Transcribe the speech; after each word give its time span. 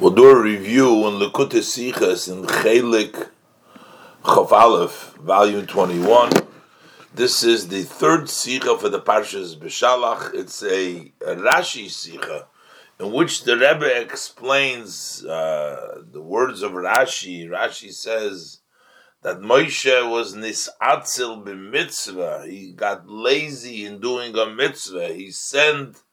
We'll 0.00 0.12
do 0.12 0.30
a 0.30 0.40
review 0.40 0.86
on 1.06 1.14
Likutei 1.14 1.58
Sichas 1.58 2.30
in 2.30 2.44
Chelek 2.44 3.30
Chof 4.22 4.52
Aleph, 4.52 5.14
volume 5.14 5.66
21. 5.66 6.30
This 7.12 7.42
is 7.42 7.66
the 7.66 7.82
third 7.82 8.26
Sicha 8.26 8.78
for 8.78 8.88
the 8.88 9.00
Parshas 9.00 9.58
Beshalach. 9.58 10.34
It's 10.34 10.62
a, 10.62 11.12
a 11.26 11.34
Rashi 11.34 11.86
Sicha 11.86 12.46
in 13.00 13.12
which 13.12 13.42
the 13.42 13.56
Rebbe 13.56 14.00
explains 14.00 15.24
uh, 15.24 16.02
the 16.12 16.22
words 16.22 16.62
of 16.62 16.72
Rashi. 16.72 17.48
Rashi 17.48 17.92
says 17.92 18.60
that 19.22 19.40
Moshe 19.40 20.08
was 20.08 20.36
nisatzil 20.36 21.44
b'mitzvah. 21.44 22.48
He 22.48 22.70
got 22.70 23.08
lazy 23.08 23.84
in 23.84 24.00
doing 24.00 24.36
a 24.38 24.46
mitzvah. 24.46 25.08
He 25.08 25.32
sent 25.32 26.04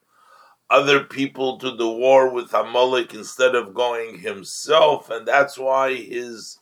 other 0.69 1.03
people 1.03 1.57
to 1.59 1.71
the 1.71 1.89
war 1.89 2.29
with 2.29 2.53
Amalek 2.53 3.13
instead 3.13 3.55
of 3.55 3.73
going 3.73 4.19
himself, 4.19 5.09
and 5.09 5.27
that's 5.27 5.57
why 5.57 5.93
his 5.93 6.59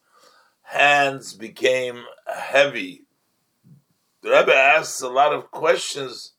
hands 0.63 1.33
became 1.33 2.03
heavy. 2.27 3.03
The 4.21 4.31
Rebbe 4.31 4.55
asks 4.55 5.01
a 5.01 5.09
lot 5.09 5.33
of 5.33 5.51
questions. 5.51 6.33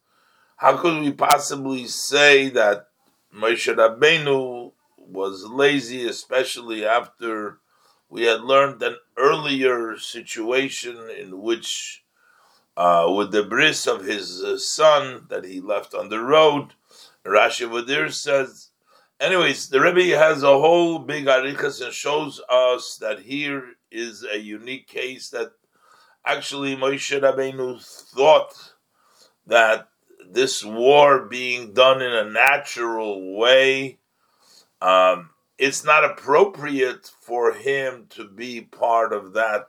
How 0.57 0.77
could 0.77 1.03
we 1.03 1.13
possibly 1.13 1.87
say 1.87 2.49
that 2.51 2.89
Moshe 3.35 3.75
Rabbeinu 3.75 4.73
was 4.97 5.45
lazy, 5.45 6.07
especially 6.07 6.85
after 6.85 7.59
we 8.09 8.25
had 8.25 8.43
learned 8.43 8.83
an 8.83 8.97
earlier 9.17 9.99
situation 9.99 11.11
in 11.11 11.41
which, 11.41 12.05
uh, 12.77 13.13
with 13.15 13.33
the 13.33 13.43
bris 13.43 13.87
of 13.87 14.05
his 14.05 14.43
son 14.67 15.27
that 15.29 15.45
he 15.45 15.61
left 15.61 15.95
on 15.95 16.09
the 16.09 16.21
road, 16.21 16.75
Rashi 17.27 17.69
Vadir 17.69 18.13
says, 18.13 18.71
anyways, 19.19 19.69
the 19.69 19.81
Rebbe 19.81 20.17
has 20.17 20.43
a 20.43 20.59
whole 20.59 20.99
big 20.99 21.27
arichas 21.27 21.85
and 21.85 21.93
shows 21.93 22.41
us 22.51 22.99
that 23.01 23.21
here 23.21 23.65
is 23.91 24.25
a 24.25 24.39
unique 24.39 24.87
case 24.87 25.31
that 25.31 25.53
actually 26.27 26.77
Moshe 26.77 27.19
Rabbeinu 27.21 27.83
thought 27.83 28.75
that 29.47 29.89
this 30.31 30.65
war 30.65 31.27
being 31.27 31.73
done 31.73 32.03
in 32.03 32.13
a 32.13 32.31
natural 32.31 33.37
way, 33.37 33.99
um, 34.81 35.31
it's 35.59 35.85
not 35.85 36.05
appropriate 36.05 37.11
for 37.21 37.53
him 37.53 38.07
to 38.11 38.29
be 38.29 38.61
part 38.61 39.13
of 39.13 39.33
that 39.35 39.67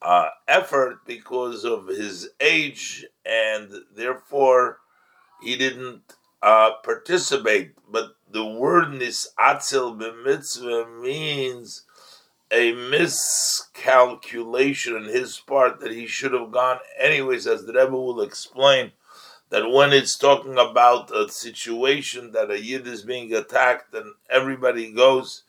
uh, 0.00 0.28
effort 0.48 1.06
because 1.06 1.64
of 1.64 1.86
his 1.86 2.30
age, 2.40 3.06
and 3.24 3.72
therefore 3.94 4.78
he 5.42 5.56
didn't 5.56 6.14
uh, 6.42 6.72
participate. 6.82 7.72
But 7.90 8.16
the 8.30 8.44
word 8.44 8.88
nisatzel 8.88 9.96
b'mitzvah 9.98 11.00
means 11.00 11.84
a 12.50 12.72
miscalculation 12.72 14.94
on 14.94 15.04
his 15.04 15.38
part 15.38 15.80
that 15.80 15.92
he 15.92 16.06
should 16.06 16.32
have 16.32 16.50
gone 16.50 16.78
anyways, 16.98 17.46
as 17.46 17.64
the 17.64 17.72
Rebbe 17.72 17.92
will 17.92 18.20
explain. 18.20 18.92
That 19.48 19.70
when 19.70 19.92
it's 19.92 20.16
talking 20.16 20.58
about 20.58 21.14
a 21.14 21.28
situation 21.28 22.32
that 22.32 22.50
a 22.50 22.58
yid 22.58 22.86
is 22.86 23.02
being 23.02 23.34
attacked 23.34 23.94
and 23.94 24.14
everybody 24.30 24.90
goes, 24.92 25.42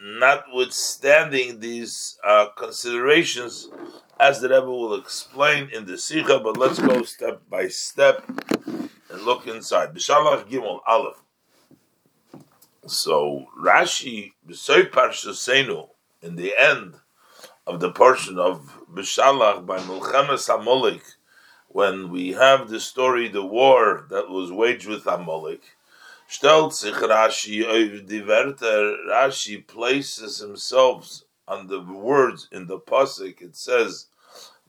notwithstanding 0.00 1.60
these 1.60 2.18
uh, 2.26 2.46
considerations, 2.56 3.68
as 4.18 4.40
the 4.40 4.48
Rebbe 4.48 4.64
will 4.64 4.94
explain 4.94 5.68
in 5.70 5.84
the 5.84 5.98
Sikha, 5.98 6.38
but 6.38 6.56
let's 6.56 6.78
go 6.78 7.02
step 7.02 7.42
by 7.50 7.68
step 7.68 8.24
and 9.16 9.24
look 9.24 9.46
inside. 9.46 9.94
Beshalach 9.94 10.48
Gimel 10.48 10.80
Aleph. 10.86 11.22
So 12.86 13.46
Rashi 13.58 14.32
B'Soy 14.46 14.90
Parshasenu 14.90 15.88
in 16.22 16.36
the 16.36 16.54
end 16.56 16.96
of 17.66 17.80
the 17.80 17.90
portion 17.90 18.38
of 18.38 18.78
Beshalach 18.92 19.66
by 19.66 19.78
Mulchemes 19.78 20.54
Amalek, 20.54 21.02
when 21.68 22.10
we 22.10 22.32
have 22.32 22.68
the 22.68 22.78
story, 22.78 23.28
the 23.28 23.44
war 23.44 24.06
that 24.10 24.28
was 24.28 24.52
waged 24.52 24.86
with 24.86 25.06
Amalek, 25.06 25.62
stellt 26.28 26.74
sich 26.74 26.94
Rashi 26.94 27.62
die 28.06 28.20
Wörter. 28.20 28.96
Rashi 29.08 29.66
places 29.66 30.38
himself 30.38 31.22
on 31.48 31.68
the 31.68 31.80
words 31.80 32.48
in 32.52 32.66
the 32.66 32.78
pasuk. 32.78 33.40
It 33.40 33.56
says, 33.56 34.06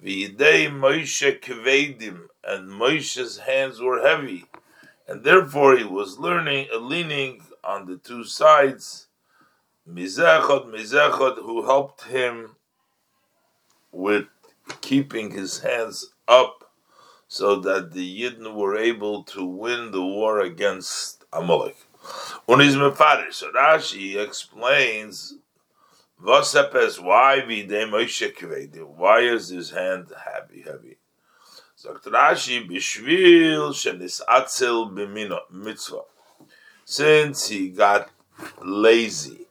"V'idei 0.04 0.70
Moshe 0.72 1.40
kvedim," 1.42 2.28
and 2.48 2.70
Moshe's 2.70 3.40
hands 3.40 3.82
were 3.82 4.02
heavy, 4.02 4.46
and 5.08 5.24
therefore 5.24 5.78
he 5.78 5.84
was 5.84 6.18
learning, 6.18 6.68
leaning 6.80 7.44
on 7.64 7.86
the 7.86 7.98
two 7.98 8.24
sides. 8.24 9.08
Mizechot, 9.88 10.68
Mizechot, 10.68 11.38
who 11.38 11.66
helped 11.66 12.04
him 12.04 12.56
with 13.92 14.26
keeping 14.82 15.32
his 15.32 15.60
hands 15.60 16.14
up, 16.28 16.72
so 17.28 17.58
that 17.58 17.92
the 17.92 18.22
Yidden 18.22 18.54
were 18.56 18.78
able 18.78 19.24
to 19.24 19.46
win 19.46 19.92
the 19.92 20.02
war 20.02 20.40
against 20.40 21.26
Amalek. 21.34 21.78
Uniz 22.48 22.76
Mefarish. 22.76 23.44
Rashi 23.54 24.18
explains 24.18 25.36
Vasepes 26.24 27.02
why 27.02 27.42
v'idei 27.42 27.90
Moshe 27.90 28.34
kvedim. 28.34 28.88
Why 28.88 29.20
is 29.20 29.50
his 29.50 29.72
hand 29.72 30.08
heavy, 30.26 30.62
heavy? 30.62 30.98
Sagt 31.80 32.06
Rashi 32.06 32.68
shenis 32.68 34.22
atzel 34.28 34.90
b'mino 34.92 35.42
mitzvah. 35.52 36.02
Since 36.86 37.50
he 37.50 37.70
got 37.70 38.10
lazy 38.64 39.46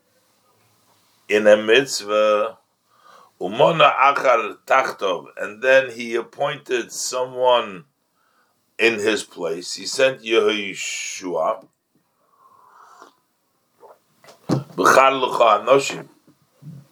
in 1.29 1.47
a 1.47 1.57
mitzvah, 1.57 2.59
umona 3.41 3.95
achar 3.95 4.57
tachtov, 4.67 5.27
and 5.37 5.63
then 5.63 5.93
he 5.93 6.17
appointed 6.17 6.91
someone 6.91 7.85
in 8.77 8.95
his 8.95 9.23
place. 9.23 9.75
He 9.75 9.87
sent 9.87 10.23
Yehoshua 10.23 11.65
b'char 14.49 15.13
l'cha 15.21 15.61
anoshim 15.61 16.09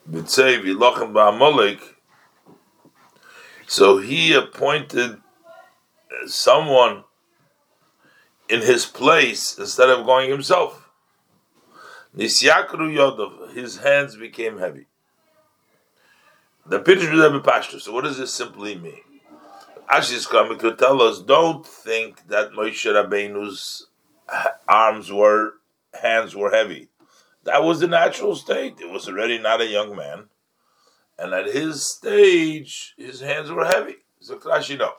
b'tzei 0.08 0.62
v'ilochem 0.62 1.12
ba'amalek. 1.12 1.80
So 3.66 3.98
he 3.98 4.32
appointed 4.32 5.22
someone 6.26 7.04
in 8.48 8.60
his 8.60 8.86
place 8.86 9.58
instead 9.58 9.90
of 9.90 10.06
going 10.06 10.30
himself. 10.30 10.88
Nisyakru 12.16 12.94
Yodov, 12.94 13.54
his 13.54 13.78
hands 13.78 14.16
became 14.16 14.58
heavy. 14.58 14.86
The 16.66 16.78
Piddush 16.78 17.10
Rebbe 17.10 17.40
Pashto. 17.40 17.80
So 17.80 17.92
what 17.92 18.04
does 18.04 18.18
this 18.18 18.32
simply 18.32 18.76
mean? 18.76 19.00
Ashi 19.90 20.14
is 20.14 20.26
coming 20.26 20.58
to 20.60 20.74
tell 20.74 21.02
us: 21.02 21.20
don't 21.20 21.66
think 21.66 22.28
that 22.28 22.52
Moshe 22.52 22.86
Rabbeinu's 22.86 23.88
arms 24.68 25.12
were, 25.12 25.54
hands 26.00 26.34
were 26.34 26.50
heavy. 26.50 26.88
That 27.44 27.62
was 27.62 27.80
the 27.80 27.88
natural 27.88 28.34
state. 28.36 28.80
It 28.80 28.90
was 28.90 29.08
already 29.08 29.38
not 29.38 29.60
a 29.60 29.66
young 29.66 29.94
man, 29.94 30.30
and 31.18 31.34
at 31.34 31.52
his 31.52 31.86
stage, 31.86 32.94
his 32.96 33.20
hands 33.20 33.50
were 33.50 33.66
heavy. 33.66 33.96
So 34.20 34.36
Rashi 34.36 34.78
no. 34.78 34.92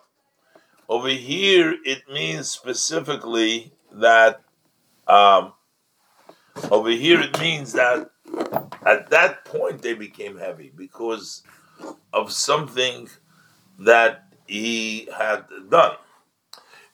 Over 0.87 1.09
here, 1.09 1.75
it 1.83 2.03
means 2.11 2.49
specifically 2.49 3.73
that. 3.91 4.41
Um, 5.07 5.53
over 6.71 6.89
here, 6.89 7.19
it 7.19 7.39
means 7.39 7.73
that 7.73 8.09
at 8.85 9.09
that 9.09 9.45
point 9.45 9.81
they 9.81 9.93
became 9.93 10.37
heavy 10.37 10.71
because 10.75 11.43
of 12.13 12.31
something 12.31 13.09
that 13.79 14.33
he 14.47 15.07
had 15.15 15.45
done. 15.69 15.95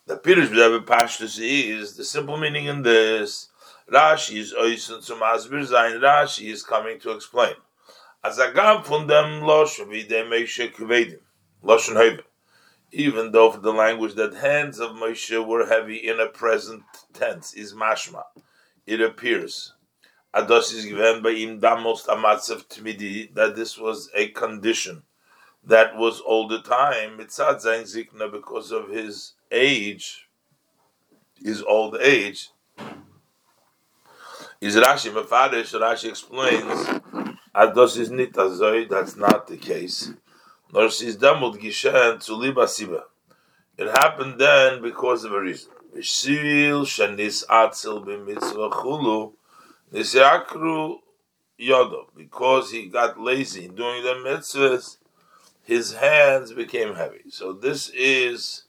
The 0.07 0.17
Pirush 0.17 0.49
Rebbe 0.49 0.85
Pashtus 0.85 1.39
is 1.39 1.95
the 1.95 2.03
simple 2.03 2.37
meaning 2.37 2.65
in 2.65 2.81
this. 2.81 3.49
Rashi 3.91 4.37
is 4.37 4.53
oisen 4.53 5.01
zum 5.03 5.19
Asbir 5.19 5.67
Zayin. 5.69 5.99
Rashi 6.01 6.51
is 6.51 6.63
coming 6.63 6.99
to 6.99 7.11
explain. 7.11 7.53
As 8.23 8.39
a 8.39 8.51
gam 8.51 8.83
von 8.83 9.07
dem 9.07 9.41
Loshon 9.41 9.89
wie 9.89 10.03
dem 10.03 10.29
Moshe 10.29 10.73
kvedim 10.73 11.19
Loshon 11.63 11.95
Heben. 11.95 12.23
Even 12.91 13.31
though 13.31 13.51
the 13.51 13.71
language 13.71 14.15
that 14.15 14.33
hands 14.33 14.79
of 14.79 14.91
Moshe 14.91 15.45
were 15.45 15.65
heavy 15.65 15.95
in 15.95 16.19
a 16.19 16.27
present 16.27 16.83
tense 17.13 17.53
is 17.53 17.73
mashma, 17.73 18.23
it 18.85 18.99
appears 19.01 19.73
Ados 20.33 20.73
is 20.73 20.85
given 20.85 21.21
by 21.21 21.31
im 21.31 21.59
damos 21.59 22.05
amatzav 22.05 22.65
tmidi 22.69 23.33
that 23.33 23.53
this 23.53 23.77
was 23.77 24.09
a 24.15 24.29
condition 24.29 25.03
that 25.61 25.97
was 25.97 26.21
all 26.21 26.47
the 26.47 26.61
time 26.61 27.17
mitzad 27.17 27.61
zayin 27.61 27.83
zikna 27.83 28.31
because 28.31 28.71
of 28.71 28.87
his 28.87 29.33
age, 29.51 30.29
his 31.35 31.61
old 31.63 31.97
age. 31.97 32.49
Is 34.61 34.77
Rashi 34.77 35.11
mefarish? 35.11 35.77
Rashi 35.77 36.07
explains 36.09 36.87
Ados 37.53 37.97
is 37.97 38.09
nit 38.09 38.31
azoy. 38.31 38.87
That's 38.89 39.17
not 39.17 39.47
the 39.47 39.57
case. 39.57 40.13
It 40.73 40.87
happened 43.77 44.39
then 44.39 44.81
because 44.81 45.23
of 45.25 45.33
a 45.33 45.41
reason. 45.41 45.71
Because 52.15 52.71
he 52.71 52.85
got 52.85 53.19
lazy 53.19 53.67
doing 53.67 54.03
the 54.03 54.13
mitzvahs, 54.25 54.97
his 55.63 55.93
hands 55.93 56.53
became 56.53 56.95
heavy. 56.95 57.23
So 57.29 57.51
this 57.51 57.89
is 57.89 58.63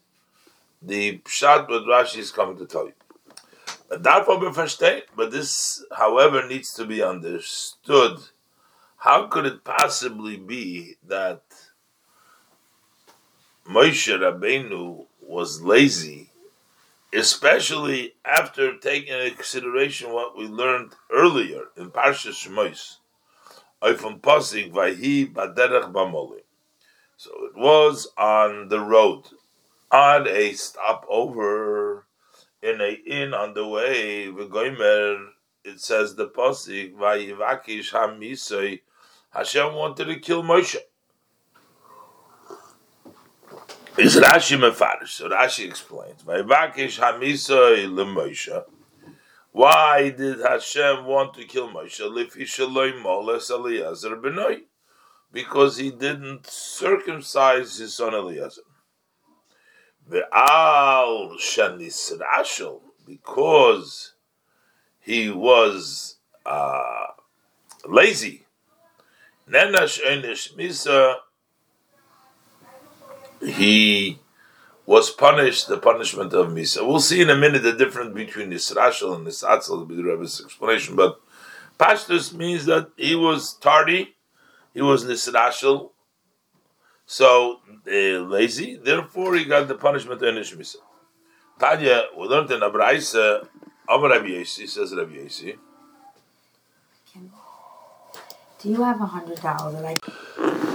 the 0.81 1.19
pshat 1.19 1.69
what 1.69 1.83
Rashi 1.83 2.17
is 2.17 2.31
coming 2.31 2.57
to 2.57 2.65
tell 2.65 2.87
you. 2.87 2.93
But 5.15 5.31
this, 5.31 5.85
however, 5.95 6.47
needs 6.47 6.73
to 6.73 6.85
be 6.85 7.01
understood. 7.01 8.19
How 8.97 9.27
could 9.27 9.45
it 9.45 9.63
possibly 9.63 10.35
be 10.37 10.95
that 11.07 11.43
Moshe 13.67 14.13
Rabbeinu 14.19 15.05
was 15.21 15.61
lazy, 15.61 16.29
especially 17.13 18.15
after 18.25 18.77
taking 18.77 19.13
into 19.13 19.35
consideration 19.35 20.11
what 20.11 20.37
we 20.37 20.47
learned 20.47 20.93
earlier 21.11 21.69
in 21.77 21.89
Parshas 21.89 22.45
Shmois, 22.45 22.97
from 23.97 24.19
Pasik 24.19 24.73
Vayhi 24.73 25.31
Baderech 25.31 25.91
Bamoli. 25.93 26.41
So 27.15 27.31
it 27.45 27.55
was 27.55 28.09
on 28.17 28.67
the 28.67 28.81
road, 28.81 29.29
on 29.91 30.27
a 30.27 30.51
stopover 30.53 32.05
in 32.61 32.81
a 32.81 32.91
inn 33.05 33.33
on 33.33 33.53
the 33.53 33.65
way, 33.67 34.27
v'goimer, 34.27 35.29
it 35.63 35.79
says 35.79 36.15
the 36.15 36.27
posik, 36.27 36.95
vayivakish 36.95 37.91
Hashem 39.29 39.73
wanted 39.73 40.05
to 40.05 40.19
kill 40.19 40.43
Moshe. 40.43 40.75
Is 43.95 44.15
Rashi 44.15 44.57
mefarish? 44.57 45.09
So 45.09 45.29
Rashi 45.29 45.65
explains. 45.67 46.25
Why 49.51 50.09
did 50.09 50.39
Hashem 50.39 51.05
want 51.05 51.35
to 51.35 51.45
kill 51.45 51.69
Moshe? 51.69 52.01
Because 55.31 55.77
he 55.77 55.91
didn't 55.91 56.47
circumcise 56.47 57.77
his 57.77 57.95
son 57.95 58.15
Eliezer. 58.15 58.61
Ve'al 60.09 61.37
shanisrashel, 61.39 62.81
because 63.05 64.15
he 64.99 65.29
was 65.29 66.17
uh, 66.45 67.05
lazy. 67.85 68.45
Nenash 69.47 70.01
misa, 70.57 71.15
he 73.45 74.19
was 74.85 75.09
punished 75.09 75.67
the 75.67 75.77
punishment 75.77 76.33
of 76.33 76.47
misa. 76.47 76.85
We'll 76.85 76.99
see 76.99 77.21
in 77.21 77.29
a 77.29 77.35
minute 77.35 77.63
the 77.63 77.73
difference 77.73 78.13
between 78.13 78.51
nisrashel 78.51 79.15
and 79.15 79.25
nisatzel. 79.25 79.87
Be 79.87 79.95
the 79.95 80.03
Rebbe's 80.03 80.41
explanation, 80.41 80.95
but 80.95 81.19
pashtus 81.79 82.33
means 82.33 82.65
that 82.65 82.89
he 82.97 83.15
was 83.15 83.53
tardy, 83.53 84.15
he 84.73 84.81
was 84.81 85.05
nisrashel, 85.05 85.91
so 87.05 87.59
uh, 87.87 87.91
lazy, 87.91 88.77
therefore 88.77 89.35
he 89.35 89.45
got 89.45 89.67
the 89.67 89.75
punishment 89.75 90.21
of 90.21 90.33
Enish 90.33 90.55
Misa. 90.55 90.77
Tanya, 91.59 92.03
we 92.17 92.27
learned 92.27 92.51
in 92.51 92.61
Abraisa, 92.61 93.47
Amar 93.87 94.09
Rabbi 94.09 94.27
Yosi, 94.27 94.67
says 94.67 94.93
Rabbi 94.95 95.15
Yosi. 95.15 95.57
Do 98.59 98.69
you 98.69 98.81
have 98.81 99.01
a 99.01 99.05
hundred 99.05 99.41
dollars 99.41 99.75
that 99.75 99.85
I? 99.85 99.97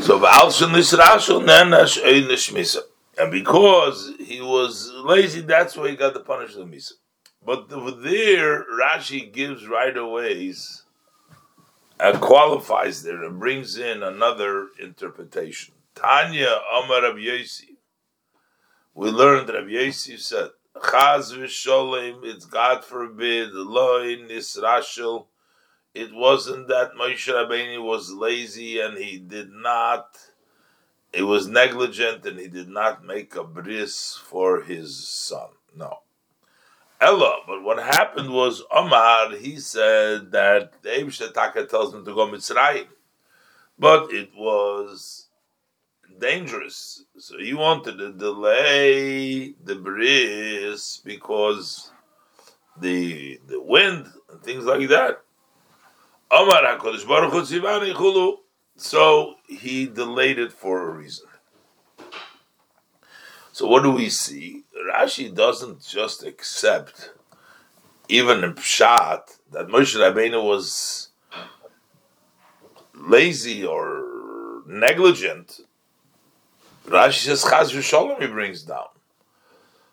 So 0.00 0.18
V'alshin 0.18 0.70
Nisrashul 0.70 1.44
Nenash 1.44 2.02
Enish 2.02 2.52
Misa. 2.52 2.78
And 3.18 3.30
because 3.30 4.12
he 4.18 4.40
was 4.40 4.90
lazy, 5.04 5.40
that's 5.40 5.76
why 5.76 5.90
he 5.90 5.96
got 5.96 6.14
the 6.14 6.20
punishment 6.20 6.68
of 6.68 6.74
Misa. 6.74 6.92
But 7.44 7.68
there, 7.68 8.64
Rashi 8.64 9.32
gives 9.32 9.66
right 9.66 9.96
away 9.96 10.54
and 12.00 12.20
qualifies 12.20 13.02
there 13.02 13.24
and 13.24 13.40
brings 13.40 13.76
in 13.76 14.02
another 14.02 14.68
interpretation. 14.80 15.74
Tanya 15.94 16.60
Amar 16.72 17.02
Rabbi 17.02 17.18
Yosi. 17.18 17.76
We 18.94 19.10
learned 19.10 19.48
Rabbi 19.48 19.70
Yosi 19.70 20.18
said, 20.18 20.50
Chaz 20.76 21.32
v'sholem, 21.36 22.20
it's 22.24 22.44
God 22.44 22.84
forbid, 22.84 23.52
loy 23.52 24.16
nisrashel. 24.16 25.26
It 25.98 26.14
wasn't 26.14 26.68
that 26.68 26.94
Moshe 26.94 27.26
Rabbeinu 27.26 27.82
was 27.82 28.12
lazy 28.12 28.78
and 28.78 28.96
he 28.96 29.18
did 29.18 29.50
not, 29.50 30.16
it 31.12 31.22
was 31.22 31.48
negligent 31.48 32.24
and 32.24 32.38
he 32.38 32.46
did 32.46 32.68
not 32.68 33.04
make 33.04 33.34
a 33.34 33.42
bris 33.42 34.16
for 34.16 34.62
his 34.62 35.08
son. 35.08 35.48
No. 35.74 35.98
Ella, 37.00 37.38
but 37.48 37.64
what 37.64 37.82
happened 37.82 38.30
was 38.32 38.62
Omar, 38.70 39.30
he 39.36 39.58
said 39.58 40.30
that 40.30 40.80
the 40.82 40.90
Eibush 40.90 41.68
tells 41.68 41.92
him 41.92 42.04
to 42.04 42.14
go 42.14 42.28
Mitzrayim. 42.28 42.86
But 43.76 44.12
it 44.12 44.30
was 44.36 45.26
dangerous. 46.20 47.06
So 47.18 47.38
he 47.38 47.54
wanted 47.54 47.98
to 47.98 48.12
delay 48.12 49.54
the 49.64 49.74
bris 49.74 50.98
because 51.04 51.90
the 52.80 53.40
the 53.48 53.60
wind 53.60 54.06
and 54.30 54.40
things 54.44 54.64
like 54.64 54.88
that. 54.90 55.22
So 58.76 59.34
he 59.48 59.86
delayed 59.86 60.38
it 60.38 60.52
for 60.52 60.88
a 60.88 60.90
reason. 60.90 61.26
So 63.52 63.66
what 63.66 63.82
do 63.82 63.90
we 63.90 64.08
see? 64.08 64.64
Rashi 64.92 65.34
doesn't 65.34 65.84
just 65.84 66.22
accept, 66.24 67.12
even 68.08 68.44
in 68.44 68.54
Pshat, 68.54 69.38
that 69.52 69.68
Moshe 69.68 69.96
Rabbeinu 69.96 70.44
was 70.44 71.08
lazy 72.94 73.64
or 73.64 74.62
negligent 74.66 75.60
Rashi 76.88 77.26
says 77.26 77.44
Chaz 77.44 77.74
v'sholom 77.74 78.20
he 78.20 78.26
brings 78.26 78.62
down. 78.62 78.86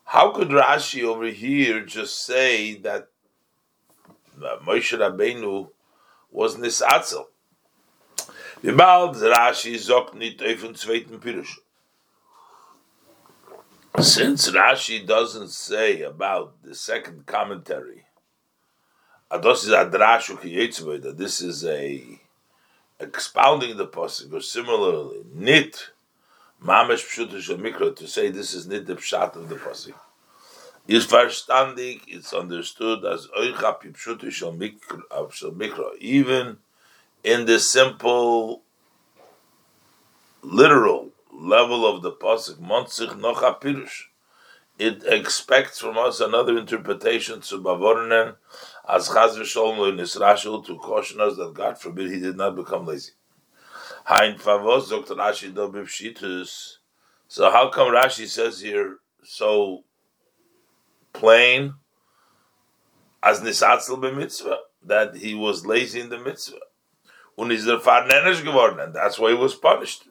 How 0.06 0.32
could 0.32 0.48
Rashi 0.48 1.04
over 1.04 1.26
here 1.26 1.82
just 1.82 2.26
say 2.26 2.76
that 2.76 3.10
Moshe 4.40 4.98
Rabbeinu 4.98 5.70
was 6.36 6.56
nisatzel? 6.58 7.26
Vibald 8.62 9.16
Rashi 9.16 9.76
zok 9.76 10.14
nit 10.14 10.42
even 10.42 10.74
zweiten 10.74 11.20
pirush. 11.20 11.58
Since 14.02 14.52
Rashi 14.52 15.06
doesn't 15.06 15.50
say 15.50 16.02
about 16.02 16.62
the 16.64 16.76
second 16.76 17.26
commentary, 17.26 18.06
Ados 19.32 19.64
is 19.64 19.70
adrashu 19.70 21.02
that 21.02 21.18
this 21.18 21.42
is 21.42 21.66
a 21.66 22.20
expounding 23.00 23.77
the 23.77 23.88
pasuk, 23.88 24.34
or 24.34 24.42
similarly 24.42 25.22
nit 25.34 25.92
Mamish 26.63 27.06
Pshutu 27.06 27.58
Mikra 27.58 27.96
to 27.96 28.08
say 28.08 28.30
this 28.30 28.54
is 28.54 28.65
Nit 28.65 28.88
the 28.88 28.96
Pshat 28.96 29.36
of 29.36 29.50
the 29.50 29.56
Pasuk. 29.56 29.94
Is 30.88 31.08
verstandig, 31.08 32.01
it's 32.08 32.32
understood 32.32 33.06
as 33.06 33.27
Oicha 33.27 33.82
Pshutu 33.82 34.32
Shel 34.32 34.54
Mikra. 34.54 35.98
Even 36.00 36.58
in 37.24 37.48
the 37.48 37.60
simple, 37.60 38.62
literal 40.44 41.10
level 41.34 41.88
of 41.88 42.04
the 42.04 42.12
Pasuk, 42.12 42.58
Montzich 42.58 43.20
Nocha 43.20 43.60
Pirush. 43.60 44.04
It 44.77 45.04
expects 45.06 45.80
from 45.80 45.98
us 45.98 46.20
another 46.20 46.58
interpretation 46.58 47.42
to 47.42 47.62
Bavornen 47.62 48.36
as 48.88 49.08
Chaz 49.10 49.38
V'Sholom 49.38 49.89
in 49.89 49.98
Israshul 49.98 50.65
to 50.65 50.77
caution 50.77 51.22
us 51.22 51.38
that 51.38 51.54
God 51.54 51.80
forbid 51.80 52.12
he 52.12 52.20
did 52.20 52.38
not 52.38 52.56
become 52.56 52.86
lazy. 52.86 53.13
Hein 54.04 54.38
Favos 54.38 54.89
Dr. 54.89 55.15
Rashi. 55.15 56.77
So 57.27 57.50
how 57.50 57.70
come 57.70 57.94
Rashi 57.94 58.27
says 58.27 58.60
here 58.60 58.98
so 59.24 59.85
plain 61.19 61.75
as 63.24 63.41
Nisatzel 63.41 64.00
be 64.00 64.12
mitzvah 64.12 64.60
that 64.84 65.15
he 65.15 65.34
was 65.34 65.65
lazy 65.65 66.00
in 66.00 66.10
the 66.10 66.17
mitzvah? 66.17 66.60
Und 67.38 67.51
ist 67.51 67.65
der 67.65 67.79
Fahrnennisch 67.79 68.43
geworden, 68.43 68.79
and 68.79 68.93
that's 68.93 69.19
why 69.19 69.31
he 69.31 69.38
was 69.38 69.55
punished. 69.55 70.07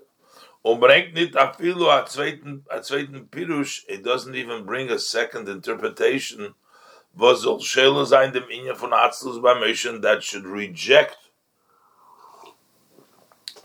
Und 0.63 0.81
bringt 0.81 1.15
nicht 1.15 1.35
afilu 1.35 1.89
a 1.89 2.05
zweiten, 2.07 2.65
a 2.71 2.81
zweiten 2.81 3.29
Pirush, 3.29 3.85
it 3.89 4.03
doesn't 4.03 4.35
even 4.35 4.65
bring 4.65 4.91
a 4.91 4.99
second 4.99 5.49
interpretation, 5.49 6.55
was 7.15 7.43
soll 7.43 7.61
Schele 7.61 8.05
sein 8.07 8.33
dem 8.33 8.49
Inja 8.51 8.75
von 8.75 8.93
Atzlus 8.93 9.41
bei 9.41 9.55
Moshe, 9.55 10.01
that 10.03 10.23
should 10.23 10.47
reject 10.47 11.17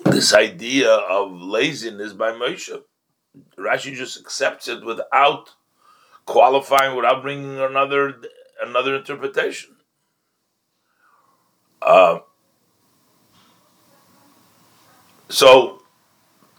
this 0.06 0.34
idea 0.34 0.92
of 0.92 1.32
laziness 1.32 2.14
by 2.14 2.32
Moshe. 2.32 2.84
Rashi 3.58 3.94
just 3.94 4.20
accepts 4.20 4.68
it 4.68 4.84
without 4.84 5.52
qualifying, 6.30 6.96
without 6.96 7.24
bringing 7.24 7.60
another 7.60 8.22
another 8.62 8.96
interpretation. 8.96 9.76
Uh, 11.82 12.20
so, 15.28 15.82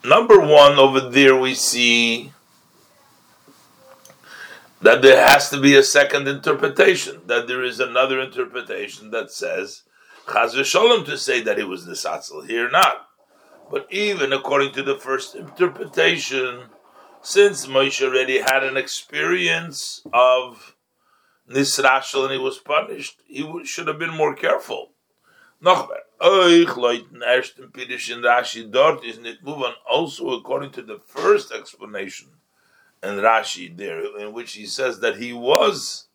number 0.05 0.41
one 0.41 0.79
over 0.79 1.01
there, 1.01 1.37
we 1.37 1.55
see 1.55 2.33
that 4.81 5.03
there 5.03 5.25
has 5.25 5.51
to 5.51 5.61
be 5.61 5.77
a 5.77 5.83
second 5.83 6.27
interpretation. 6.27 7.21
That 7.27 7.47
there 7.47 7.63
is 7.63 7.79
another 7.79 8.21
interpretation 8.21 9.11
that 9.13 9.31
says 9.31 9.83
Chaz 10.27 10.55
v'sholem 10.55 11.05
to 11.05 11.17
say 11.17 11.41
that 11.43 11.59
he 11.59 11.65
was 11.65 11.87
nisatzel. 11.87 12.49
Here 12.49 12.69
not. 12.71 13.07
But 13.71 13.87
even 13.91 14.33
according 14.33 14.73
to 14.73 14.83
the 14.83 14.97
first 14.97 15.37
interpretation, 15.37 16.65
since 17.23 17.67
Moshe 17.67 18.03
already 18.03 18.39
had 18.39 18.65
an 18.65 18.77
experience 18.77 20.03
of 20.13 20.77
nisrashel 21.49 22.25
and 22.25 22.33
he 22.33 22.39
was 22.39 22.59
punished, 22.59 23.23
he 23.27 23.65
should 23.65 23.89
have 23.89 23.99
been 23.99 24.15
more 24.15 24.35
careful. 24.35 24.93
Rashi 28.23 28.71
dort 28.71 29.05
is 29.05 29.19
also 29.91 30.31
according 30.31 30.71
to 30.73 30.83
the 30.83 31.01
first 31.05 31.53
explanation 31.53 32.29
in 33.03 33.11
Rashi 33.17 33.77
there, 33.77 34.19
in 34.19 34.33
which 34.33 34.53
he 34.53 34.65
says 34.67 35.01
that 35.01 35.17
he 35.17 35.33
was 35.33 36.07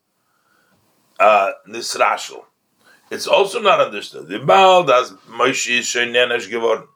uh, 1.19 1.51
nisrashel. 1.67 2.45
It's 3.11 3.27
also 3.27 3.61
not 3.61 3.79
understood. 3.79 4.27
The 4.27 4.39
Baal 4.39 4.83
das 4.83 5.11
Moshe 5.29 5.79
is 5.79 5.85
shenenesh 5.85 6.49
geworden. 6.49 6.87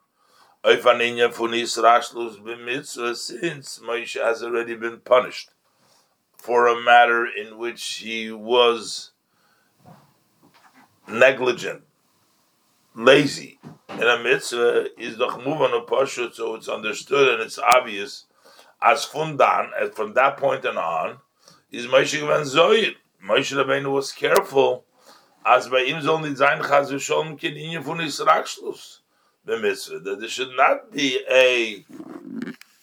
Inyan 0.64 1.34
von 1.34 1.52
Israshlus 1.52 2.38
b'mitzvah, 2.42 3.16
since 3.16 3.80
Moshe 3.80 4.22
has 4.22 4.44
already 4.44 4.76
been 4.76 5.00
punished 5.00 5.52
for 6.38 6.68
a 6.68 6.82
matter 6.82 7.26
in 7.26 7.58
which 7.58 7.84
he 7.96 8.32
was 8.32 9.12
negligent, 11.08 11.84
lazy. 12.96 13.60
In 13.90 14.04
a 14.04 14.20
mitzvah 14.22 14.88
is 14.98 15.18
the 15.18 15.28
chmuvan 15.28 16.34
so 16.34 16.56
it's 16.56 16.68
understood 16.70 17.34
and 17.34 17.42
it's 17.42 17.60
obvious. 17.60 18.26
As 18.82 19.06
fundan, 19.06 19.72
and 19.78 19.94
from 19.94 20.14
that 20.14 20.38
point 20.38 20.64
and 20.64 20.78
on, 20.78 21.18
is 21.72 21.88
Moshe 21.88 22.18
Gvan 22.18 22.44
Zoyit. 22.44 22.96
Moshe 23.26 23.54
Rabbeinu 23.54 23.92
was 23.92 24.14
careful, 24.14 24.86
as 25.46 25.68
by 25.68 25.84
him 25.84 26.08
only 26.08 26.30
zayin 26.30 26.62
chaz 26.62 26.90
v'sholm 26.92 27.38
kin 27.38 27.56
inyan 27.56 27.84
the 29.46 29.58
mitzvah. 29.58 30.00
That 30.00 30.20
there 30.20 30.30
should 30.30 30.56
not 30.56 30.92
be 30.92 31.20
a 31.30 31.86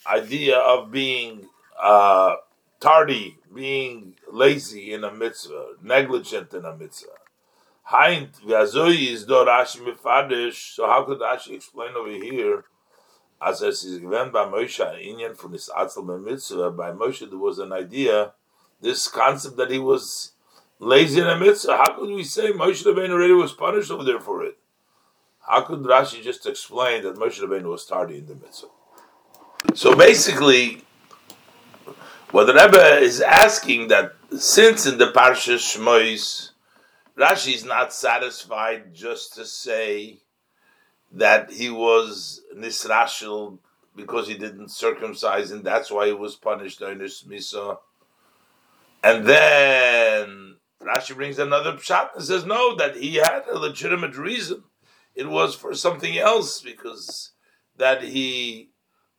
idea 0.06 0.58
of 0.58 0.90
being 0.90 1.48
uh, 1.80 2.36
tardy, 2.80 3.38
being 3.54 4.14
lazy 4.30 4.92
in 4.92 5.04
a 5.04 5.12
mitzvah, 5.12 5.74
negligent 5.82 6.52
in 6.54 6.64
a 6.64 6.76
mitzvah. 6.76 7.08
Is. 7.92 8.74
So 9.14 10.86
how 10.86 11.04
could 11.04 11.20
Rashi 11.20 11.52
explain 11.52 11.94
over 11.94 12.10
here? 12.10 12.64
As 13.40 13.62
es 13.62 13.84
is 13.84 13.98
given 13.98 14.32
by 14.32 14.46
Moshe, 14.46 14.78
inyan 14.80 15.36
from 15.36 15.52
this 15.52 15.70
mitzvah. 15.76 16.70
By 16.70 16.90
Moshe, 16.92 17.28
there 17.28 17.38
was 17.38 17.58
an 17.58 17.72
idea, 17.72 18.32
this 18.80 19.08
concept 19.08 19.56
that 19.58 19.70
he 19.70 19.78
was 19.78 20.32
lazy 20.78 21.20
in 21.20 21.26
a 21.26 21.38
mitzvah. 21.38 21.76
How 21.76 21.96
could 21.98 22.08
we 22.08 22.24
say 22.24 22.50
Moshe 22.52 22.82
Rabbeinu 22.84 23.10
already 23.10 23.34
was 23.34 23.52
punished 23.52 23.90
over 23.90 24.04
there 24.04 24.20
for 24.20 24.42
it? 24.42 24.56
How 25.46 25.60
could 25.60 25.80
Rashi 25.80 26.22
just 26.22 26.44
explain 26.46 27.04
that 27.04 27.14
Moshe 27.16 27.40
Rabbeinu 27.40 27.70
was 27.70 27.86
tardy 27.86 28.18
in 28.18 28.26
the 28.26 28.34
mitzvah? 28.34 28.66
So 29.74 29.94
basically, 29.94 30.82
what 32.32 32.46
the 32.46 32.54
Rebbe 32.54 32.98
is 32.98 33.20
asking 33.20 33.88
that 33.88 34.14
since 34.36 34.86
in 34.86 34.98
the 34.98 35.12
Parsha 35.12 35.56
Shmois, 35.56 36.50
Rashi 37.16 37.54
is 37.54 37.64
not 37.64 37.92
satisfied 37.92 38.92
just 38.92 39.34
to 39.34 39.44
say 39.44 40.18
that 41.12 41.52
he 41.52 41.70
was 41.70 42.42
nisrashil 42.54 43.58
because 43.94 44.26
he 44.26 44.36
didn't 44.36 44.70
circumcise 44.70 45.52
and 45.52 45.64
that's 45.64 45.90
why 45.90 46.06
he 46.06 46.12
was 46.12 46.34
punished 46.34 46.80
his 46.80 47.24
misa. 47.26 47.78
And 49.02 49.24
then 49.26 50.56
Rashi 50.82 51.14
brings 51.14 51.38
another 51.38 51.74
pshat 51.74 52.16
and 52.16 52.24
says 52.24 52.44
no, 52.44 52.74
that 52.74 52.96
he 52.96 53.14
had 53.14 53.44
a 53.50 53.58
legitimate 53.58 54.16
reason 54.16 54.64
it 55.16 55.28
was 55.28 55.54
for 55.54 55.74
something 55.74 56.18
else 56.18 56.60
because 56.60 57.32
that 57.76 58.02
he 58.02 58.70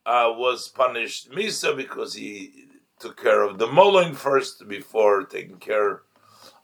uh, 0.06 0.32
was 0.36 0.70
punished 0.70 1.32
misa 1.32 1.75
because 1.75 2.13
he 2.13 2.68
took 3.00 3.22
care 3.22 3.42
of 3.42 3.58
the 3.58 3.68
moline 3.68 4.13
first 4.13 4.68
before 4.68 5.24
taking 5.24 5.58
care 5.58 6.04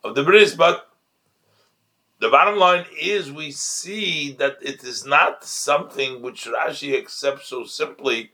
of 0.04 0.16
the 0.16 0.24
bris. 0.24 0.56
But 0.56 0.88
the 2.20 2.30
bottom 2.30 2.58
line 2.58 2.86
is 3.00 3.32
we 3.32 3.52
see 3.52 4.32
that 4.34 4.58
it 4.62 4.84
is 4.84 5.06
not 5.06 5.44
something 5.44 6.22
which 6.22 6.46
Rashi 6.46 6.98
accepts 6.98 7.48
so 7.48 7.66
simply. 7.66 8.32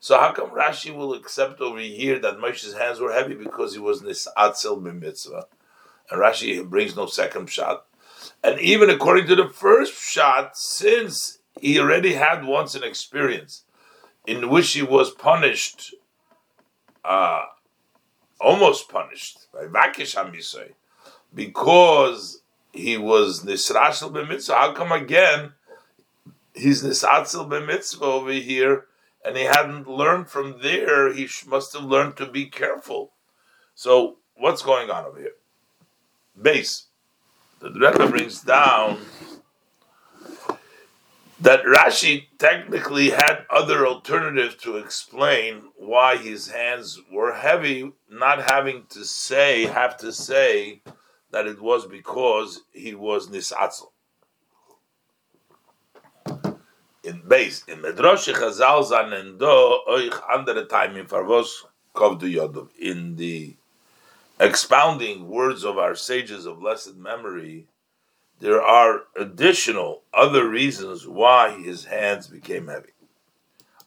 So 0.00 0.18
how 0.18 0.32
come 0.32 0.50
Rashi 0.50 0.94
will 0.94 1.14
accept 1.14 1.60
over 1.60 1.78
here 1.78 2.18
that 2.18 2.38
Moshe's 2.38 2.74
hands 2.74 3.00
were 3.00 3.12
heavy 3.12 3.34
because 3.34 3.72
he 3.72 3.80
was 3.80 4.02
nisatzel 4.02 4.82
b'mitzvah? 4.82 5.44
And 6.10 6.20
Rashi 6.20 6.68
brings 6.68 6.96
no 6.96 7.06
second 7.06 7.48
shot. 7.48 7.86
And 8.42 8.60
even 8.60 8.90
according 8.90 9.26
to 9.28 9.36
the 9.36 9.48
first 9.48 10.00
shot, 10.00 10.56
since 10.56 11.38
he 11.60 11.78
already 11.78 12.14
had 12.14 12.44
once 12.44 12.74
an 12.74 12.84
experience 12.84 13.64
in 14.26 14.48
which 14.48 14.72
he 14.72 14.82
was 14.82 15.10
punished, 15.10 15.94
uh, 17.04 17.44
almost 18.40 18.88
punished 18.88 19.46
by 19.52 19.64
Vakish 19.64 20.14
Hamisai, 20.16 20.72
because 21.34 22.42
he 22.72 22.96
was 22.96 23.44
Nisrashel 23.44 24.12
b'mitzvah. 24.12 24.54
How 24.54 24.72
come 24.72 24.92
again 24.92 25.52
he's 26.54 26.82
Nisatzel 26.82 27.48
b'mitzvah 27.48 28.02
over 28.02 28.32
here, 28.32 28.86
and 29.24 29.36
he 29.36 29.44
hadn't 29.44 29.88
learned 29.88 30.28
from 30.28 30.60
there? 30.62 31.12
He 31.12 31.28
must 31.46 31.72
have 31.74 31.84
learned 31.84 32.16
to 32.16 32.26
be 32.26 32.46
careful. 32.46 33.12
So 33.74 34.16
what's 34.34 34.62
going 34.62 34.90
on 34.90 35.04
over 35.04 35.18
here? 35.18 35.34
Base 36.40 36.86
the 37.62 37.70
Rebbe 37.70 38.08
brings 38.08 38.40
down 38.42 38.98
that 41.40 41.64
Rashi 41.64 42.26
technically 42.38 43.10
had 43.10 43.46
other 43.50 43.86
alternatives 43.86 44.56
to 44.62 44.76
explain 44.76 45.62
why 45.76 46.16
his 46.16 46.48
hands 46.48 47.00
were 47.10 47.34
heavy, 47.34 47.92
not 48.10 48.50
having 48.50 48.84
to 48.90 49.04
say, 49.04 49.66
have 49.66 49.96
to 49.98 50.12
say 50.12 50.82
that 51.30 51.46
it 51.46 51.60
was 51.60 51.86
because 51.86 52.62
he 52.72 52.94
was 52.94 53.28
nisatzel. 53.28 53.90
In 57.04 57.22
base, 57.26 57.64
in 57.66 57.78
Medrash 57.78 58.32
Chazal 58.32 58.88
Zanendo, 58.88 59.78
oich 59.88 60.20
andere 60.32 60.64
time 60.66 60.96
in 60.96 61.06
Farvos 61.06 61.64
Kovdu 61.94 62.32
Yodov, 62.32 62.68
in 62.78 63.16
the 63.16 63.56
expounding 64.40 65.28
words 65.28 65.64
of 65.64 65.78
our 65.78 65.94
sages 65.94 66.46
of 66.46 66.60
blessed 66.60 66.96
memory, 66.96 67.66
there 68.40 68.62
are 68.62 69.02
additional 69.16 70.02
other 70.12 70.48
reasons 70.48 71.06
why 71.06 71.58
his 71.62 71.84
hands 71.84 72.26
became 72.26 72.66
heavy. 72.66 72.92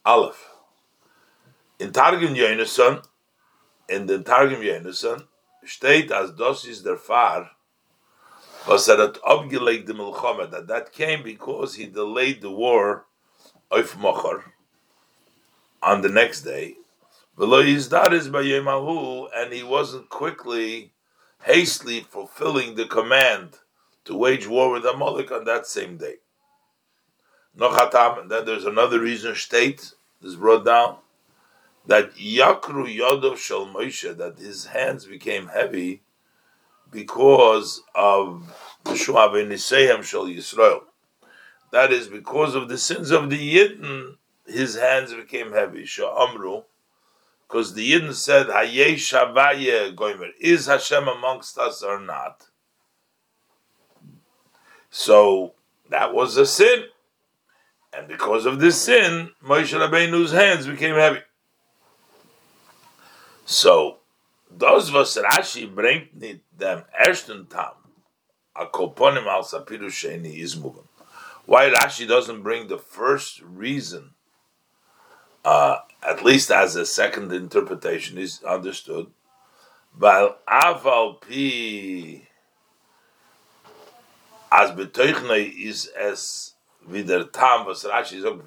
Aleph. 0.06 0.50
In 1.80 1.92
Targum 1.92 2.36
Yonason, 2.36 3.06
in 3.90 4.06
the 4.06 4.24
Targum 4.24 4.62
Yonason, 4.62 5.28
steht 5.66 6.10
as 6.12 6.32
dosis 6.32 6.84
der 6.84 6.96
Far, 6.96 7.52
was 8.68 8.88
er 8.88 8.98
hat 8.98 9.20
abgelegt 9.24 9.88
the 9.88 9.94
Milchama, 9.94 10.50
that 10.50 10.68
that 10.68 10.94
came 10.94 11.22
because 11.22 11.76
he 11.76 11.86
delayed 11.86 12.42
the 12.42 12.50
war 12.50 13.06
of 13.70 13.94
Mochar 13.96 14.44
on 15.82 16.02
the 16.02 16.10
next 16.10 16.42
day, 16.42 16.76
and 17.38 19.54
he 19.54 19.64
wasn't 19.64 20.10
quickly, 20.10 20.94
hastily 21.44 22.02
fulfilling 22.02 22.76
the 22.76 22.86
command 22.86 23.60
to 24.06 24.16
wage 24.16 24.48
war 24.48 24.72
with 24.72 24.86
Amalek 24.86 25.32
on 25.32 25.44
that 25.46 25.68
same 25.68 25.98
day. 25.98 26.16
And 27.58 28.32
then 28.32 28.46
there's 28.46 28.66
another 28.66 29.00
reason, 29.00 29.36
state, 29.36 29.94
is 30.22 30.36
brought 30.36 30.66
down, 30.66 30.98
that 31.88 32.16
Yakru 32.16 32.98
Yodov 32.98 33.38
Shel 33.38 33.68
Moshe, 33.68 34.18
that 34.18 34.40
his 34.40 34.66
hands 34.66 35.06
became 35.06 35.48
heavy 35.48 36.02
because 36.92 37.84
of 37.94 38.56
Shua 38.96 39.30
Nisayim 39.30 40.04
Shel 40.04 40.26
Yisrael. 40.26 40.82
That 41.72 41.92
is 41.92 42.08
because 42.08 42.56
of 42.56 42.70
the 42.70 42.78
sins 42.78 43.12
of 43.12 43.30
the 43.30 43.56
Yidden, 43.56 44.18
his 44.48 44.76
hands 44.76 45.14
became 45.14 45.52
heavy. 45.52 45.84
Sha'amru, 45.84 46.64
because 47.48 47.74
the 47.74 47.92
Yidden 47.92 48.14
said, 48.14 48.48
Haye 48.48 48.96
Shavaye 48.96 49.96
Goimer, 49.96 50.30
is 50.40 50.66
Hashem 50.66 51.08
amongst 51.08 51.58
us 51.58 51.84
or 51.84 52.00
not? 52.00 52.48
So 54.90 55.54
that 55.90 56.14
was 56.14 56.38
a 56.38 56.46
sin. 56.46 56.86
And 57.94 58.08
because 58.08 58.46
of 58.46 58.60
this 58.60 58.82
sin, 58.82 59.32
Moshe 59.44 59.74
Rabbeinu's 59.74 60.32
hands 60.32 60.68
became 60.68 60.96
heavy. 60.96 61.20
So, 63.46 64.00
those 64.50 64.92
was 64.92 65.16
Rashi 65.16 65.72
bringt 65.74 66.14
nicht 66.16 66.42
dem 66.58 66.84
Tam, 67.50 67.74
a 68.56 68.66
kolponim 68.66 69.28
al 69.28 69.44
sapiru 69.44 69.88
sheni 69.88 70.42
izmugan. 70.42 70.86
Why 71.46 71.70
Rashi 71.70 72.08
doesn't 72.08 72.42
bring 72.42 72.68
the 72.68 72.80
first 72.80 73.42
reason 73.42 74.15
uh, 75.46 75.78
at 76.06 76.26
least 76.26 76.52
as 76.52 76.76
a 76.76 76.86
second 76.86 77.32
interpretation 77.32 78.18
is 78.18 78.44
understood. 78.44 79.08
But 79.98 80.46
aval 80.46 81.22
pi 81.22 82.28
as 84.52 84.72
betoichnei 84.72 85.54
is 85.58 85.88
as 85.98 86.54
wieder 86.90 87.24
tam 87.26 87.66
was 87.66 87.84
Rashi 87.84 88.22
zog. 88.22 88.44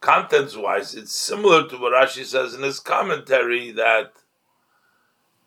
Contents 0.00 0.56
wise, 0.56 0.94
it's 0.94 1.18
similar 1.18 1.68
to 1.68 1.76
what 1.76 1.92
Rashi 1.92 2.24
says 2.24 2.54
in 2.54 2.62
his 2.62 2.78
commentary 2.78 3.72
that 3.72 4.12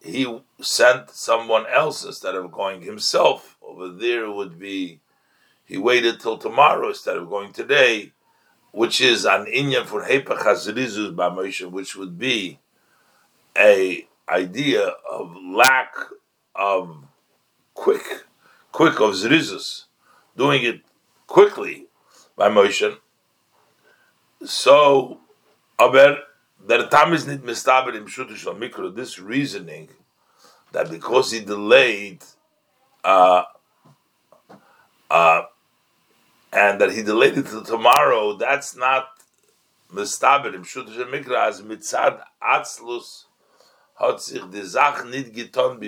he 0.03 0.41
sent 0.59 1.09
someone 1.11 1.65
else 1.67 2.03
instead 2.03 2.35
of 2.35 2.51
going 2.51 2.81
himself. 2.81 3.57
Over 3.61 3.89
there 3.89 4.29
would 4.29 4.59
be 4.59 4.99
he 5.65 5.77
waited 5.77 6.19
till 6.19 6.37
tomorrow 6.37 6.89
instead 6.89 7.15
of 7.15 7.29
going 7.29 7.53
today, 7.53 8.11
which 8.71 9.01
is 9.01 9.25
an 9.25 9.45
inyan 9.45 9.85
for 9.85 10.03
Hepach 10.03 10.39
Hazrizus 10.39 11.13
B'Moshe, 11.15 11.69
which 11.69 11.95
would 11.95 12.17
be 12.17 12.59
a 13.57 14.07
idea 14.29 14.93
of 15.09 15.35
lack 15.35 15.93
of 16.55 17.03
quick, 17.73 18.23
quick 18.71 18.99
of 18.99 19.11
Zrizus, 19.13 19.85
doing 20.37 20.63
it 20.63 20.81
quickly 21.27 21.87
by 22.35 22.49
Moshe. 22.49 22.97
So, 24.43 25.19
aber 25.77 26.19
der 26.67 26.87
Tam 26.87 27.13
is 27.13 27.27
nicht 27.27 27.43
mistaber 27.43 27.93
im 27.93 28.05
Shutush 28.05 28.45
Mikro, 28.57 28.95
this 28.95 29.19
reasoning 29.19 29.89
that 30.71 30.89
because 30.89 31.31
he 31.31 31.41
delayed 31.41 32.23
uh, 33.03 33.43
uh, 35.09 35.41
and 36.51 36.81
that 36.81 36.91
he 36.91 37.01
delayed 37.01 37.37
it 37.37 37.47
till 37.47 37.63
tomorrow, 37.63 38.35
that's 38.35 38.75
not 38.75 39.07
mistaber 39.93 40.53
im 40.53 40.63
Shutush 40.63 41.09
Mikro 41.09 41.35
as 41.35 41.61
mitzad 41.61 42.21
atzlus 42.41 43.25
hat 43.99 44.21
sich 44.21 44.41
die 44.51 44.63
Sache 44.63 45.05
nicht 45.05 45.33
getan. 45.33 45.81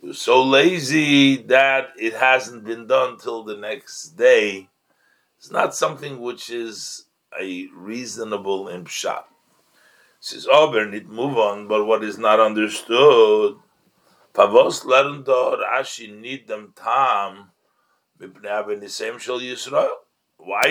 He 0.00 0.08
was 0.08 0.18
so 0.18 0.42
lazy 0.42 1.36
that 1.36 1.88
it 1.98 2.14
hasn't 2.14 2.64
been 2.64 2.86
done 2.86 3.18
till 3.18 3.42
the 3.42 3.56
next 3.56 4.10
day. 4.16 4.68
It's 5.38 5.50
not 5.50 5.74
something 5.74 6.20
which 6.20 6.50
is 6.50 7.06
a 7.40 7.68
reasonable 7.74 8.66
impshat. 8.66 9.24
Says 10.20 10.46
oh, 10.50 10.68
over, 10.68 10.86
need 10.86 11.08
move 11.08 11.36
on, 11.36 11.68
but 11.68 11.84
what 11.84 12.04
is 12.04 12.18
not 12.18 12.40
understood. 12.40 13.56
Pavos 14.34 14.84
Rashi 14.84 16.18
need 16.18 16.48
them 16.48 16.72
Yisrael. 16.76 17.53
Why 18.18 18.28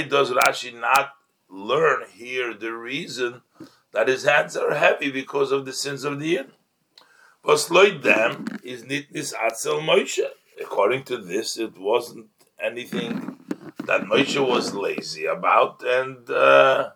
does 0.02 0.32
Rashi 0.32 0.80
not 0.80 1.10
learn 1.50 2.04
here 2.12 2.54
the 2.54 2.74
reason 2.74 3.42
that 3.92 4.08
his 4.08 4.24
hands 4.24 4.56
are 4.58 4.74
heavy 4.74 5.12
because 5.12 5.52
of 5.52 5.66
the 5.66 5.74
sins 5.74 6.04
of 6.04 6.20
the 6.20 6.28
yin? 6.28 6.52
Them 7.44 8.46
is 8.64 8.84
nitnis 8.84 9.34
atzel 9.34 9.82
Moshe. 9.82 10.26
According 10.62 11.04
to 11.06 11.18
this, 11.18 11.58
it 11.58 11.78
wasn't 11.78 12.28
anything 12.60 13.38
that 13.86 14.02
Moshe 14.02 14.40
was 14.48 14.74
lazy 14.74 15.26
about, 15.26 15.84
and 15.84 16.30
uh, 16.30 16.92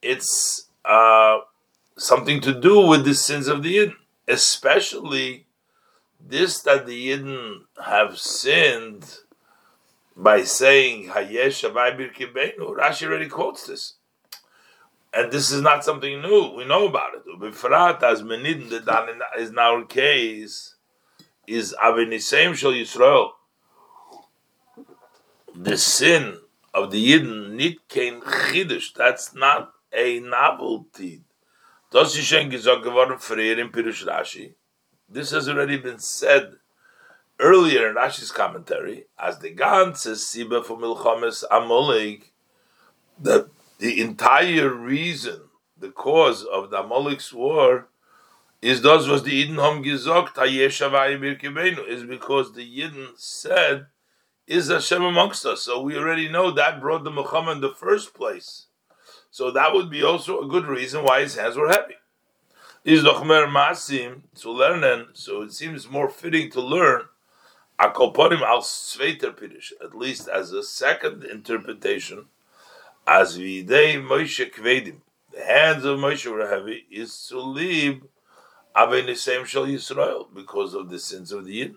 it's 0.00 0.68
uh, 0.84 1.40
something 1.96 2.40
to 2.40 2.58
do 2.58 2.86
with 2.86 3.04
the 3.04 3.14
sins 3.14 3.48
of 3.48 3.62
the 3.62 3.76
Yidden, 3.76 3.96
especially 4.26 5.46
this 6.20 6.62
that 6.62 6.86
the 6.86 7.10
Yidden 7.10 7.64
have 7.84 8.18
sinned 8.18 9.18
by 10.18 10.42
saying 10.42 11.08
Hayesh 11.10 11.70
Shavai. 11.70 11.96
Rashi 12.58 13.06
already 13.06 13.28
quotes 13.28 13.66
this. 13.66 13.94
And 15.14 15.32
this 15.32 15.50
is 15.50 15.62
not 15.62 15.84
something 15.84 16.20
new. 16.20 16.54
We 16.56 16.66
know 16.66 16.88
about 16.88 17.14
it. 17.14 17.40
Bifrat 17.40 18.02
as 18.02 18.22
menidin 18.22 18.84
that 18.84 19.18
is 19.38 19.50
in 19.50 19.58
our 19.58 19.84
case 19.84 20.74
is 21.46 21.74
avenisem 21.82 22.54
shel 22.54 22.72
Yisrael. 22.72 23.30
The 25.54 25.78
sin 25.78 26.38
of 26.74 26.90
the 26.90 27.12
Yidden 27.12 27.52
nit 27.52 27.88
kein 27.88 28.20
chidush. 28.20 28.92
That's 28.94 29.34
not 29.34 29.72
a 29.92 30.20
novelty. 30.20 31.22
Das 31.90 32.14
ist 32.18 32.30
geworden 32.30 33.12
in 33.58 33.70
Pirush 33.70 34.06
Rashi. 34.06 34.54
This 35.08 35.30
has 35.30 35.48
already 35.48 35.78
been 35.78 35.98
said 35.98 36.56
earlier 37.40 37.88
in 37.88 37.96
Rashi's 37.96 38.32
commentary 38.32 39.06
as 39.18 39.38
the 39.38 39.54
ganze 39.54 40.06
Siba 40.16 40.64
for 40.64 40.76
Milchames 40.76 41.44
Amolik 41.50 42.30
that 43.20 43.48
the 43.78 44.00
entire 44.00 44.70
reason, 44.70 45.42
the 45.78 45.90
cause 45.90 46.44
of 46.44 46.70
the 46.70 46.82
Amalek's 46.82 47.32
war 47.32 47.88
is 48.60 48.82
those 48.82 49.08
was 49.08 49.22
the 49.22 49.44
Yidden 49.44 49.56
Hom 49.56 49.84
gesagt, 49.84 50.36
is 51.88 52.04
because 52.04 52.54
the 52.54 52.78
Yidden 52.78 53.08
said, 53.16 53.86
is 54.48 54.68
Hashem 54.68 55.02
amongst 55.02 55.46
us. 55.46 55.62
So 55.62 55.80
we 55.80 55.96
already 55.96 56.28
know 56.28 56.50
that 56.50 56.80
brought 56.80 57.04
the 57.04 57.10
Muhammad 57.10 57.56
in 57.56 57.60
the 57.60 57.74
first 57.74 58.14
place. 58.14 58.66
So 59.30 59.50
that 59.52 59.74
would 59.74 59.90
be 59.90 60.02
also 60.02 60.40
a 60.40 60.48
good 60.48 60.66
reason 60.66 61.04
why 61.04 61.20
his 61.20 61.36
hands 61.36 61.56
were 61.56 61.68
heavy. 61.68 61.94
Is 62.84 63.04
Dochmer 63.04 63.46
Masim 63.46 64.22
to 64.36 64.50
learn, 64.50 65.08
so 65.12 65.42
it 65.42 65.52
seems 65.52 65.88
more 65.88 66.08
fitting 66.08 66.50
to 66.52 66.60
learn 66.60 67.02
Akoporim 67.78 68.42
al 68.42 68.62
Sveiter 68.62 69.32
Pirish, 69.32 69.72
at 69.82 69.94
least 69.94 70.28
as 70.28 70.52
a 70.52 70.62
second 70.62 71.24
interpretation, 71.24 72.26
as 73.06 73.38
Videi 73.38 74.02
Moshe 74.02 74.52
Kvedim, 74.52 74.96
the 75.32 75.44
hands 75.44 75.84
of 75.84 75.98
Moshe 75.98 76.30
were 76.30 76.48
heavy, 76.48 76.86
is 76.90 77.26
to 77.28 77.40
leave 77.40 78.02
Avenisem 78.74 79.46
Shal 79.46 79.66
Yisrael 79.66 80.26
because 80.34 80.74
of 80.74 80.90
the 80.90 80.98
sins 80.98 81.30
of 81.30 81.44
the 81.44 81.60
Yidden. 81.60 81.76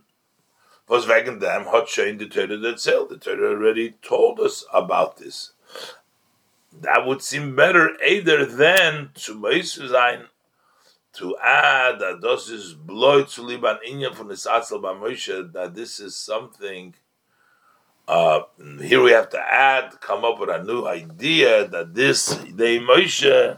Was 0.88 1.06
wegen 1.06 1.40
dem 1.40 1.66
hat 1.66 1.88
the 2.18 2.28
Torah 2.28 2.70
itself. 2.70 3.10
The 3.10 3.18
Torah 3.18 3.52
already 3.52 3.92
told 4.02 4.42
us 4.42 4.66
about 4.74 5.18
this 5.18 5.54
that 6.74 7.06
would 7.06 7.22
seem 7.22 7.56
better 7.56 7.92
either 8.04 8.46
than 8.46 9.12
to 9.16 9.64
sein 9.64 10.28
to 11.14 11.36
add 11.44 12.00
that 12.00 12.20
this 12.22 12.50
is 12.50 12.74
blood 12.74 13.28
to 13.28 13.42
liban 13.42 13.78
inyan 13.88 14.16
from 14.16 14.30
the 14.30 14.36
satzal 14.36 14.82
Moshe 14.82 15.52
that 15.54 15.76
this 15.76 16.00
is 16.00 16.16
something. 16.16 16.96
Uh, 18.08 18.42
here 18.82 19.02
we 19.02 19.12
have 19.12 19.30
to 19.30 19.40
add, 19.40 20.00
come 20.02 20.26
up 20.26 20.40
with 20.40 20.50
a 20.50 20.64
new 20.64 20.86
idea 20.86 21.68
that 21.68 21.94
this 21.94 22.36
day 22.36 22.80
Moshe 22.80 23.58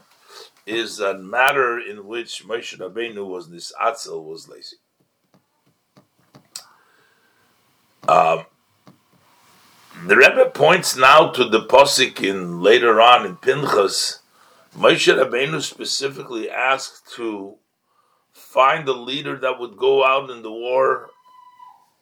is 0.66 1.00
a 1.00 1.18
matter 1.18 1.80
in 1.80 2.06
which 2.08 2.46
Moshe 2.46 2.78
Rabbeinu 2.78 3.26
was 3.28 3.50
this 3.50 3.74
atzel 3.82 4.24
was 4.24 4.48
lazy. 4.48 4.78
Um, 8.08 8.46
the 10.06 10.18
Rebbe 10.18 10.52
points 10.54 10.96
now 10.98 11.32
to 11.32 11.46
the 11.46 11.62
posik 11.62 12.22
in 12.22 12.62
later 12.62 13.00
on 13.00 13.26
in 13.26 13.38
Pinchas. 13.38 14.20
Moshe 14.78 15.14
Rabbeinu 15.14 15.62
specifically 15.62 16.50
asked 16.50 17.12
to 17.16 17.58
find 18.32 18.88
a 18.88 18.94
leader 18.94 19.38
that 19.38 19.60
would 19.60 19.78
go 19.78 20.04
out 20.04 20.32
in 20.32 20.42
the 20.42 20.52
war 20.52 21.12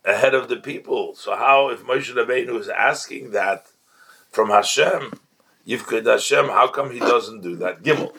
ahead 0.06 0.34
of 0.34 0.48
the 0.48 0.56
people. 0.56 1.14
So 1.16 1.36
how, 1.36 1.70
if 1.70 1.84
Moshe 1.84 2.14
Rabbeinu 2.14 2.58
is 2.60 2.70
asking 2.70 3.32
that 3.32 3.66
from 4.32 4.50
Hashem, 4.50 5.20
Yivkid 5.68 6.06
Hashem, 6.06 6.48
how 6.48 6.68
come 6.68 6.92
he 6.92 7.00
doesn't 7.00 7.42
do 7.42 7.58
that? 7.58 7.84
Gimel. 7.84 8.16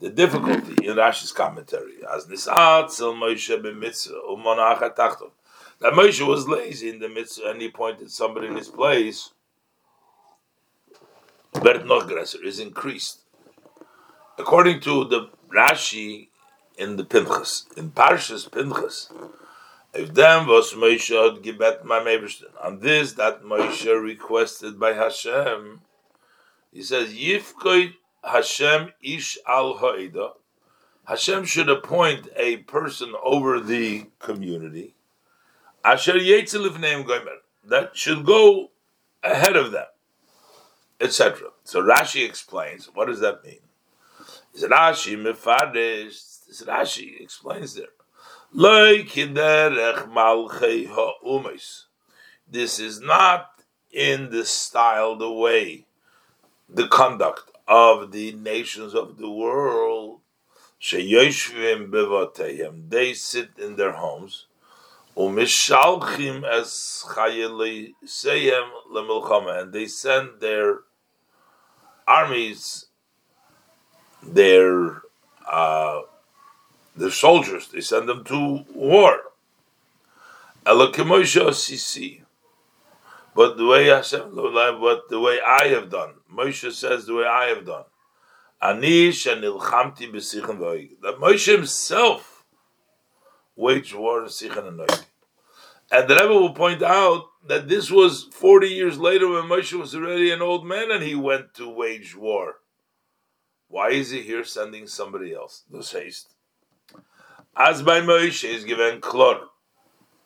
The 0.00 0.10
difficulty 0.10 0.86
in 0.86 0.94
Rashi's 0.94 1.32
commentary, 1.32 1.94
as 2.14 2.26
that 5.80 5.92
Moshe 5.94 6.26
was 6.26 6.48
lazy 6.48 6.90
in 6.90 6.98
the 7.00 7.08
midst, 7.08 7.40
and 7.40 7.60
he 7.60 7.66
appointed 7.66 8.10
somebody 8.10 8.46
in 8.46 8.56
his 8.56 8.68
place. 8.68 9.32
Bert 11.62 11.84
Nochgresser 11.84 12.42
is 12.44 12.60
increased. 12.60 13.20
According 14.38 14.80
to 14.80 15.04
the 15.04 15.30
Rashi 15.54 16.28
in 16.76 16.96
the 16.96 17.04
Pinchas, 17.04 17.66
in 17.76 17.90
Parshas 17.90 18.50
Pinchas, 18.50 19.10
if 19.94 20.14
them 20.14 20.46
was 20.46 20.74
Moshe 20.74 21.10
had 21.10 21.42
gebet 21.42 21.84
my 21.84 22.00
on 22.62 22.80
this 22.80 23.12
that 23.14 23.42
Moshe 23.42 24.02
requested 24.02 24.78
by 24.78 24.92
Hashem, 24.92 25.80
he 26.72 26.82
says, 26.82 27.14
Yifkoid 27.14 27.94
Hashem 28.22 28.92
ish 29.02 29.38
al 29.46 29.78
ha'ida. 29.78 30.30
Hashem 31.06 31.44
should 31.44 31.70
appoint 31.70 32.28
a 32.36 32.58
person 32.58 33.14
over 33.24 33.60
the 33.60 34.06
community 34.18 34.94
Asher 35.84 36.18
name 36.18 37.06
Gomer. 37.06 37.38
That 37.64 37.96
should 37.96 38.26
go 38.26 38.70
ahead 39.22 39.56
of 39.56 39.72
them, 39.72 39.86
etc. 41.00 41.50
So 41.64 41.82
Rashi 41.82 42.24
explains. 42.24 42.90
What 42.92 43.06
does 43.06 43.20
that 43.20 43.44
mean? 43.44 43.60
Is 44.54 44.64
Rashi 44.64 45.16
mefadish? 45.16 46.64
Rashi 46.64 47.20
explains 47.20 47.74
there. 47.74 47.88
This 52.50 52.80
is 52.80 53.00
not 53.00 53.50
in 53.92 54.30
the 54.30 54.44
style, 54.44 55.16
the 55.16 55.30
way, 55.30 55.84
the 56.68 56.88
conduct 56.88 57.50
of 57.66 58.12
the 58.12 58.32
nations 58.32 58.94
of 58.94 59.18
the 59.18 59.30
world. 59.30 60.20
They 60.80 61.28
sit 63.14 63.50
in 63.58 63.76
their 63.76 63.92
homes 63.92 64.46
and 65.14 65.38
they 69.72 69.86
send 69.86 70.40
their 70.40 70.78
armies, 72.08 72.86
their 74.22 75.02
uh, 75.46 76.02
their 76.96 77.10
soldiers, 77.10 77.68
they 77.68 77.80
send 77.80 78.08
them 78.08 78.24
to 78.24 78.64
war. 78.74 79.20
But 80.64 80.92
the 83.56 83.66
way 83.66 83.86
Hashem, 83.86 84.34
but 84.34 85.08
the 85.08 85.20
way 85.20 85.38
I 85.46 85.68
have 85.68 85.90
done, 85.90 86.14
Moshe 86.32 86.72
says 86.72 87.06
the 87.06 87.14
way 87.14 87.24
I 87.24 87.46
have 87.46 87.64
done. 87.64 87.84
Ani 88.60 89.10
shenilchamti 89.10 90.12
b'sichen 90.12 90.58
v'oig. 90.58 91.00
That 91.02 91.18
Moshe 91.18 91.52
himself 91.52 92.44
waged 93.54 93.94
war 93.94 94.22
in 94.22 94.28
Sichen 94.28 94.66
and 94.66 94.80
Noig. 94.80 95.04
And 95.90 96.08
the 96.08 96.14
Rebbe 96.14 96.34
will 96.34 96.54
point 96.54 96.82
out 96.82 97.24
that 97.46 97.68
this 97.68 97.90
was 97.90 98.28
40 98.32 98.68
years 98.68 98.98
later 98.98 99.28
when 99.28 99.44
Moshe 99.44 99.72
was 99.72 99.94
already 99.94 100.30
an 100.30 100.42
old 100.42 100.66
man 100.66 100.90
and 100.90 101.02
he 101.02 101.14
went 101.14 101.54
to 101.54 101.68
wage 101.68 102.14
war. 102.14 102.56
Why 103.68 103.90
is 103.90 104.10
he 104.10 104.22
here 104.22 104.44
sending 104.44 104.86
somebody 104.86 105.34
else? 105.34 105.64
Thus 105.70 105.92
haste. 105.92 106.34
As 107.56 107.82
by 107.82 108.00
Moshe 108.00 108.44
is 108.44 108.64
given 108.64 109.00
klor, 109.00 109.40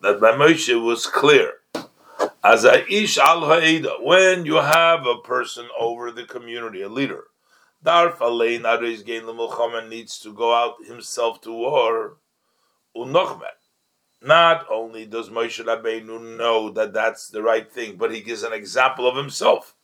that 0.01 0.19
by 0.19 0.31
Moshe 0.33 0.83
was 0.85 1.05
clear 1.05 1.53
as 2.43 2.65
a 2.65 2.85
ish 2.93 3.17
al 3.17 3.45
ha'eda, 3.45 3.97
when 4.01 4.45
you 4.45 4.55
have 4.55 5.05
a 5.05 5.19
person 5.19 5.67
over 5.79 6.11
the 6.11 6.25
community, 6.25 6.81
a 6.81 6.89
leader, 6.89 7.25
darf 7.81 8.19
alein 8.19 8.61
areis 8.63 9.03
gein 9.03 9.89
needs 9.89 10.19
to 10.19 10.33
go 10.33 10.53
out 10.53 10.75
himself 10.85 11.39
to 11.41 11.51
war. 11.53 12.17
Unochmer. 12.95 13.62
Not 14.23 14.65
only 14.69 15.05
does 15.05 15.29
Moshe 15.29 15.63
Rabbeinu 15.63 16.37
know 16.37 16.69
that 16.71 16.93
that's 16.93 17.27
the 17.27 17.43
right 17.43 17.69
thing, 17.69 17.97
but 17.97 18.13
he 18.13 18.21
gives 18.21 18.43
an 18.43 18.53
example 18.53 19.05
of 19.05 19.17
himself. 19.17 19.75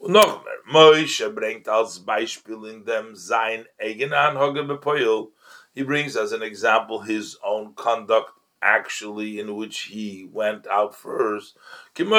Unochmer. 0.00 0.62
Moshe 0.72 1.34
bringt 1.34 1.68
als 1.68 1.98
Beispiel 1.98 2.64
in 2.64 2.84
dem 2.84 3.14
sein 3.14 3.66
eigen 3.78 4.12
Anhoge 4.12 4.66
bepoil. 4.66 5.32
He 5.74 5.82
brings 5.82 6.16
as 6.16 6.32
an 6.32 6.42
example 6.42 7.00
his 7.00 7.36
own 7.44 7.74
conduct 7.74 8.32
actually 8.62 9.38
in 9.38 9.54
which 9.54 9.80
he 9.82 10.26
went 10.32 10.66
out 10.66 10.94
first. 10.94 11.58
As 11.98 12.10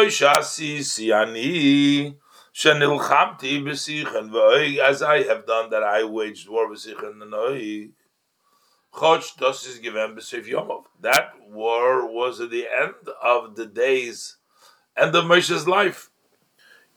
I 5.01 5.23
have 5.23 5.45
done 5.45 5.69
that, 5.69 5.83
I 5.83 6.03
waged 6.03 6.49
war 6.49 6.69
b'sichen 6.69 7.21
and 7.21 7.33
That 8.93 9.23
war 11.47 12.11
was 12.11 12.39
at 12.39 12.49
the 12.49 12.67
end 12.67 12.93
of 13.23 13.55
the 13.55 13.65
days, 13.65 14.37
end 14.97 15.15
of 15.15 15.25
Moshe's 15.25 15.67
life. 15.67 16.09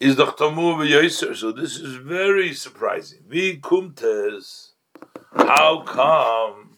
Is 0.01 0.17
doch 0.17 0.37
So 0.37 1.53
this 1.53 1.79
is 1.79 1.95
very 1.95 2.53
surprising. 2.55 3.21
Wie 3.29 3.61
kommt 3.61 4.03
es? 4.03 4.73
How 5.33 5.83
come? 5.83 6.71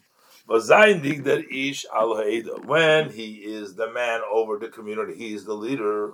Vazayindig 0.47 1.25
that 1.25 1.51
ish 1.51 1.87
al 1.95 2.23
when 2.67 3.11
he 3.11 3.37
is 3.37 3.77
the 3.77 3.91
man 3.91 4.21
over 4.31 4.59
the 4.59 4.69
community, 4.69 5.15
he 5.15 5.33
is 5.33 5.47
the 5.47 5.55
leader. 5.55 6.13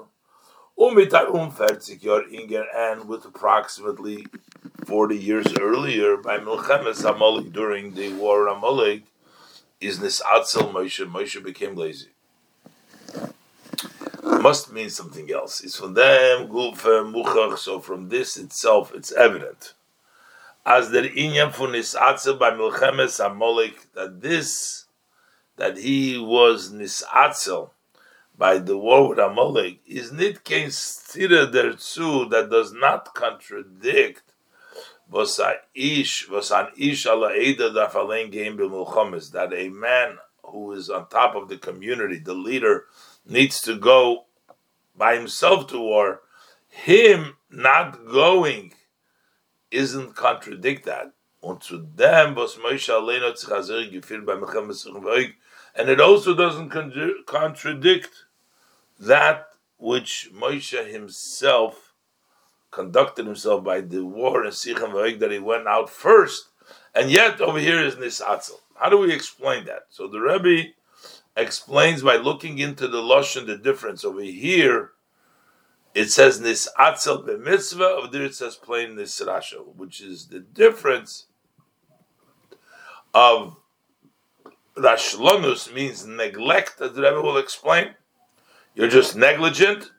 Umitar 0.78 1.26
umfertzik 1.26 2.04
yor 2.04 2.22
inger, 2.30 2.64
and 2.74 3.08
with 3.08 3.24
approximately 3.24 4.24
40 4.90 5.16
years 5.16 5.46
earlier, 5.61 6.16
by 6.16 6.38
Milchemes 6.38 7.09
Amalek, 7.09 7.53
during 7.53 7.94
the 7.94 8.12
war 8.14 8.48
Amalek, 8.48 9.05
is 9.81 10.00
Nisatzel 10.00 10.72
Moshe, 10.72 11.09
Moshe 11.09 11.40
became 11.44 11.76
lazy. 11.76 12.09
Must 14.24 14.72
mean 14.72 14.90
something 14.90 15.31
else. 15.31 15.62
It's 15.62 15.76
from 15.76 15.94
them, 15.94 16.48
Gulfe, 16.48 17.14
Muchach, 17.14 17.57
so 17.59 17.79
from 17.79 18.09
this 18.09 18.37
itself, 18.37 18.92
it's 18.92 19.12
evident 19.12 19.74
as 20.66 20.90
the 20.90 21.03
inyan 21.03 21.53
fun 21.53 21.70
nisatzel 21.70 22.38
by 22.38 22.50
milchemes 22.50 23.18
amolik 23.18 23.87
that 23.94 24.20
this 24.20 24.85
that 25.57 25.79
he 25.79 26.18
was 26.18 26.70
nisatzel 26.70 27.70
by 28.37 28.59
the 28.59 28.76
war 28.76 29.09
with 29.09 29.18
Amalek 29.18 29.79
is 29.87 30.12
nit 30.12 30.44
kein 30.44 30.68
stira 30.68 31.50
derzu 31.50 32.29
that 32.31 32.50
does 32.50 32.72
not 32.72 33.14
contradict 33.14 34.29
ish 35.74 37.06
ala 37.06 37.30
that 39.32 39.52
a 39.54 39.68
man 39.68 40.18
who 40.44 40.72
is 40.72 40.90
on 40.90 41.08
top 41.08 41.34
of 41.34 41.48
the 41.48 41.56
community, 41.56 42.18
the 42.18 42.34
leader, 42.34 42.84
needs 43.26 43.60
to 43.60 43.76
go 43.76 44.26
by 44.96 45.16
himself 45.16 45.66
to 45.68 45.80
war. 45.80 46.20
Him 46.68 47.36
not 47.50 48.06
going 48.06 48.74
isn't 49.70 50.14
contradict 50.14 50.84
that. 50.84 51.12
Er 51.42 51.54
bei 51.54 51.78
and 55.74 55.88
it 55.88 56.00
also 56.00 56.34
doesn't 56.34 56.70
contradict 57.26 58.24
that 58.98 59.48
which 59.78 60.30
Moshe 60.34 60.86
himself 60.86 61.89
conducted 62.70 63.26
himself 63.26 63.64
by 63.64 63.80
the 63.80 64.04
war 64.04 64.44
in 64.44 64.50
Sichem 64.50 65.18
that 65.18 65.30
he 65.30 65.38
went 65.38 65.66
out 65.66 65.90
first, 65.90 66.48
and 66.94 67.11
yet 67.11 67.40
over 67.40 67.59
here 67.59 67.83
is 67.83 67.96
Nisatzel. 67.96 68.61
How 68.74 68.88
do 68.88 68.98
we 68.98 69.12
explain 69.12 69.64
that? 69.66 69.87
So 69.90 70.06
the 70.06 70.20
Rebbe 70.20 70.70
explains 71.37 72.02
by 72.02 72.16
looking 72.16 72.59
into 72.59 72.88
the 72.88 73.02
lush 73.02 73.37
and 73.37 73.46
the 73.46 73.56
difference 73.56 74.04
over 74.04 74.22
here 74.22 74.92
it 75.94 76.11
says 76.11 76.40
nisatzel 76.40 77.26
b'mitzvah, 77.26 77.98
over 77.98 78.06
there 78.06 78.22
it 78.22 78.35
says 78.35 78.56
plain 78.56 78.90
nisrasha, 78.90 79.74
which 79.74 80.00
is 80.00 80.28
the 80.28 80.40
difference 80.40 81.26
of 83.12 83.56
rashlonus 84.76 85.72
means 85.72 86.06
neglect, 86.06 86.80
as 86.80 86.92
the 86.92 87.02
Rebbe 87.02 87.20
will 87.20 87.38
explain. 87.38 87.94
You're 88.74 88.88
just 88.88 89.16
negligent, 89.16 89.90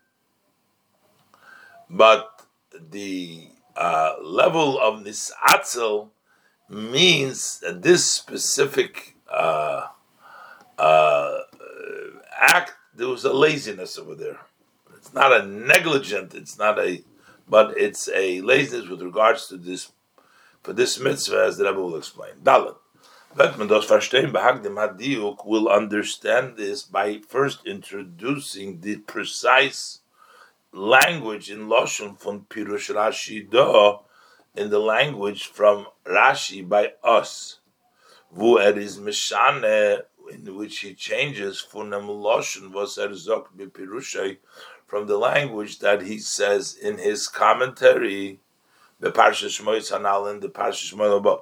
but 1.89 2.30
the 2.89 3.49
uh, 3.75 4.15
level 4.21 4.79
of 4.79 5.03
nisatzel 5.03 6.09
means 6.69 7.59
that 7.59 7.81
this 7.81 8.09
specific 8.09 9.15
uh, 9.29 9.87
uh, 10.77 11.39
act, 12.39 12.73
there 12.95 13.07
was 13.07 13.25
a 13.25 13.33
laziness 13.33 13.97
over 13.97 14.15
there. 14.15 14.39
It's 14.95 15.13
not 15.13 15.33
a 15.33 15.45
negligent, 15.45 16.33
it's 16.33 16.57
not 16.57 16.79
a, 16.79 17.03
but 17.47 17.77
it's 17.77 18.09
a 18.09 18.41
laziness 18.41 18.87
with 18.87 19.01
regards 19.01 19.47
to 19.47 19.57
this, 19.57 19.91
for 20.61 20.73
this 20.73 20.99
mitzvah, 20.99 21.45
as 21.45 21.57
the 21.57 21.65
Rebbe 21.65 21.81
will 21.81 21.97
explain. 21.97 22.33
Dalet. 22.43 22.75
will 25.45 25.69
understand 25.69 26.57
this 26.57 26.83
by 26.83 27.21
first 27.27 27.65
introducing 27.65 28.81
the 28.81 28.97
precise 28.97 30.00
language 30.73 31.51
in 31.51 31.67
Lashon 31.67 32.17
from 32.19 32.45
Pirush 32.45 32.93
Rashi 32.93 33.49
Do, 33.49 33.99
in 34.55 34.69
the 34.69 34.79
language 34.79 35.47
from 35.47 35.87
Rashi 36.05 36.67
by 36.67 36.93
us. 37.03 37.59
Vu 38.31 38.57
er 38.57 38.77
is 38.77 38.97
Mishane, 38.97 40.01
in 40.31 40.55
which 40.55 40.79
he 40.79 40.93
changes 40.93 41.65
Funam 41.69 42.07
Lashon 42.07 42.71
was 42.71 42.97
er 42.97 43.09
zok 43.09 43.47
from 44.87 45.07
the 45.07 45.17
language 45.17 45.79
that 45.79 46.01
he 46.01 46.19
says 46.19 46.75
in 46.75 46.97
his 46.97 47.27
commentary, 47.27 48.39
the 48.99 49.11
Parsha 49.11 49.47
Shmoyis 49.47 49.91
Hanal 49.91 50.31
in 50.31 50.41
the 50.41 50.49
Parsha 50.49 50.93
Shmoyis 50.93 51.41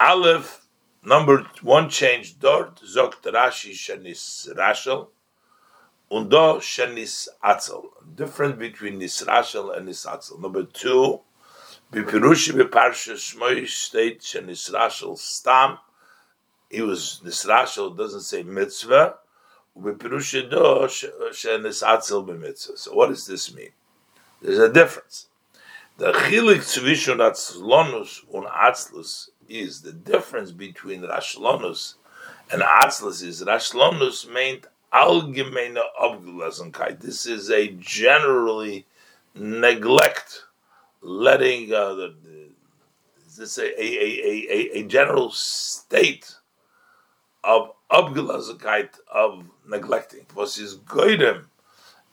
Aleph, 0.00 0.66
number 1.02 1.46
one 1.62 1.88
change, 1.88 2.38
dort 2.38 2.80
zogt 2.82 3.22
Rashi 3.22 3.72
shenis 3.72 4.54
rashel, 4.54 5.08
undo 6.10 6.58
shenis 6.60 7.28
atzel. 7.42 7.86
Difference 8.14 8.56
between 8.58 9.00
nisrashel 9.00 9.76
and 9.76 9.88
nisatzel. 9.88 10.40
Number 10.40 10.64
two, 10.64 11.20
Bipirushi 11.92 12.52
Biparsha 12.52 13.14
Shmoyis 13.14 13.68
state 13.68 14.20
shenis 14.20 14.72
rashel 14.72 15.18
stam. 15.18 15.78
He 16.70 16.82
was 16.82 17.20
nisrashel, 17.24 17.96
doesn't 17.96 18.22
say 18.22 18.42
mitzvah. 18.42 19.16
Bipirushi 19.78 20.50
do 20.50 20.56
shenisatzel 20.56 22.26
b'mitzvah. 22.26 22.78
So 22.78 22.94
what 22.94 23.08
does 23.08 23.26
this 23.26 23.54
mean? 23.54 23.70
There's 24.40 24.58
a 24.58 24.72
difference. 24.72 25.28
The 25.96 26.12
chilik 26.12 26.60
zwischen 26.60 27.18
Atzlonus 27.18 28.22
and 28.32 28.46
Atzlus 28.46 29.28
is 29.48 29.82
the 29.82 29.92
difference 29.92 30.50
between 30.50 31.02
Rashlonus 31.02 31.94
and 32.50 32.62
Atzlus 32.62 33.22
is 33.22 33.42
Rashlonus 33.42 34.30
meant 34.30 34.66
allgemeine 34.94 35.80
Abgelassenkeit. 36.00 37.00
This 37.00 37.26
is 37.26 37.50
a 37.50 37.68
generally 37.80 38.86
neglect, 39.34 40.44
letting 41.02 41.72
uh, 41.72 41.94
the, 41.94 42.14
the, 42.22 42.48
is 43.26 43.36
this 43.36 43.58
a, 43.58 43.82
a, 43.82 43.86
a, 43.86 44.46
a, 44.50 44.78
a 44.78 44.82
general 44.84 45.30
state 45.32 46.36
of 47.42 47.72
Abgelazakite 47.90 48.98
of 49.12 49.44
neglecting. 49.68 50.26
Was 50.34 50.58
is 50.58 50.76
goydem. 50.76 51.46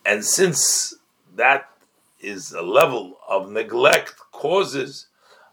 And 0.06 0.26
since 0.26 0.96
that 1.36 1.70
is 2.20 2.52
a 2.52 2.62
level 2.62 3.18
of 3.28 3.50
neglect 3.50 4.16
causes 4.32 5.08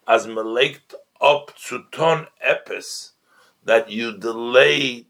as 0.07 0.27
melekt 0.27 0.95
up 1.21 1.55
to 1.67 1.85
ton 1.93 2.27
epis 2.47 3.12
that 3.64 3.91
you 3.91 4.17
delay 4.17 5.07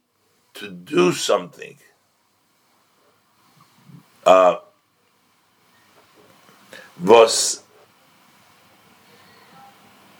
to 0.55 0.69
do 0.71 1.13
something. 1.13 1.79
Uh, 4.29 4.59
was 7.03 7.63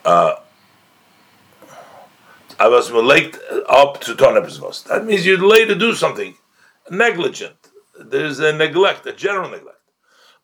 uh, 0.07 0.37
I 2.59 2.69
was 2.69 2.91
late 2.91 3.37
up 3.69 4.01
to 4.01 4.15
ton 4.15 4.37
epis 4.37 4.85
That 4.85 5.05
means 5.05 5.27
you 5.27 5.37
delay 5.37 5.67
to 5.67 5.75
do 5.75 5.93
something 5.93 6.35
negligent. 6.91 7.59
There's 8.01 8.39
a 8.39 8.51
neglect, 8.51 9.05
a 9.05 9.13
general 9.13 9.51
neglect. 9.51 9.77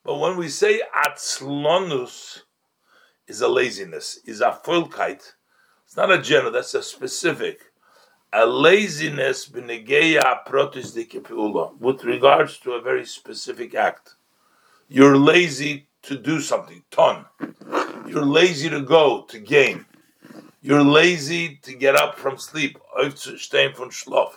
But 0.04 0.18
when 0.18 0.36
we 0.36 0.50
say 0.50 0.82
atzlonus 0.94 2.40
is 3.26 3.40
a 3.40 3.48
laziness, 3.48 4.20
is 4.26 4.42
a 4.42 4.60
fulkite, 4.62 5.32
it's 5.86 5.96
not 5.96 6.12
a 6.12 6.20
general, 6.20 6.52
that's 6.52 6.74
a 6.74 6.82
specific. 6.82 7.60
A 8.36 8.44
laziness 8.44 9.48
with 11.78 12.04
regards 12.04 12.58
to 12.58 12.72
a 12.72 12.80
very 12.80 13.06
specific 13.06 13.76
act. 13.76 14.16
You're 14.88 15.16
lazy 15.16 15.86
to 16.02 16.18
do 16.18 16.40
something, 16.40 16.82
ton. 16.90 17.26
You're 18.08 18.24
lazy 18.24 18.68
to 18.70 18.80
go, 18.80 19.22
to 19.28 19.38
game. 19.38 19.86
You're 20.62 20.82
lazy 20.82 21.60
to 21.62 21.74
get 21.74 21.94
up 21.94 22.18
from 22.18 22.36
sleep, 22.36 22.76
staying 23.36 23.74
from 23.74 23.90
schlaf. 23.90 24.32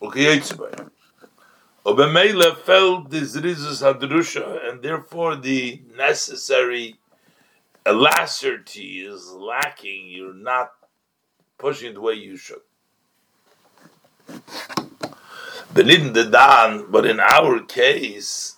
Okay, 0.00 0.40
Obemele 1.84 2.56
fell 2.56 3.04
this 3.04 3.36
hadrusha, 3.82 4.66
and 4.66 4.82
therefore 4.82 5.36
the 5.36 5.82
necessary 5.94 6.96
alacerty 7.84 9.06
is 9.06 9.30
lacking. 9.30 10.08
You're 10.08 10.32
not 10.32 10.79
pushing 11.60 11.90
it 11.90 11.94
the 11.94 12.00
way 12.00 12.14
you 12.14 12.36
should. 12.36 12.62
Benidin 15.74 16.14
the 16.14 16.24
dan, 16.24 16.86
but 16.90 17.06
in 17.06 17.20
our 17.20 17.60
case, 17.60 18.56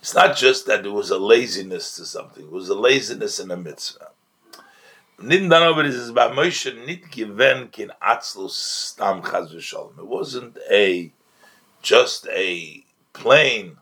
it's 0.00 0.14
not 0.14 0.36
just 0.36 0.66
that 0.66 0.82
there 0.82 0.92
was 0.92 1.10
a 1.10 1.18
laziness 1.18 1.96
to 1.96 2.06
something; 2.06 2.44
it 2.44 2.50
was 2.50 2.68
a 2.68 2.74
laziness 2.74 3.38
in 3.40 3.50
a 3.50 3.56
mitzvah. 3.56 4.08
Nidin 5.20 5.50
dan 5.50 5.62
over 5.62 5.84
is 5.84 6.12
by 6.12 6.28
Moshe 6.28 6.74
nit 6.86 7.10
given 7.10 7.68
kin 7.68 7.92
atzlus 8.02 8.50
stam 8.50 9.22
chaz 9.22 9.54
It 9.98 10.06
wasn't 10.06 10.58
a 10.70 11.12
just 11.82 12.26
a 12.28 12.84
plain 13.12 13.76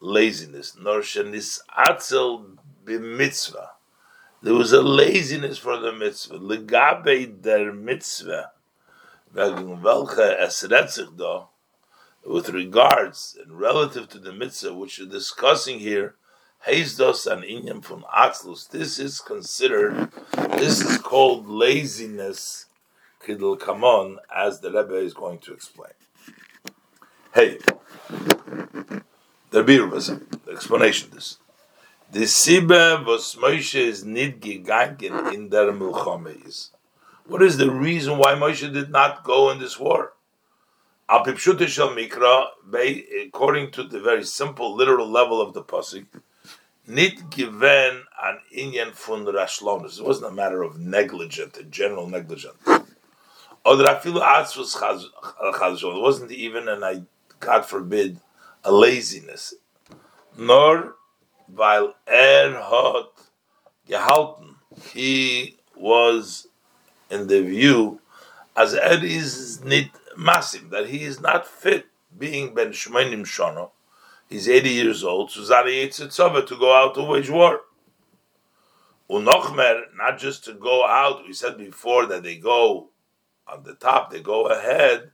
laziness. 0.00 0.76
Nor 0.78 1.00
shenis 1.00 1.60
atzel 1.76 2.56
b'mitzvah. 2.84 3.75
There 4.42 4.54
was 4.54 4.72
a 4.72 4.82
laziness 4.82 5.58
for 5.58 5.78
the 5.78 5.92
mitzvah. 5.92 6.38
Legabe 6.38 7.42
der 7.42 7.72
mitzvah. 7.72 8.50
With 12.24 12.48
regards 12.48 13.38
and 13.42 13.58
relative 13.58 14.08
to 14.08 14.18
the 14.18 14.32
mitzvah 14.32 14.74
which 14.74 14.98
you're 14.98 15.08
discussing 15.08 15.80
here, 15.80 16.14
Heizdos 16.66 17.30
an 17.30 17.42
inyam 17.42 17.84
from 17.84 18.04
Atzlus. 18.14 18.68
This 18.68 18.98
is 18.98 19.20
considered, 19.20 20.10
this 20.58 20.80
is 20.80 20.98
called 20.98 21.46
laziness, 21.46 22.66
Kidl 23.24 23.58
Kamon, 23.58 24.16
as 24.34 24.60
the 24.60 24.70
Rebbe 24.70 24.96
is 24.96 25.14
going 25.14 25.38
to 25.40 25.52
explain. 25.52 25.92
Hey, 27.34 27.58
the 29.50 29.88
was 29.90 30.06
the 30.06 30.20
explanation. 30.50 31.10
This 31.12 31.38
the 32.16 32.22
Siba 32.22 33.04
was 33.04 33.34
Moshe 33.34 33.74
is 33.74 34.02
nid 34.02 34.40
gegangen 34.40 35.34
in 35.34 35.50
der 35.50 35.70
Milchome 35.70 36.70
What 37.26 37.42
is 37.42 37.58
the 37.58 37.70
reason 37.70 38.16
why 38.16 38.34
Moshe 38.34 38.72
did 38.72 38.90
not 38.90 39.22
go 39.22 39.50
in 39.50 39.58
this 39.58 39.78
war? 39.78 40.14
Mikra, 41.10 42.46
according 43.26 43.70
to 43.72 43.82
the 43.82 44.00
very 44.00 44.24
simple 44.24 44.74
literal 44.74 45.06
level 45.06 45.42
of 45.42 45.52
the 45.52 45.62
pasuk, 45.62 46.06
nit 46.86 47.20
an 47.20 48.40
inyan 48.56 48.92
fun. 48.94 49.28
It 49.28 50.02
wasn't 50.02 50.32
a 50.32 50.34
matter 50.34 50.62
of 50.62 50.80
negligent, 50.80 51.58
a 51.58 51.64
general 51.64 52.08
negligence. 52.08 52.56
It 52.66 52.96
wasn't 56.02 56.32
even 56.32 56.68
an 56.68 56.82
I 56.82 57.02
God 57.40 57.66
forbid, 57.66 58.20
a 58.64 58.72
laziness. 58.72 59.52
Nor 60.38 60.96
while 61.46 61.94
er 62.08 62.60
hat 62.60 63.12
gehalten, 63.88 64.56
he 64.92 65.56
was 65.74 66.48
in 67.10 67.26
the 67.28 67.42
view 67.42 68.00
as 68.56 68.74
er 68.74 69.04
is 69.04 69.62
nit 69.62 69.90
massive, 70.16 70.70
that 70.70 70.88
he 70.88 71.04
is 71.04 71.20
not 71.20 71.46
fit, 71.46 71.86
being 72.16 72.54
ben 72.54 72.70
shmenim 72.70 73.24
shono, 73.26 73.70
he's 74.28 74.48
80 74.48 74.70
years 74.70 75.04
old, 75.04 75.30
to 75.30 75.44
to 75.44 76.56
go 76.58 76.74
out 76.74 76.94
to 76.94 77.02
wage 77.02 77.30
war. 77.30 77.60
Unochmer, 79.10 79.82
not 79.96 80.18
just 80.18 80.44
to 80.46 80.54
go 80.54 80.86
out, 80.86 81.24
we 81.26 81.32
said 81.32 81.58
before 81.58 82.06
that 82.06 82.22
they 82.22 82.36
go 82.36 82.88
on 83.46 83.62
the 83.62 83.74
top, 83.74 84.10
they 84.10 84.20
go 84.20 84.46
ahead, 84.46 85.10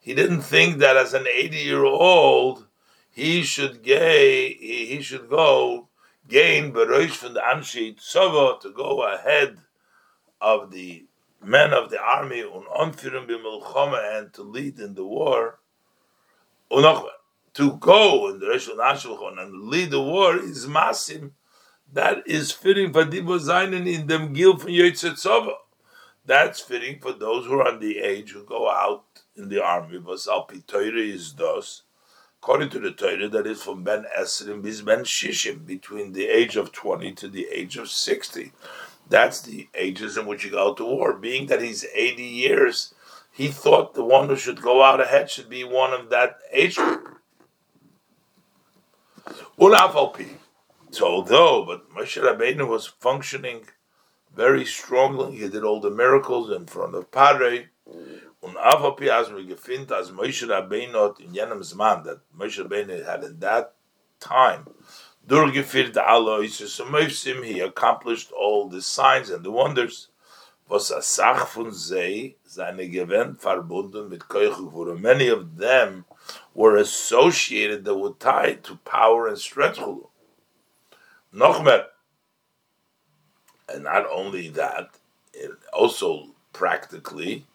he 0.00 0.14
didn't 0.14 0.42
think 0.42 0.78
that 0.78 0.96
as 0.96 1.12
an 1.14 1.26
80 1.26 1.56
year 1.56 1.84
old 1.84 2.66
he 3.14 3.42
should 3.44 3.82
gay 3.82 4.52
he 4.54 5.00
should 5.00 5.30
go 5.30 5.88
gain 6.28 6.72
beroish 6.72 7.12
from 7.12 7.34
the 7.34 7.40
Anshi 7.40 7.96
Tzova 7.96 8.60
to 8.60 8.70
go 8.70 9.02
ahead 9.02 9.58
of 10.40 10.72
the 10.72 11.06
men 11.40 11.72
of 11.72 11.90
the 11.90 12.00
army 12.00 12.42
un 12.42 12.64
onfirim 12.76 13.28
b'milchama 13.28 14.18
and 14.18 14.32
to 14.32 14.42
lead 14.42 14.80
in 14.80 14.94
the 14.94 15.04
war. 15.04 15.58
To 16.70 17.72
go 17.78 18.28
in 18.30 18.40
the 18.40 18.46
Rishon 18.46 18.78
Ashulchan 18.78 19.40
and 19.40 19.68
lead 19.68 19.92
the 19.92 20.02
war 20.02 20.36
is 20.36 20.66
masim. 20.66 21.30
That 21.92 22.26
is 22.26 22.50
fitting 22.50 22.92
for 22.92 23.04
Dibo 23.04 23.38
Zainin 23.38 23.86
in 23.86 24.08
them 24.08 24.32
gil 24.32 24.56
from 24.56 24.70
Yotzet 24.70 25.52
That's 26.26 26.58
fitting 26.58 26.98
for 26.98 27.12
those 27.12 27.46
who 27.46 27.60
are 27.60 27.68
on 27.68 27.78
the 27.78 27.98
age 27.98 28.32
who 28.32 28.42
go 28.44 28.68
out 28.68 29.04
in 29.36 29.48
the 29.48 29.62
army 29.62 29.98
was 29.98 30.26
Alpi 30.26 30.66
Torah 30.66 30.98
is 30.98 31.34
thus, 31.34 31.82
according 32.44 32.68
to 32.68 32.78
the 32.78 32.90
Torah, 32.90 33.26
that 33.26 33.46
is 33.46 33.62
from 33.62 33.82
Ben 33.82 34.04
Esrim 34.14 34.60
bis 34.60 34.82
Ben 34.82 34.98
Shishim, 34.98 35.64
between 35.64 36.12
the 36.12 36.26
age 36.26 36.56
of 36.56 36.72
20 36.72 37.12
to 37.12 37.26
the 37.26 37.46
age 37.50 37.78
of 37.78 37.88
60. 37.88 38.52
That's 39.08 39.40
the 39.40 39.66
ages 39.74 40.18
in 40.18 40.26
which 40.26 40.44
you 40.44 40.50
go 40.50 40.68
out 40.68 40.76
to 40.76 40.84
war. 40.84 41.14
Being 41.14 41.46
that 41.46 41.62
he's 41.62 41.86
80 41.94 42.22
years, 42.22 42.92
he 43.32 43.48
thought 43.48 43.94
the 43.94 44.04
one 44.04 44.28
who 44.28 44.36
should 44.36 44.60
go 44.60 44.82
out 44.82 45.00
ahead 45.00 45.30
should 45.30 45.48
be 45.48 45.64
one 45.64 45.94
of 45.94 46.10
that 46.10 46.36
age 46.52 46.76
group. 46.76 47.16
So 50.90 51.06
although, 51.06 51.64
but 51.64 51.90
Moshe 51.94 52.22
Rabbeinu 52.22 52.68
was 52.68 52.86
functioning 52.86 53.62
very 54.36 54.66
strongly, 54.66 55.38
he 55.38 55.48
did 55.48 55.64
all 55.64 55.80
the 55.80 55.90
miracles 55.90 56.50
in 56.50 56.66
front 56.66 56.94
of 56.94 57.10
Padre, 57.10 57.68
Und 58.44 58.56
Avapi 58.56 59.08
as 59.08 59.32
we 59.32 59.46
gefind 59.46 59.90
as 59.90 60.10
Moshe 60.10 60.46
Rabbeinu 60.46 61.18
in 61.20 61.32
jenem 61.32 61.62
Zman 61.62 62.04
that 62.04 62.20
Moshe 62.36 62.62
Rabbeinu 62.62 63.04
had 63.04 63.24
in 63.24 63.40
that 63.40 63.72
time 64.20 64.66
durchgeführt 65.26 65.96
alle 65.96 66.44
Isus 66.44 66.80
Moivsim, 66.80 67.44
he 67.44 67.60
accomplished 67.60 68.30
all 68.32 68.68
the 68.68 68.82
signs 68.82 69.30
and 69.30 69.44
the 69.44 69.50
wonders, 69.50 70.08
was 70.68 70.90
a 70.90 71.02
Sach 71.02 71.48
von 71.48 71.72
sei, 71.72 72.36
seine 72.44 72.88
Gewinn 72.88 73.36
verbunden 73.38 74.08
mit 74.10 74.28
Koichu 74.28 75.00
Many 75.00 75.28
of 75.28 75.56
them 75.56 76.04
were 76.54 76.76
associated, 76.76 77.84
that 77.84 77.96
were 77.96 78.14
tied 78.18 78.64
to 78.64 78.76
power 78.84 79.26
and 79.26 79.38
strength. 79.38 79.78
Noch 81.32 81.62
mehr. 81.62 81.86
And 83.68 83.84
not 83.84 84.06
only 84.10 84.48
that, 84.50 84.90
also 85.72 86.28
practically, 86.52 87.46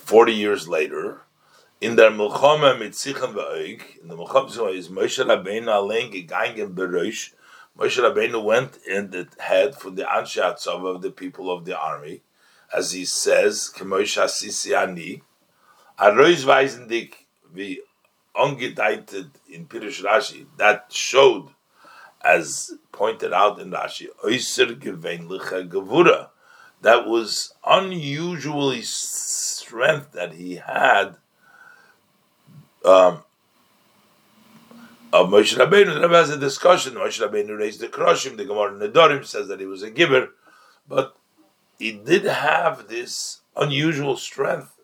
40 0.00 0.32
years 0.32 0.68
later, 0.68 1.22
in 1.80 1.96
der 1.96 2.10
Milchama 2.10 2.78
mit 2.78 2.94
Sichen 2.94 3.32
Ve'oig, 3.34 3.80
in 4.02 4.08
the 4.08 4.16
Milchama 4.16 4.74
is 4.74 4.88
Moshe 4.88 5.24
Rabbeinu 5.24 5.68
allein 5.68 6.10
gegangen 6.10 6.74
beroish, 6.74 7.32
Moshe 7.78 7.98
Rabbeinu 7.98 8.42
went 8.42 8.78
in 8.86 9.10
the 9.10 9.28
head 9.38 9.76
for 9.76 9.90
the 9.90 10.02
Anshe 10.02 10.38
of 10.38 11.02
the 11.02 11.10
people 11.10 11.50
of 11.50 11.64
the 11.64 11.78
army, 11.78 12.22
as 12.74 12.92
he 12.92 13.04
says, 13.04 13.70
Kemoish 13.74 14.20
HaSisi 14.20 14.76
Ani, 14.76 15.22
Aroiz 15.98 16.44
weisen 16.44 16.88
dich, 16.88 17.14
wie 17.52 17.80
ungedeitet 18.34 19.30
in 19.48 19.66
Pirish 19.66 20.02
Rashi, 20.02 20.46
that 20.56 20.86
showed, 20.90 21.48
as 22.20 22.72
pointed 22.90 23.32
out 23.32 23.60
in 23.60 23.70
Rashi, 23.70 24.08
Oyser 24.24 24.74
gewöhnliche 24.78 25.68
Gevura, 25.68 26.30
that 26.82 27.06
was 27.06 27.54
unusually 27.64 28.82
strength 29.70 30.10
that 30.10 30.32
he 30.32 30.56
had 30.56 31.16
um, 32.84 33.22
of 35.12 35.28
Moshe 35.28 35.56
Rabbeinu. 35.56 35.94
The 35.94 36.00
Rebbe 36.00 36.16
has 36.16 36.30
a 36.30 36.36
discussion. 36.36 36.94
Moshe 36.94 37.24
Rabbeinu 37.24 37.56
raised 37.56 37.78
the 37.80 37.86
Kroshim. 37.86 38.36
The 38.36 38.44
Gemara 38.44 38.72
Nedarim 38.72 39.24
says 39.24 39.46
that 39.46 39.60
he 39.60 39.66
was 39.66 39.84
a 39.84 39.90
giver, 39.90 40.30
but 40.88 41.16
he 41.78 41.92
did 41.92 42.24
have 42.24 42.88
this 42.88 43.42
unusual 43.56 44.16
strength. 44.16 44.76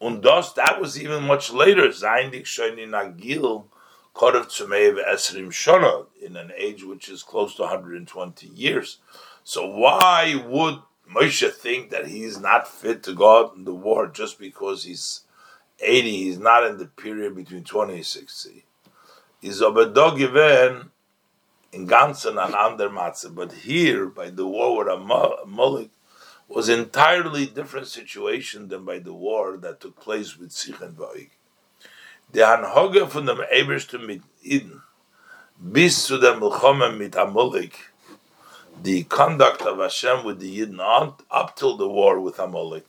And 0.00 0.22
thus, 0.22 0.52
that 0.52 0.80
was 0.80 1.00
even 1.00 1.24
much 1.24 1.52
later. 1.52 1.88
Zaindik 1.88 2.44
Shoini 2.44 2.86
Nagil, 2.88 3.64
Esrim 4.16 6.06
in 6.22 6.36
an 6.36 6.52
age 6.56 6.84
which 6.84 7.08
is 7.08 7.24
close 7.24 7.56
to 7.56 7.62
120 7.62 8.46
years. 8.46 8.98
So 9.42 9.66
why 9.66 10.40
would 10.46 10.78
Moshe 11.12 11.50
think 11.52 11.90
that 11.90 12.06
he's 12.06 12.40
not 12.40 12.68
fit 12.68 13.02
to 13.02 13.14
go 13.14 13.40
out 13.40 13.56
in 13.56 13.64
the 13.64 13.74
war 13.74 14.06
just 14.06 14.38
because 14.38 14.84
he's 14.84 15.20
80, 15.80 16.10
he's 16.10 16.38
not 16.38 16.64
in 16.64 16.78
the 16.78 16.86
period 16.86 17.34
between 17.34 17.64
20 17.64 17.94
and 17.94 18.06
60? 18.06 18.64
He's 19.40 19.60
aber 19.60 19.90
given 20.16 20.90
in 21.72 21.86
Ganzen 21.86 22.42
and 22.42 22.54
under 22.54 22.88
Matzah, 22.88 23.34
but 23.34 23.52
here 23.52 24.06
by 24.06 24.30
the 24.30 24.46
war 24.46 24.78
with 24.78 24.88
Amalek 24.88 25.90
was 26.48 26.68
entirely 26.68 27.46
different 27.46 27.88
situation 27.88 28.68
than 28.68 28.84
by 28.84 28.98
the 28.98 29.12
war 29.12 29.56
that 29.56 29.80
took 29.80 30.00
place 30.00 30.38
with 30.38 30.52
Sich 30.52 30.80
and 30.80 30.96
Vaig. 30.96 31.30
The 32.32 32.40
Hanhoge 32.40 33.08
von 33.08 33.26
dem 33.26 33.40
Ebersten 33.52 34.06
mit 34.06 34.22
Eden 34.42 34.82
bis 35.56 36.06
zu 36.06 36.18
der 36.18 36.36
Milchome 36.36 36.96
mit 36.96 37.16
Amalek 37.16 37.92
the 38.82 39.04
conduct 39.04 39.62
of 39.62 39.78
Hashem 39.78 40.24
with 40.24 40.40
the 40.40 40.58
Yidden 40.58 40.80
on, 40.80 41.14
up 41.30 41.56
till 41.56 41.76
the 41.76 41.88
war 41.88 42.20
with 42.20 42.38
Amalek 42.38 42.86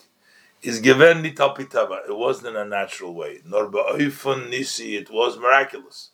is 0.62 0.80
given 0.80 1.24
nitapitava. 1.24 2.10
It 2.10 2.18
wasn't 2.18 2.48
in 2.48 2.56
a 2.56 2.66
natural 2.66 3.14
way. 3.14 3.42
Nor 3.46 3.70
ba'oifun 3.70 4.50
nisi. 4.50 4.96
It 4.96 5.12
was 5.12 5.38
miraculous. 5.38 6.10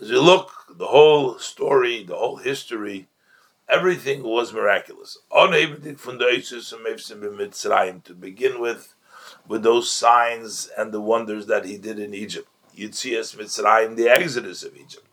As 0.00 0.10
you 0.10 0.20
look, 0.20 0.50
the 0.68 0.88
whole 0.88 1.38
story, 1.38 2.02
the 2.02 2.16
whole 2.16 2.36
history, 2.36 3.08
everything 3.68 4.22
was 4.22 4.52
miraculous. 4.52 5.18
To 5.32 5.48
begin 8.18 8.60
with, 8.60 8.94
with 9.48 9.62
those 9.62 9.92
signs 9.92 10.68
and 10.76 10.92
the 10.92 11.00
wonders 11.00 11.46
that 11.46 11.64
he 11.64 11.78
did 11.78 11.98
in 11.98 12.14
Egypt. 12.14 12.48
You'd 12.74 12.94
see 12.94 13.12
Yitzias 13.12 13.36
Mitzrayim, 13.36 13.96
the 13.96 14.08
exodus 14.08 14.62
of 14.64 14.76
Egypt. 14.76 15.05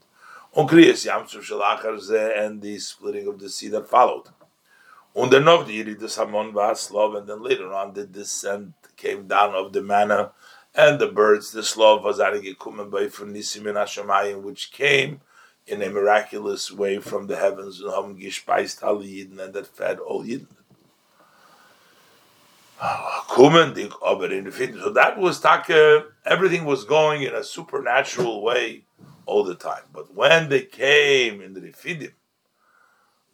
Onkriyas 0.56 1.06
Yamsuf 1.06 1.44
Shalachar 1.44 2.38
and 2.38 2.62
the 2.62 2.78
splitting 2.78 3.28
of 3.28 3.40
the 3.40 3.50
sea 3.50 3.70
that 3.70 3.88
followed. 3.88 4.30
Und 5.16 5.32
noch 5.44 5.66
die 5.66 5.84
Yeridas 5.84 6.18
Hamon 6.18 6.54
Vaslov, 6.54 7.18
and 7.18 7.28
then 7.28 7.44
later 7.44 7.72
on 7.72 7.94
the 7.94 8.06
descent 8.06 8.74
came 8.98 9.28
down 9.28 9.54
of 9.54 9.72
the 9.74 9.82
manna 9.82 10.32
and 10.76 11.00
the 11.00 11.08
birds, 11.08 11.52
the 11.52 11.62
Slav 11.64 12.04
was 12.04 12.18
gekommen 12.18 12.90
by 12.90 13.06
Nisim 13.06 13.68
and 13.68 13.78
Hashemayim, 13.78 14.42
which 14.42 14.72
came 14.72 15.22
in 15.68 15.82
a 15.82 15.90
miraculous 15.90 16.72
way 16.72 16.98
from 16.98 17.28
the 17.28 17.36
heavens, 17.36 17.80
and 17.80 18.20
gespeist 18.20 18.82
alle 18.82 19.04
Yidden, 19.04 19.40
and 19.40 19.54
that 19.54 19.68
fed 19.68 20.00
all 20.00 20.24
Yidden. 20.24 20.48
So 23.30 24.90
that 24.90 25.18
was 25.18 25.40
taka, 25.40 25.98
uh, 25.98 26.04
everything 26.26 26.66
was 26.66 26.84
going 26.84 27.22
in 27.22 27.34
a 27.34 27.44
supernatural 27.44 28.42
way 28.42 28.84
all 29.26 29.44
the 29.44 29.56
time. 29.56 29.84
But 29.92 30.14
when 30.14 30.50
they 30.50 30.62
came 30.62 31.42
in 31.42 31.54
the 31.54 31.62
Refidim, 31.62 32.14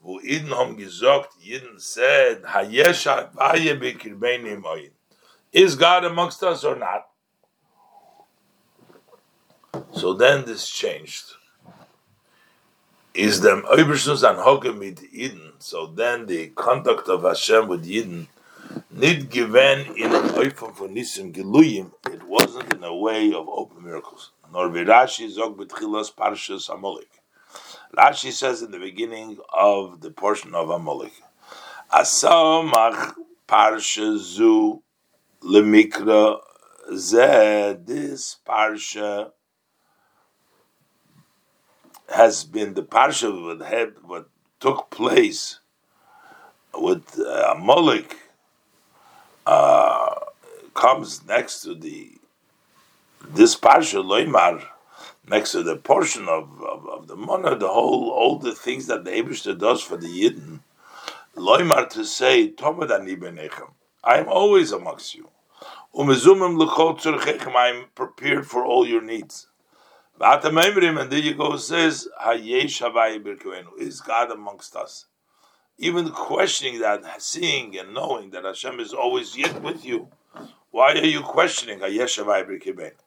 wo 0.02 0.20
Iden 0.20 1.80
said, 1.80 2.44
Hayesha 2.44 3.34
vaye 3.34 4.62
moyin. 4.62 4.92
Is 5.52 5.76
God 5.76 6.06
amongst 6.06 6.44
us 6.44 6.64
or 6.64 6.76
not? 6.76 7.08
So 9.94 10.14
then 10.14 10.46
this 10.46 10.70
changed. 10.70 11.34
Is 13.14 13.42
them 13.42 13.64
Oibershus 13.64 14.30
an 14.30 14.38
Hoge 14.38 14.74
mit 14.76 15.02
Eden. 15.12 15.54
So 15.58 15.88
then 15.88 16.28
the 16.28 16.48
conduct 16.50 17.10
of 17.10 17.24
Hashem 17.24 17.68
with 17.68 17.86
Eden 17.88 18.28
nid 18.92 19.30
given 19.30 19.96
in 19.98 20.14
an 20.14 20.30
Nisim 20.30 21.34
Geluyim. 21.34 21.92
It 22.12 22.24
wasn't 22.24 22.72
in 22.74 22.84
a 22.84 22.96
way 22.96 23.34
of 23.34 23.50
open 23.50 23.84
miracles 23.84 24.32
nor 24.52 24.70
Rashi 24.70 25.30
zog 25.30 25.58
betchilas 25.58 26.14
parshas 26.14 26.70
Amalek. 26.70 27.10
Rashi 27.96 28.32
says 28.32 28.62
in 28.62 28.72
the 28.72 28.80
beginning 28.80 29.38
of 29.54 30.02
the 30.02 30.12
portion 30.12 30.54
of 30.54 30.70
Amalek, 30.70 31.14
Asamach 31.94 33.16
parsha 33.48 34.18
zu 34.18 34.84
lemikra 35.42 36.40
zeh. 36.92 37.86
This 37.86 38.38
parsha 38.48 39.32
has 42.10 42.44
been 42.44 42.74
the 42.74 42.84
parsha 42.84 43.30
what 43.44 43.68
had 43.68 43.94
what 44.04 44.30
took 44.60 44.90
place 44.90 45.60
with 46.74 47.20
uh, 47.20 47.54
Amalek 47.56 48.18
uh, 49.46 50.16
comes 50.74 51.26
next 51.26 51.62
to 51.62 51.74
the 51.74 52.19
this 53.30 53.56
parsha 53.56 54.04
loymar 54.04 54.64
next 55.28 55.52
to 55.52 55.64
the 55.64 55.76
portion 55.76 56.28
of, 56.28 56.50
of, 56.64 56.88
of 56.88 57.08
the 57.08 57.16
mana, 57.16 57.56
the 57.56 57.68
whole 57.68 58.10
all 58.10 58.40
the 58.40 58.56
things 58.56 58.88
that 58.88 59.04
the 59.06 59.12
Abishter 59.12 59.58
does 59.58 59.82
for 59.82 59.98
the 59.98 60.08
Yidden, 60.08 60.60
loymar 61.36 61.88
to 61.90 62.04
say 62.04 62.52
tomad 62.52 62.92
ani. 62.92 63.18
I 64.04 64.18
am 64.18 64.28
always 64.28 64.72
amongst 64.72 65.14
you. 65.16 65.30
Umezumim 65.96 66.58
l'chol 66.58 67.00
tzurchechem. 67.00 67.56
I 67.56 67.70
am 67.70 67.86
prepared 67.94 68.48
for 68.48 68.66
all 68.66 68.88
your 68.88 69.02
needs. 69.02 69.48
And 70.22 71.12
there 71.12 71.20
you 71.20 71.34
go, 71.34 71.56
says, 71.56 72.10
Is 73.80 74.02
God 74.02 74.32
amongst 74.32 74.76
us? 74.76 75.06
Even 75.78 76.10
questioning 76.10 76.82
that, 76.82 77.22
seeing 77.22 77.78
and 77.78 77.94
knowing 77.94 78.32
that 78.32 78.44
Hashem 78.44 78.82
is 78.82 78.94
always 78.94 79.38
yet 79.38 79.62
with 79.62 79.86
you, 79.86 80.10
why 80.72 80.92
are 80.94 81.06
you 81.06 81.22
questioning 81.22 81.80
Hayeshavai 81.80 83.00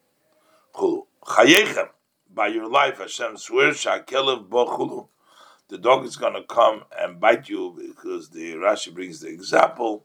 Birkeben? 0.75 1.07
Chayechem, 1.25 1.89
by 2.35 2.49
your 2.49 2.69
life, 2.69 2.99
Hashem 2.99 3.37
swears, 3.37 3.77
Shakelev 3.77 4.49
Bochulu, 4.49 5.09
the 5.69 5.79
dog 5.79 6.05
is 6.05 6.17
going 6.17 6.35
to 6.35 6.43
come 6.43 6.85
and 6.99 7.21
bite 7.21 7.49
you 7.49 7.75
because 7.77 8.31
the 8.31 8.55
Rashi 8.55 8.93
brings 8.93 9.21
the 9.21 9.29
example, 9.29 10.05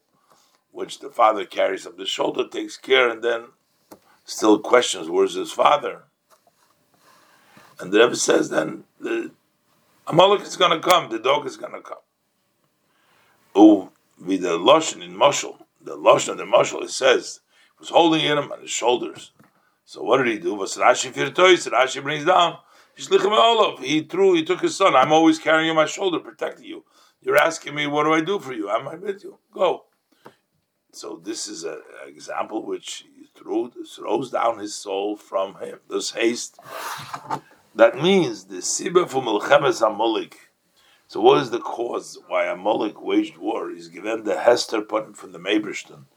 which 0.71 0.99
the 0.99 1.09
father 1.09 1.45
carries 1.45 1.85
up 1.87 1.97
the 1.97 2.05
shoulder, 2.05 2.47
takes 2.47 2.77
care, 2.77 3.09
and 3.09 3.23
then 3.23 3.45
still 4.23 4.59
questions, 4.59 5.09
where's 5.09 5.33
his 5.33 5.51
father? 5.51 6.03
And 7.79 7.91
the 7.91 7.99
Rebbe 7.99 8.15
says 8.15 8.49
then, 8.49 8.83
the 8.99 9.31
Amalek 10.05 10.41
is 10.41 10.55
going 10.55 10.71
to 10.71 10.87
come, 10.87 11.09
the 11.09 11.19
dog 11.19 11.45
is 11.45 11.57
going 11.57 11.73
to 11.73 11.81
come. 11.81 11.97
Oh, 13.55 13.91
with 14.23 14.41
the 14.41 14.57
Lashon 14.57 15.03
in 15.03 15.15
Moshel, 15.15 15.57
the 15.81 15.97
Lashon 15.97 16.29
of 16.29 16.37
the 16.37 16.45
Moshel, 16.45 16.83
it 16.83 16.91
says, 16.91 17.41
was 17.79 17.89
holding 17.89 18.21
him 18.21 18.51
on 18.51 18.61
his 18.61 18.69
shoulders. 18.69 19.31
So 19.87 20.03
what 20.03 20.17
did 20.17 20.27
he 20.27 20.37
do? 20.37 20.53
Was 20.53 20.75
firtois? 20.75 21.65
Rashi 21.69 22.03
brings 22.03 22.25
down. 22.25 22.57
He 23.81 24.01
threw. 24.01 24.33
He 24.33 24.43
took 24.43 24.59
his 24.59 24.75
son. 24.75 24.97
I'm 24.97 25.13
always 25.13 25.39
carrying 25.39 25.67
you 25.67 25.71
on 25.71 25.77
my 25.77 25.85
shoulder, 25.85 26.19
protecting 26.19 26.65
you. 26.65 26.83
You're 27.21 27.37
asking 27.37 27.73
me, 27.73 27.87
what 27.87 28.03
do 28.03 28.11
I 28.11 28.19
do 28.19 28.37
for 28.37 28.51
you? 28.51 28.69
I'm 28.69 28.83
with 28.99 29.23
you. 29.23 29.37
Go. 29.53 29.85
So 30.91 31.21
this 31.23 31.47
is 31.47 31.63
an 31.63 31.79
example 32.05 32.65
which 32.65 33.05
he 33.15 33.29
threw, 33.33 33.71
throws 33.85 34.29
down 34.29 34.59
his 34.59 34.75
soul 34.75 35.15
from 35.15 35.55
him. 35.55 35.79
This 35.89 36.11
haste. 36.11 36.59
That 37.73 37.95
means 37.95 38.43
the 38.43 38.57
sibah 38.57 39.07
for 39.07 39.21
milchemes 39.21 39.81
amolik. 39.81 40.33
So 41.07 41.21
what 41.21 41.41
is 41.41 41.49
the 41.49 41.59
cause 41.59 42.19
why 42.27 42.47
Amalek 42.47 43.01
waged 43.01 43.37
war? 43.37 43.69
He's 43.69 43.87
given 43.87 44.25
the 44.25 44.37
Hester 44.37 44.81
put 44.81 45.15
from 45.15 45.31
the 45.31 45.39
Mabershton. 45.39 46.07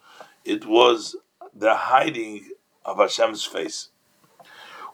It 0.45 0.67
was 0.67 1.15
the 1.55 1.77
hiding 1.77 2.49
of 2.85 2.99
Hashem's 2.99 3.45
face. 3.45 3.91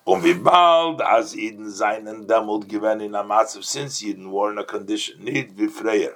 Und 0.05 0.23
wie 0.23 0.35
bald, 0.35 1.03
als 1.03 1.35
Eden 1.35 1.69
seinen 1.69 2.29
Dämmelt 2.29 2.69
gewinnt 2.69 3.03
in 3.03 3.17
a 3.17 3.25
of 3.25 3.65
since 3.65 4.03
Eden 4.03 4.31
were 4.31 4.53
in 4.53 4.59
a 4.59 4.65
condition, 4.65 5.25
nicht 5.25 5.59
wie 5.59 5.67
früher, 5.67 6.15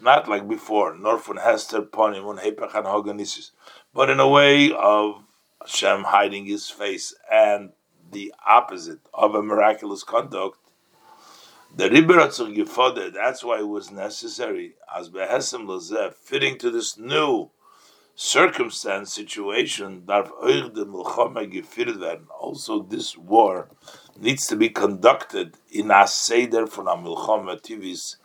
not 0.00 0.28
like 0.28 0.46
before, 0.46 0.94
nor 0.94 1.18
von 1.18 1.38
Hester, 1.38 1.80
Ponim, 1.80 2.26
und 2.26 2.38
Hepech 2.38 2.74
and 2.74 2.86
Hoganisis, 2.86 3.52
but 3.94 4.10
in 4.10 4.20
a 4.20 4.28
way 4.28 4.70
of 4.70 5.22
Hashem 5.62 6.04
hiding 6.04 6.44
his 6.44 6.68
face, 6.68 7.14
and 7.32 7.72
the 8.12 8.34
opposite 8.46 9.00
of 9.14 9.34
a 9.34 9.42
miraculous 9.42 10.04
conduct, 10.04 10.58
the 11.74 11.88
Ribber 11.88 12.20
hat 12.20 12.32
that's 13.14 13.42
why 13.42 13.58
it 13.60 13.68
was 13.68 13.90
necessary, 13.90 14.74
as 14.94 15.08
Behesem 15.08 15.66
Lazeh, 15.66 16.14
fitting 16.14 16.58
to 16.58 16.70
this 16.70 16.98
new 16.98 17.50
circumstance, 18.16 19.12
situation. 19.12 20.02
Also, 22.40 22.82
this 22.82 23.16
war 23.16 23.68
needs 24.18 24.46
to 24.46 24.56
be 24.56 24.70
conducted 24.70 25.56
in 25.70 25.90
a 25.90 26.08
seder 26.08 26.66
von 26.66 26.88
a 26.88 26.96
Milchome 26.96 27.60
Tivis, 27.60 28.16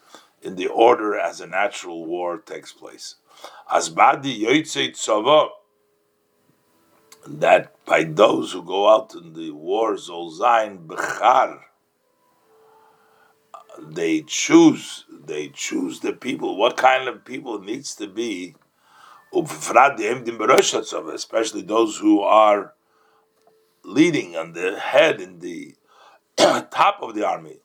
in 0.41 0.55
the 0.55 0.67
order 0.67 1.19
as 1.19 1.41
a 1.41 1.45
natural 1.45 2.05
war 2.05 2.37
takes 2.39 2.71
place. 2.71 3.15
As 3.71 3.89
badi 3.89 4.43
yotzei 4.43 4.91
tzava, 4.91 5.49
that 7.27 7.75
by 7.85 8.03
those 8.03 8.53
who 8.53 8.63
go 8.63 8.89
out 8.89 9.13
in 9.13 9.33
the 9.33 9.51
war, 9.51 9.95
zolzain 9.95 10.87
bechar, 10.87 11.59
they 13.79 14.21
choose, 14.21 15.05
they 15.25 15.49
choose 15.49 15.99
the 15.99 16.13
people. 16.13 16.57
What 16.57 16.77
kind 16.77 17.07
of 17.07 17.23
people 17.25 17.59
needs 17.61 17.93
to 17.95 18.07
be, 18.07 18.55
especially 21.13 21.61
those 21.61 21.97
who 21.97 22.21
are 22.21 22.73
leading 23.83 24.35
on 24.35 24.53
the 24.53 24.79
head 24.79 25.21
in 25.21 25.39
the 25.39 25.75
top 26.37 26.99
of 27.01 27.15
the 27.15 27.25
army. 27.27 27.57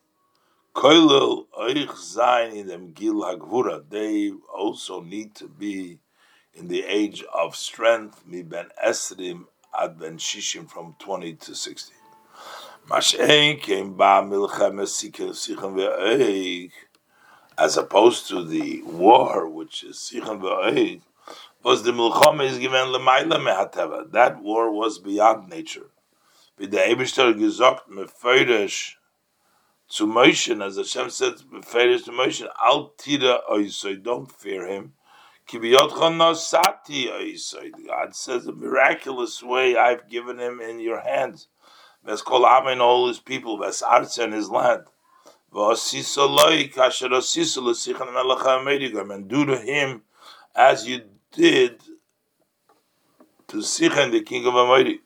They 3.91 4.33
also 4.55 5.01
need 5.01 5.35
to 5.37 5.49
be 5.49 5.99
in 6.55 6.69
the 6.69 6.85
age 6.85 7.25
of 7.35 7.57
strength, 7.57 8.23
mi 8.27 8.43
ben 8.43 8.69
esrim 8.85 9.45
ad 9.79 9.99
ben 9.99 10.19
shishim 10.19 10.69
from 10.69 10.95
20 10.99 11.35
to 11.35 11.55
60. 11.55 11.95
Mashen 12.89 13.61
came 13.61 13.95
ba 13.95 14.23
as 17.59 17.77
opposed 17.77 18.29
to 18.29 18.45
the 18.45 18.83
war, 18.83 19.49
which 19.49 19.83
is 19.83 19.97
sichon 19.97 20.41
ve'oig, 20.41 21.01
was 21.67 21.83
the 21.83 21.91
milchama 21.91 22.45
is 22.49 22.59
given 22.59 22.93
lemaila 22.93 23.39
mehateva. 23.45 24.13
That 24.13 24.41
war 24.41 24.71
was 24.71 25.01
beyond 25.01 25.49
nature. 25.49 25.91
With 26.57 26.71
the 26.71 26.77
Eberster 26.77 27.35
gesagt 27.35 27.91
mefeirish 27.91 28.93
to 29.89 30.07
Moshe, 30.07 30.65
as 30.65 30.77
Hashem 30.77 31.11
said 31.11 31.33
mefeirish 31.53 32.05
to 32.05 32.13
Moshe, 32.13 32.47
al 32.63 32.93
tira 32.97 33.41
oisoi, 33.51 34.01
don't 34.01 34.31
fear 34.31 34.65
him. 34.65 34.93
God 37.87 38.15
says 38.15 38.47
a 38.47 38.53
miraculous 38.53 39.43
way 39.43 39.77
I've 39.77 40.09
given 40.09 40.39
him 40.39 40.61
in 40.61 40.79
your 40.79 41.01
hands. 41.01 41.49
Ves 42.05 42.23
kol 42.23 42.47
amen 42.47 42.81
all 42.81 43.09
his 43.09 43.19
people, 43.19 43.59
ves 43.59 43.83
arts 43.83 44.19
and 44.19 44.33
his 44.33 44.49
land. 44.51 44.85
And 45.53 45.89
do 49.29 49.45
to 49.47 49.57
him 49.59 50.03
as 50.55 50.87
you 50.87 51.03
did 51.33 51.81
to 53.49 53.59
Sichan, 53.59 54.13
the 54.13 54.23
king 54.23 54.47
of 54.47 54.55
Amori. 54.55 55.01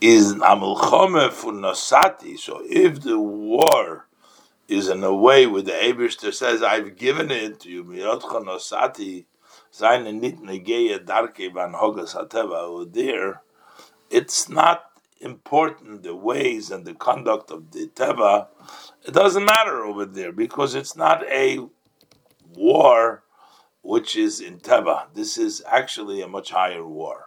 Is 0.00 0.34
Amulchome 0.34 1.32
for 1.32 1.52
Nosati. 1.52 2.38
So 2.38 2.62
if 2.68 3.00
the 3.00 3.18
war 3.18 4.06
is 4.68 4.88
in 4.88 5.02
a 5.02 5.14
way 5.14 5.46
where 5.46 5.62
the 5.62 5.72
Abishter 5.72 6.34
says, 6.34 6.62
I've 6.62 6.96
given 6.96 7.30
it 7.30 7.60
to 7.60 7.70
you, 7.70 7.82
Miyotcha 7.82 8.44
Nosati, 8.44 9.24
Seine 9.70 10.12
nit 10.12 10.40
negeya 10.40 11.04
darke 11.04 11.52
van 11.52 11.74
hogas 11.74 12.14
hateva, 12.16 12.90
there, 12.92 13.42
it's 14.08 14.48
not 14.48 14.84
important 15.20 16.02
the 16.02 16.14
ways 16.14 16.70
and 16.70 16.86
the 16.86 16.94
conduct 16.94 17.50
of 17.50 17.70
the 17.72 17.86
teva. 17.88 18.48
It 19.04 19.12
doesn't 19.12 19.44
matter 19.44 19.84
over 19.84 20.06
there 20.06 20.32
because 20.32 20.74
it's 20.74 20.96
not 20.96 21.22
a 21.26 21.58
war 22.54 23.22
which 23.86 24.16
is 24.16 24.40
in 24.40 24.58
teva. 24.58 25.06
This 25.14 25.38
is 25.38 25.62
actually 25.64 26.20
a 26.20 26.26
much 26.26 26.50
higher 26.50 26.84
war. 26.84 27.26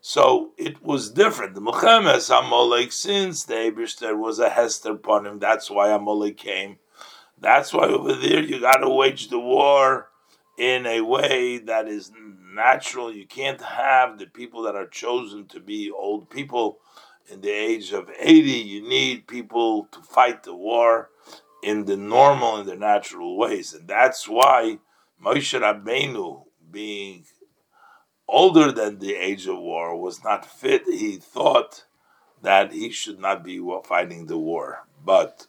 So 0.00 0.52
it 0.56 0.82
was 0.82 1.10
different. 1.10 1.54
The 1.54 1.60
Muchemes 1.60 2.30
Amalek, 2.30 2.92
since 2.92 3.44
the 3.44 3.54
Eberster 3.54 4.18
was 4.18 4.38
a 4.38 4.48
Hester 4.48 4.92
upon 4.92 5.26
him, 5.26 5.38
that's 5.38 5.70
why 5.70 5.90
Amalek 5.90 6.38
came. 6.38 6.78
That's 7.38 7.74
why 7.74 7.88
over 7.88 8.14
there 8.14 8.42
you 8.42 8.58
got 8.58 8.78
to 8.78 8.88
wage 8.88 9.28
the 9.28 9.38
war 9.38 10.08
in 10.56 10.86
a 10.86 11.02
way 11.02 11.58
that 11.58 11.86
is 11.86 12.10
natural. 12.54 13.12
You 13.12 13.26
can't 13.26 13.60
have 13.60 14.18
the 14.18 14.26
people 14.26 14.62
that 14.62 14.74
are 14.74 14.88
chosen 14.88 15.46
to 15.48 15.60
be 15.60 15.90
old 15.90 16.30
people 16.30 16.78
in 17.30 17.42
the 17.42 17.50
age 17.50 17.92
of 17.92 18.10
80. 18.18 18.50
You 18.50 18.88
need 18.88 19.28
people 19.28 19.88
to 19.92 20.00
fight 20.00 20.42
the 20.42 20.54
war 20.54 21.10
in 21.62 21.84
the 21.84 21.98
normal 21.98 22.56
and 22.56 22.68
the 22.68 22.76
natural 22.76 23.36
ways. 23.36 23.74
And 23.74 23.86
that's 23.86 24.26
why 24.26 24.78
Moshe 25.22 25.58
Rabbeinu, 25.60 26.44
being 26.70 27.24
older 28.28 28.70
than 28.72 28.98
the 28.98 29.14
age 29.14 29.46
of 29.46 29.58
war, 29.58 29.98
was 29.98 30.22
not 30.22 30.46
fit. 30.46 30.84
He 30.86 31.16
thought 31.16 31.84
that 32.42 32.72
he 32.72 32.90
should 32.90 33.18
not 33.18 33.42
be 33.42 33.60
fighting 33.84 34.26
the 34.26 34.38
war. 34.38 34.86
But 35.04 35.46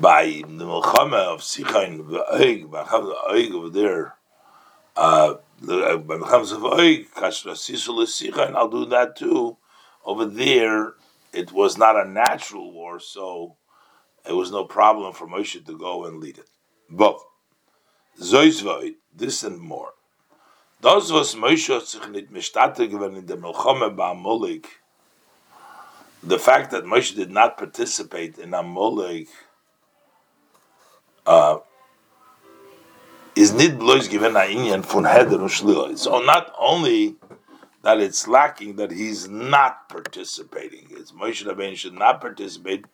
by 0.00 0.24
the 0.24 0.64
Milchama 0.64 1.14
of 1.14 1.40
Sichain, 1.40 2.00
over 3.54 3.70
there, 3.70 4.14
uh, 4.96 5.34
by 5.60 6.16
Milchama 6.16 6.52
of 6.52 6.62
Oig, 6.62 7.10
Kashra 7.10 7.52
Sisul 7.52 8.06
Sichain, 8.06 8.54
I'll 8.54 8.68
do 8.68 8.86
that 8.86 9.16
too. 9.16 9.56
Over 10.04 10.24
there, 10.26 10.94
it 11.32 11.52
was 11.52 11.78
not 11.78 11.96
a 11.96 12.08
natural 12.08 12.72
war, 12.72 12.98
so 13.00 13.56
it 14.28 14.32
was 14.32 14.50
no 14.50 14.64
problem 14.64 15.12
for 15.12 15.26
Moshe 15.26 15.64
to 15.64 15.78
go 15.78 16.04
and 16.06 16.18
lead 16.18 16.38
it. 16.38 16.48
But, 16.90 17.18
This 18.18 19.42
and 19.42 19.58
more. 19.60 19.94
Das, 20.80 21.12
was 21.12 21.34
Moshe 21.36 21.80
sich 21.80 22.08
nicht 22.08 22.32
in 22.32 23.26
der 23.26 23.36
the 26.22 26.38
fact 26.38 26.70
that 26.70 26.84
Moshe 26.84 27.14
did 27.14 27.30
not 27.30 27.56
participate 27.56 28.38
in 28.38 28.54
Amalek 28.54 29.28
uh, 31.26 31.58
is 33.34 33.52
given 34.08 34.36
a 34.36 34.40
inyan 34.40 34.84
fun 34.84 35.04
heder 35.04 35.40
und 35.40 35.98
So 35.98 36.20
not 36.20 36.52
only 36.58 37.16
that 37.82 38.00
it's 38.00 38.28
lacking 38.28 38.76
that 38.76 38.92
he's 38.92 39.28
not 39.28 39.88
participating, 39.88 40.86
it's 40.90 41.12
Moshe 41.12 41.44
Rabbeinu 41.44 41.76
should 41.76 41.94
not 41.94 42.20
participate, 42.20 42.84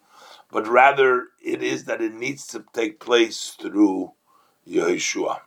but 0.50 0.66
rather 0.66 1.28
it 1.42 1.62
is 1.62 1.84
that 1.84 2.00
it 2.00 2.14
needs 2.14 2.46
to 2.48 2.64
take 2.72 3.00
place 3.00 3.56
through 3.60 4.12
Yehoshua. 4.68 5.40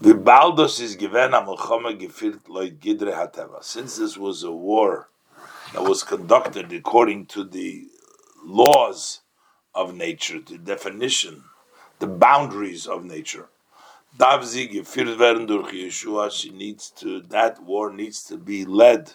The 0.00 0.14
Baldos 0.14 0.80
is 0.80 0.96
given 0.96 1.34
a 1.34 1.42
Melchama 1.42 1.98
gefirt 1.98 2.48
loy 2.48 2.70
gidre 2.70 3.14
hateva. 3.14 3.62
Since 3.62 3.98
this 3.98 4.16
was 4.16 4.42
a 4.42 4.50
war 4.50 5.08
that 5.72 5.82
was 5.82 6.02
conducted 6.02 6.72
according 6.72 7.26
to 7.26 7.44
the 7.44 7.86
laws 8.44 9.20
of 9.74 9.94
nature, 9.94 10.40
the 10.40 10.58
definition, 10.58 11.44
the 12.00 12.06
boundaries 12.06 12.86
of 12.86 13.04
nature. 13.04 13.48
Davzi 14.18 14.68
gefirt 14.68 15.18
werden 15.18 15.46
durch 15.46 15.72
Yehoshua. 15.72 16.32
She 16.32 16.50
needs 16.50 16.90
to 16.90 17.20
that 17.28 17.62
war 17.62 17.92
needs 17.92 18.24
to 18.24 18.36
be 18.36 18.64
led 18.64 19.12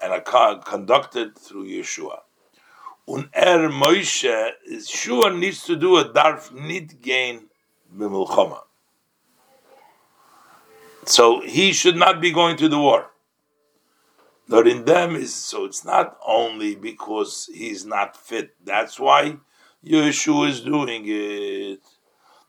and 0.00 0.24
conducted 0.64 1.36
through 1.36 1.66
Yehoshua. 1.66 2.20
Und 3.06 3.28
er 3.34 3.68
Moshe, 3.68 4.52
Yehoshua 4.70 5.38
needs 5.38 5.64
to 5.64 5.76
do 5.76 5.98
a 5.98 6.04
darf 6.04 6.52
nit 6.52 7.02
gain 7.02 7.49
b'milchama. 7.96 8.60
So 11.06 11.40
he 11.40 11.72
should 11.72 11.96
not 11.96 12.20
be 12.20 12.30
going 12.30 12.56
to 12.58 12.68
the 12.68 12.78
war. 12.78 13.10
But 14.48 14.66
in 14.66 14.84
them 14.84 15.14
is 15.14 15.32
so 15.32 15.64
it's 15.64 15.84
not 15.84 16.18
only 16.26 16.74
because 16.74 17.48
he's 17.54 17.86
not 17.86 18.16
fit. 18.16 18.54
That's 18.64 18.98
why 18.98 19.36
Yehoshua 19.84 20.48
is 20.48 20.60
doing 20.60 21.04
it. 21.06 21.80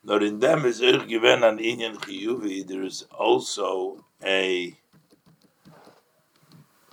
Not 0.04 0.24
in 0.24 0.40
them 0.40 0.66
is 0.66 0.82
er 0.82 1.06
given 1.06 1.44
an 1.44 1.60
inyan 1.60 1.98
chiyuvi. 1.98 2.68
There 2.68 2.82
is 2.82 3.06
also 3.12 4.04
a 4.24 4.76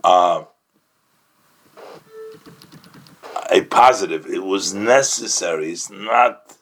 uh, 0.05 0.45
a 3.51 3.63
positive. 3.63 4.27
It 4.27 4.45
was 4.45 4.75
necessary. 4.75 5.73
It's 5.73 5.89
not 5.91 6.58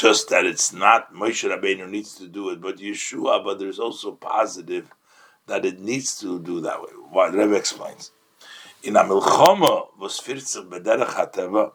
just 0.00 0.28
that 0.28 0.44
it's 0.44 0.72
not 0.72 1.12
Moshe 1.12 1.48
Rabbeinu 1.48 1.88
needs 1.88 2.14
to 2.16 2.28
do 2.28 2.50
it, 2.50 2.60
but 2.60 2.78
Yehoshua. 2.78 3.44
But 3.44 3.58
there's 3.58 3.78
also 3.78 4.12
positive 4.12 4.90
that 5.46 5.64
it 5.64 5.80
needs 5.80 6.18
to 6.20 6.38
do 6.38 6.60
that 6.60 6.80
way. 6.80 6.90
What 7.10 7.34
Rebbe 7.34 7.54
explains. 7.54 8.12
In 8.82 8.96
a 8.96 9.02
milchama 9.02 9.88
was 9.98 10.18
40 10.20 10.40
hateva 10.40 11.72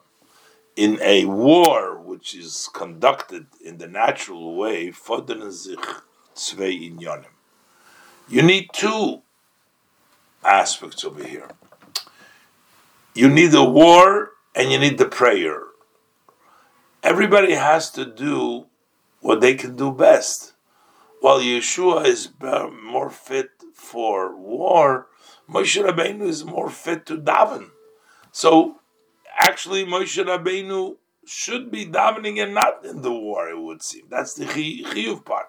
in 0.76 0.98
a 1.02 1.24
war 1.26 2.00
which 2.00 2.34
is 2.34 2.68
conducted 2.72 3.46
in 3.64 3.78
the 3.78 3.86
natural 3.86 4.56
way, 4.56 4.92
you 8.28 8.42
need 8.42 8.70
two 8.72 9.22
aspects 10.44 11.04
over 11.04 11.22
here. 11.22 11.48
You 13.14 13.28
need 13.28 13.52
the 13.52 13.64
war 13.64 14.32
and 14.54 14.72
you 14.72 14.78
need 14.78 14.98
the 14.98 15.06
prayer. 15.06 15.62
Everybody 17.04 17.52
has 17.52 17.90
to 17.90 18.06
do 18.06 18.64
what 19.20 19.42
they 19.42 19.56
can 19.56 19.76
do 19.76 19.92
best. 19.92 20.54
While 21.20 21.38
Yehoshua 21.40 22.06
is 22.06 22.30
more 22.40 23.10
fit 23.10 23.50
for 23.74 24.34
war, 24.34 25.08
Moshe 25.46 25.84
Rabbeinu 25.84 26.22
is 26.22 26.46
more 26.46 26.70
fit 26.70 27.04
to 27.04 27.18
daven. 27.18 27.72
So 28.32 28.76
actually 29.36 29.84
Moshe 29.84 30.24
Rabbeinu 30.24 30.96
should 31.26 31.70
be 31.70 31.84
davening 31.84 32.42
and 32.42 32.54
not 32.54 32.82
in 32.86 33.02
the 33.02 33.12
war, 33.12 33.50
it 33.50 33.60
would 33.60 33.82
seem. 33.82 34.06
That's 34.08 34.32
the 34.32 34.46
chiyuv 34.46 35.26
part. 35.26 35.48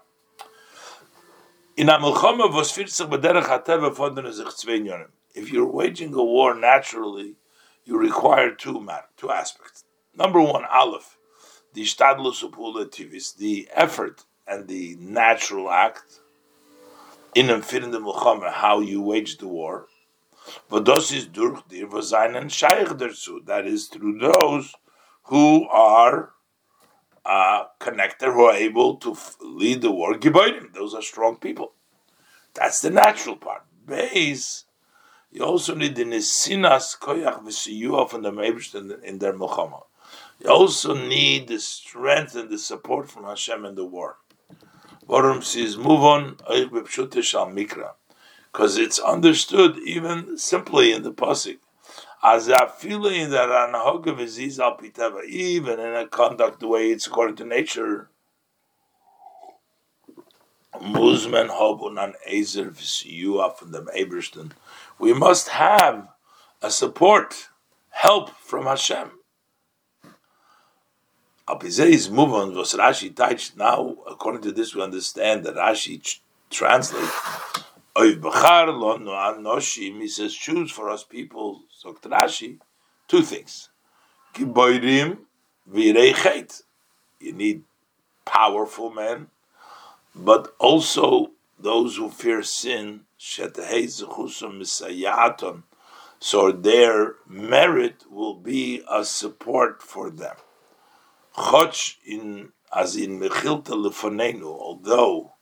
In 1.78 1.88
Amilchama 1.88 2.54
was 2.54 2.70
40 2.70 3.06
b'derech 3.06 3.44
hateva 3.44 3.96
fondern 3.96 4.34
sich 4.34 4.52
zwei. 4.58 5.06
If 5.34 5.54
you're 5.54 5.72
waging 5.72 6.14
a 6.16 6.24
war 6.24 6.54
naturally, 6.54 7.36
you 7.86 7.98
require 7.98 8.54
two 8.54 8.86
two 9.16 9.32
aspects. 9.32 9.86
Number 10.14 10.42
one, 10.42 10.66
aleph, 10.66 11.15
the 11.76 11.84
shtadlus 11.84 12.42
tivis, 12.90 13.36
the 13.38 13.70
effort 13.74 14.24
and 14.48 14.68
the 14.68 14.98
natural 15.00 15.70
act 15.70 16.20
in 17.36 17.50
in 17.50 17.92
the 17.92 18.00
milchama, 18.00 18.52
how 18.52 18.80
you 18.80 19.02
wage 19.02 19.38
the 19.38 19.48
war. 19.48 19.88
But 20.70 20.86
those 20.86 21.12
is 21.12 21.28
durch 21.28 21.68
dir 21.68 21.88
shaykh 21.88 22.90
derzu. 22.98 23.46
That 23.46 23.68
is 23.68 23.88
through 23.88 24.20
those 24.20 24.74
who 25.24 25.68
are 25.70 26.34
uh, 27.26 27.66
connected, 27.80 28.32
who 28.32 28.46
are 28.46 28.54
able 28.54 28.98
to 28.98 29.12
f- 29.12 29.36
lead 29.42 29.82
the 29.82 29.92
war. 29.92 30.18
Those 30.18 30.94
are 30.94 31.02
strong 31.02 31.38
people. 31.38 31.74
That's 32.54 32.82
the 32.82 32.90
natural 32.90 33.36
part. 33.36 33.64
Base 33.86 34.66
you 35.36 35.44
also 35.44 35.76
need 35.76 35.96
the 35.98 36.06
nesinas 36.06 36.98
koyach 36.98 37.44
v'siyuah 37.44 38.10
from 38.10 38.22
the 38.22 38.32
Meibishter 38.32 39.04
in 39.04 39.20
their 39.20 39.34
milchama. 39.34 39.84
You 40.40 40.50
also 40.50 40.94
need 40.94 41.48
the 41.48 41.60
strength 41.60 42.36
and 42.36 42.50
the 42.50 42.58
support 42.58 43.10
from 43.10 43.24
Hashem 43.24 43.66
in 43.66 43.76
the 43.76 43.86
war. 43.86 44.18
Borum 45.08 45.44
says, 45.44 45.78
move 45.78 46.04
on, 46.04 46.38
mikra. 47.54 47.92
Because 48.52 48.78
it's 48.78 49.00
understood 49.00 49.78
even 49.80 50.38
simply 50.38 50.92
in 50.92 51.04
the 51.04 51.12
that 52.48 52.72
even 55.26 55.80
in 55.80 55.94
a 55.94 56.08
conduct 56.08 56.60
the 56.60 56.68
way 56.68 56.90
it's 56.90 57.06
according 57.06 57.36
to 57.36 57.46
nature, 57.46 58.10
Muzman 60.82 61.50
Hobun 61.50 62.04
an 62.04 62.14
Ezer 62.28 62.72
from 62.72 63.72
the 63.72 63.82
Ebersten. 63.96 64.52
We 65.00 65.14
must 65.14 65.50
have 65.50 66.08
a 66.62 66.72
support, 66.72 67.50
help 67.92 68.32
from 68.38 68.66
Hashem. 68.66 69.12
Alpizei's 71.48 72.10
move 72.10 72.34
on 72.34 72.56
was 72.56 72.74
Rashi 72.74 73.16
touched. 73.16 73.58
Now, 73.58 73.96
according 74.10 74.42
to 74.44 74.52
this, 74.52 74.74
we 74.74 74.82
understand 74.82 75.46
that 75.46 75.56
Rashi 75.56 76.20
translates. 76.50 77.12
He 77.98 78.16
says, 80.08 80.34
choose 80.34 80.72
for 80.72 80.90
us 80.90 81.04
people, 81.04 81.62
so 81.70 81.94
Rashi, 81.94 82.58
two 83.08 83.22
things. 83.22 83.70
You 87.20 87.34
need 87.34 87.64
powerful 88.26 88.90
men 88.90 89.28
but 90.16 90.56
also 90.60 91.32
those 91.60 91.98
who 91.98 92.10
fear 92.10 92.42
sin, 92.42 93.02
so 96.20 96.52
their 96.52 97.16
merit 97.28 98.04
will 98.10 98.36
be 98.36 98.82
a 98.90 99.04
support 99.04 99.84
for 99.84 100.10
them. 100.10 100.36
In 102.06 102.52
as 102.74 102.96
in 102.96 103.20
Mechilta 103.20 103.74
Lefonenu, 103.74 104.46
although 104.46 105.34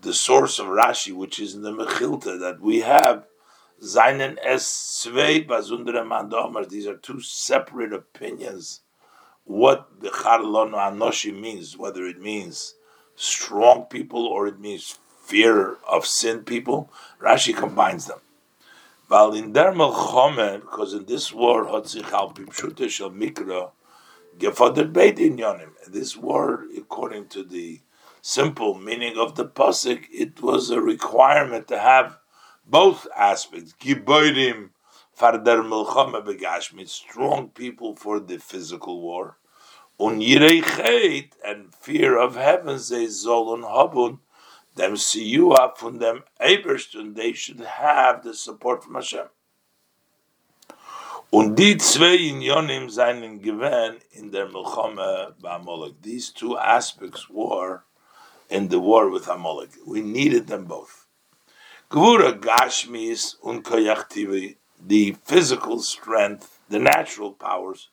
the 0.00 0.14
source 0.14 0.58
of 0.58 0.66
Rashi, 0.66 1.12
which 1.12 1.40
is 1.40 1.54
in 1.54 1.62
the 1.62 1.72
Mechilta 1.72 2.38
that 2.38 2.60
we 2.60 2.80
have, 2.80 3.26
Zainen 3.82 4.38
es 4.42 4.64
Svei 4.66 5.46
Bazundere 5.46 6.06
Mandomer, 6.06 6.68
these 6.68 6.86
are 6.86 6.96
two 6.96 7.20
separate 7.20 7.92
opinions. 7.92 8.80
What 9.44 10.00
the 10.00 10.10
Charlon 10.10 10.72
Anoshi 10.72 11.38
means, 11.38 11.76
whether 11.76 12.04
it 12.04 12.20
means 12.20 12.74
strong 13.16 13.84
people 13.84 14.26
or 14.26 14.46
it 14.46 14.60
means 14.60 14.98
fear 15.24 15.76
of 15.88 16.06
sin 16.06 16.42
people. 16.44 16.90
Rashi 17.20 17.54
combines 17.56 18.06
them. 18.06 18.20
Because 19.08 19.34
in 20.94 21.04
this 21.06 21.32
war, 21.32 21.64
Hotzichal 21.64 22.34
Pipshute 22.34 22.88
Shel 22.90 23.10
Mikra, 23.10 23.70
Gefader 24.38 24.92
Beit 24.92 25.16
Inyonim. 25.16 25.72
This 25.88 26.16
war, 26.16 26.64
according 26.76 27.26
to 27.28 27.42
the 27.42 27.80
simple 28.22 28.74
meaning 28.74 29.18
of 29.18 29.34
the 29.34 29.44
pasuk, 29.44 30.04
it 30.12 30.40
was 30.40 30.70
a 30.70 30.80
requirement 30.80 31.66
to 31.68 31.78
have 31.78 32.18
both 32.64 33.08
aspects. 33.16 33.74
Giboirim 33.80 34.70
Farder 35.12 35.62
Milchama 35.62 36.24
Begashmit, 36.24 36.88
strong 36.88 37.48
people 37.48 37.96
for 37.96 38.20
the 38.20 38.38
physical 38.38 39.00
war, 39.00 39.38
Un 39.98 40.20
Yirechet 40.20 41.32
and 41.44 41.74
fear 41.74 42.16
of 42.16 42.36
heaven, 42.36 42.76
they 42.76 43.06
Zolun 43.06 43.64
Habun, 43.64 44.20
them 44.76 44.94
up 45.50 45.78
from 45.78 45.98
them 45.98 46.22
Eberstun, 46.40 47.16
they 47.16 47.32
should 47.32 47.58
have 47.58 48.22
the 48.22 48.34
support 48.34 48.84
from 48.84 48.94
Hashem. 48.94 49.26
Und 51.30 51.56
die 51.56 51.76
zwei 51.76 52.16
Unionim 52.32 52.88
seinen 52.88 53.42
gewähn 53.42 53.98
in 54.12 54.32
der 54.32 54.46
Milchome 54.46 55.34
Ba'amolek. 55.42 55.94
These 56.02 56.32
two 56.32 56.56
aspects 56.56 57.28
were 57.28 57.82
in 58.48 58.70
the 58.70 58.80
war 58.80 59.10
with 59.12 59.28
Amalek. 59.28 59.70
We 59.86 60.00
needed 60.00 60.46
them 60.46 60.64
both. 60.66 61.06
Gvura 61.90 62.32
Gashmis 62.32 63.36
und 63.42 63.62
Koyachtivi, 63.62 64.56
the 64.86 65.16
physical 65.24 65.80
strength, 65.80 66.58
the 66.70 66.78
natural 66.78 67.32
powers, 67.32 67.90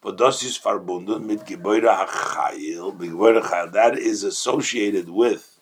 but 0.00 0.16
das 0.16 0.42
ist 0.42 0.62
verbunden 0.62 1.26
mit 1.26 1.44
Gebäude 1.44 1.88
HaChayil, 1.88 3.72
that 3.72 3.98
is 3.98 4.24
associated 4.24 5.08
with 5.08 5.60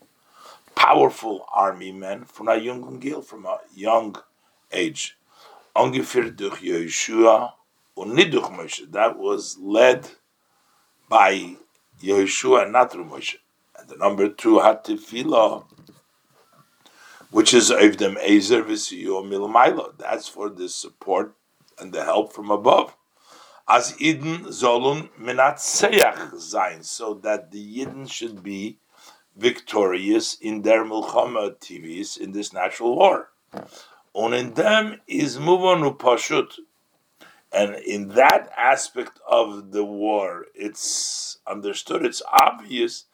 powerful 0.75 1.47
army 1.55 1.93
men 1.93 2.25
from 2.25 2.49
a 2.49 2.57
young 2.57 3.01
from 3.23 3.47
a 3.47 3.61
young 3.75 4.17
age. 4.73 5.17
Ungefähr 5.75 6.31
durch 6.31 6.63
Yehoshua 6.63 7.55
und 7.95 8.15
nicht 8.15 8.33
durch 8.33 8.51
Moshe. 8.51 8.91
That 8.93 9.17
was 9.19 9.59
led 9.61 10.09
by 11.09 11.57
Yehoshua 12.01 12.63
and 12.63 12.73
not 12.73 12.93
through 12.93 13.07
Moshe. 13.07 13.37
And 13.77 13.89
the 13.89 13.97
number 13.97 14.29
two 14.29 14.61
had 14.61 14.85
Tefillah, 14.85 15.65
which 17.31 17.53
is 17.53 17.71
Evdem 17.71 18.17
Ezer 18.19 18.63
V'Siyo 18.63 19.25
Milmailo. 19.25 19.97
That's 19.99 20.29
for 20.29 20.49
the 20.49 20.69
support 20.69 21.35
and 21.79 21.93
the 21.93 22.05
help 22.05 22.33
from 22.33 22.51
above 22.51 22.97
as 23.67 23.95
Eden 23.99 24.53
sollen 24.53 25.09
menatzeach 25.19 26.37
Zain, 26.39 26.83
so 26.83 27.15
that 27.15 27.51
the 27.51 27.79
Yidden 27.79 28.11
should 28.11 28.43
be 28.43 28.79
victorious 29.37 30.35
in 30.41 30.63
their 30.63 30.85
milchama 30.85 31.57
TVs 31.59 32.19
in 32.19 32.33
this 32.33 32.53
natural 32.53 32.97
war. 32.97 33.31
And 34.15 34.35
in 34.35 34.55
them 34.55 35.01
is 35.07 35.39
muvanu 35.39 35.97
pashut, 35.97 36.55
and 37.53 37.75
in 37.77 38.09
that 38.09 38.51
aspect 38.57 39.19
of 39.29 39.73
the 39.73 39.85
war, 39.85 40.47
it's 40.55 41.39
understood, 41.47 42.05
it's 42.05 42.23
obvious, 42.31 43.07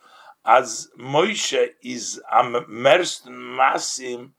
as 0.44 0.88
Moshe 0.98 1.70
is 1.82 2.20
immersed 2.32 3.26
masim 3.26 4.32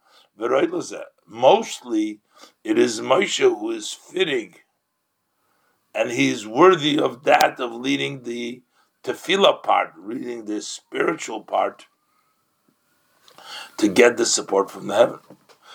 Mostly, 1.28 2.20
it 2.64 2.80
is 2.80 2.99
Moshe 2.99 3.39
who 3.39 3.72
is 3.72 3.93
fitting 3.93 4.55
and 5.93 6.12
he 6.12 6.30
is 6.30 6.47
worthy 6.47 6.97
of 6.97 7.24
that 7.24 7.59
of 7.59 7.74
leading 7.74 8.24
the 8.24 8.62
tefillah 9.03 9.62
part, 9.62 9.93
reading 9.97 10.45
the 10.45 10.62
spiritual 10.62 11.41
part, 11.41 11.86
to 13.78 13.88
get 13.88 14.18
the 14.18 14.26
support 14.26 14.70
from 14.72 14.88
the 14.88 14.95
heaven. 14.95 15.20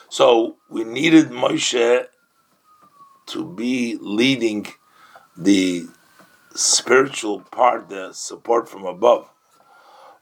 So 0.08 0.56
we 0.68 0.84
needed 0.84 1.30
Moshe 1.30 2.06
to 3.26 3.44
be 3.44 3.98
leading 4.00 4.66
the 5.36 5.86
spiritual 6.54 7.40
part, 7.40 7.88
the 7.88 8.12
support 8.12 8.68
from 8.68 8.84
above. 8.86 9.28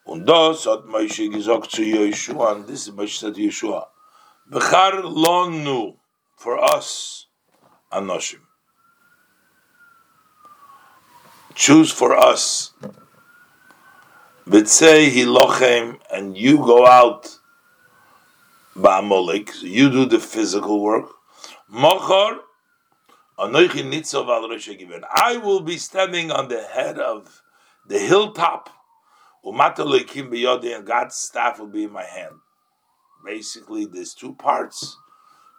Und 0.06 0.26
das 0.26 0.66
hat 0.66 0.86
Moshe 0.86 1.30
gesagt 1.30 1.70
zu 1.70 1.82
Yehoshua, 1.82 2.56
and 2.56 2.66
this 2.66 2.86
is 2.86 2.94
Moshe 2.94 3.18
said 3.18 3.34
to 3.34 3.40
Yehoshua, 3.40 3.86
Bechar 4.50 5.02
lonu, 5.02 5.96
for 6.36 6.62
us, 6.62 7.26
Anoshim. 7.92 8.40
choose 11.54 11.90
for 11.90 12.16
us. 12.16 12.72
say 14.64 15.10
hilochem, 15.10 15.98
and 16.12 16.36
you 16.36 16.58
go 16.58 16.86
out 16.86 17.38
ba'amolik, 18.76 19.50
so 19.50 19.66
you 19.66 19.90
do 19.90 20.04
the 20.06 20.18
physical 20.18 20.80
work. 20.82 21.10
Mochor, 21.68 22.40
I 23.38 23.46
will 25.42 25.60
be 25.60 25.76
standing 25.76 26.30
on 26.30 26.48
the 26.48 26.62
head 26.62 26.98
of 26.98 27.42
the 27.86 27.98
hilltop. 27.98 28.70
And 29.44 30.86
God's 30.86 31.16
staff 31.16 31.58
will 31.58 31.66
be 31.66 31.84
in 31.84 31.92
my 31.92 32.04
hand. 32.04 32.34
Basically, 33.24 33.86
there's 33.86 34.14
two 34.14 34.34
parts. 34.34 34.96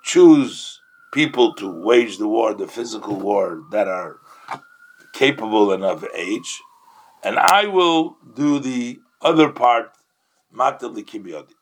Choose 0.03 0.79
people 1.11 1.53
to 1.55 1.69
wage 1.69 2.17
the 2.17 2.27
war, 2.27 2.53
the 2.53 2.67
physical 2.67 3.15
war 3.15 3.63
that 3.71 3.87
are 3.87 4.19
capable 5.13 5.71
and 5.71 5.83
of 5.83 6.05
age, 6.13 6.61
and 7.23 7.39
I 7.39 7.67
will 7.67 8.17
do 8.35 8.59
the 8.59 8.99
other 9.21 9.49
part, 9.49 9.93
matel 10.53 10.93
likibiodi. 10.93 11.54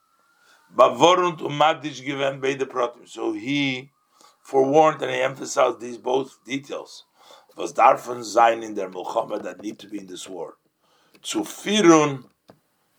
Bavorund 0.76 1.40
umadish 1.40 2.04
given 2.04 2.40
by 2.40 2.54
the 2.54 2.66
protim. 2.66 3.08
So 3.08 3.34
he 3.34 3.92
forewarned 4.42 5.02
and 5.02 5.12
he 5.12 5.22
emphasized 5.22 5.80
these 5.80 5.98
both 5.98 6.44
details. 6.46 7.06
Was 7.56 7.74
darfen 7.74 8.24
sein 8.24 8.64
in 8.64 8.74
der 8.74 8.90
Milchama 8.90 9.42
that 9.44 9.62
need 9.62 9.78
to 9.80 9.88
be 9.88 10.00
in 10.00 10.08
this 10.08 10.28
war. 10.28 10.56
Zu 11.24 11.42
firun 11.42 12.24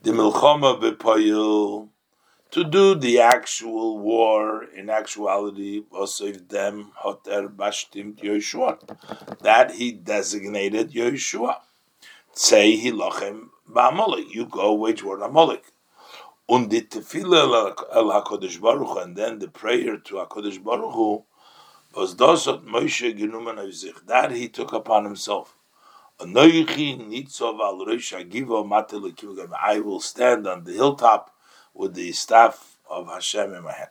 the 0.03 0.13
Milchama 0.13 0.81
bepoyil 0.81 1.89
to 2.53 2.63
do 2.63 2.95
the 2.95 3.21
actual 3.21 3.99
war 3.99 4.63
in 4.63 4.89
actuality 4.89 5.83
was 5.91 6.21
of 6.21 6.49
them 6.49 6.93
hoter 7.03 7.49
bashtim 7.49 8.15
Yehoshua 8.15 9.41
that 9.41 9.73
he 9.73 9.91
designated 9.91 10.93
Yehoshua. 10.93 11.57
Say 12.33 12.77
he 12.77 12.93
lochem 12.93 13.49
ba'amolik. 13.69 14.33
You 14.33 14.47
go 14.47 14.73
wage 14.75 15.03
war 15.03 15.19
amolik. 15.19 15.63
Und 16.47 16.71
die 16.71 16.83
Tefillah 16.83 17.75
el 17.93 18.11
HaKadosh 18.11 18.61
Baruch 18.61 18.99
and 19.03 19.17
then 19.17 19.39
the 19.39 19.49
prayer 19.49 19.97
to 19.97 20.17
HaKadosh 20.17 20.63
Baruch 20.63 20.95
Hu 20.95 21.25
was 21.95 22.15
das 22.15 22.47
hat 22.47 22.65
Moshe 22.65 23.15
genommen 23.15 23.59
auf 23.59 23.73
sich. 23.73 23.95
That 24.07 24.33
he 24.33 24.49
took 24.49 24.73
upon 24.73 25.05
himself. 25.05 25.57
I 26.21 26.27
will 29.81 30.01
stand 30.01 30.47
on 30.47 30.65
the 30.65 30.73
hilltop 30.73 31.35
with 31.73 31.95
the 31.95 32.13
staff 32.13 32.79
of 32.89 33.09
Hashem 33.09 33.53
in 33.55 33.65
my 33.65 33.73
hand. 33.73 33.91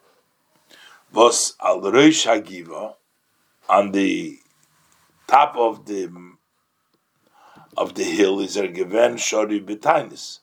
Was 1.12 1.56
al 1.62 1.82
Rosh 1.82 2.26
Hagiva 2.26 2.96
on 3.68 3.92
the 3.92 4.40
top 5.28 5.56
of 5.58 5.86
the 5.86 6.10
of 7.76 7.96
the 7.96 8.04
hill 8.04 8.40
is 8.40 8.56
er 8.58 8.68
given 8.68 9.16
shori 9.16 9.64
betainis. 9.64 10.40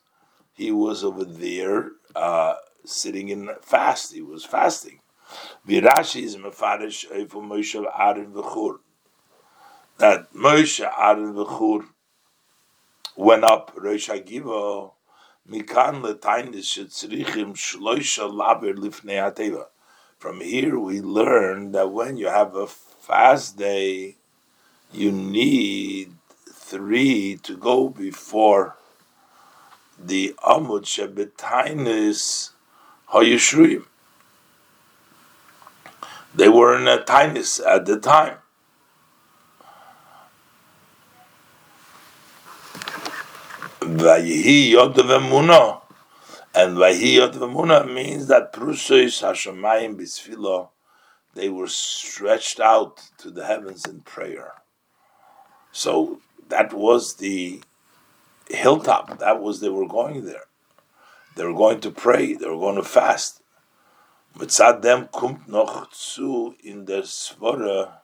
He 0.53 0.71
was 0.71 1.03
over 1.05 1.25
there 1.25 1.93
uh, 2.15 2.55
sitting 2.85 3.29
in 3.29 3.51
fast. 3.63 4.13
He 4.13 4.23
was 4.23 4.45
fasting. 4.45 5.01
Virashi 5.67 6.23
is 6.23 6.37
mefarish 6.37 7.05
for 7.29 7.43
Moshe 7.43 7.85
Aaron 7.99 8.33
v'chur. 8.33 8.79
That 9.99 10.33
Moshe 10.33 10.81
Aaron 10.81 11.35
v'chur 11.35 11.87
went 13.17 13.45
up 13.45 13.73
Rosh 13.77 14.09
Hagiva 14.09 14.93
Mikan 15.49 16.03
laber 18.33 19.67
From 20.19 20.41
here 20.41 20.79
we 20.79 21.01
learn 21.01 21.73
that 21.73 21.91
when 21.91 22.17
you 22.17 22.29
have 22.29 22.55
a 22.55 22.67
fast 22.67 23.57
day, 23.59 24.17
you 24.93 25.13
need 25.13 26.13
three 26.53 27.37
to 27.43 27.57
go 27.57 27.89
before 27.89 28.77
the 30.03 30.35
amud 30.43 30.85
shebetainis 30.85 32.51
hayishruim. 33.13 33.85
They 36.35 36.49
were 36.49 36.77
in 36.79 36.89
a 36.89 36.99
tainis 36.99 37.61
at 37.67 37.87
the 37.87 37.99
time. 37.99 38.37
Vayihi 43.81 44.73
Emunah. 44.73 45.83
And 46.55 46.77
Vayihi 46.77 47.33
Emunah 47.33 47.93
means 47.93 48.29
that 48.29 48.53
Prusois 48.53 49.21
Hashemayim 49.21 49.97
Bisfilo, 49.97 50.69
they 51.35 51.49
were 51.49 51.67
stretched 51.67 52.61
out 52.61 53.01
to 53.19 53.31
the 53.31 53.47
heavens 53.47 53.85
in 53.87 54.01
prayer. 54.01 54.53
So 55.73 56.21
that 56.49 56.73
was 56.73 57.17
the 57.17 57.63
hilltop. 58.51 59.19
That 59.19 59.41
was, 59.41 59.61
they 59.61 59.69
were 59.69 59.89
going 59.89 60.25
there. 60.25 60.45
They 61.37 61.45
were 61.45 61.55
going 61.55 61.81
to 61.81 61.91
pray. 61.91 62.35
They 62.35 62.47
were 62.49 62.59
going 62.59 62.77
to 62.77 62.83
fast. 62.83 63.43
Mitzad 64.37 64.83
dem 64.83 65.09
kommt 65.09 65.49
noch 65.49 65.91
zu 65.93 66.55
in 66.63 66.85
der 66.85 67.03
Svora 67.03 68.01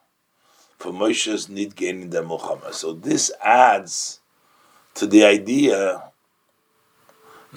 for 0.77 0.91
Moshe's 0.91 1.49
need 1.49 1.75
gain 1.75 2.01
in 2.03 2.09
the 2.09 2.21
Muhammad. 2.21 2.73
So 2.73 2.93
this 2.93 3.31
adds 3.41 4.19
to 4.95 5.07
the 5.07 5.23
idea 5.23 6.11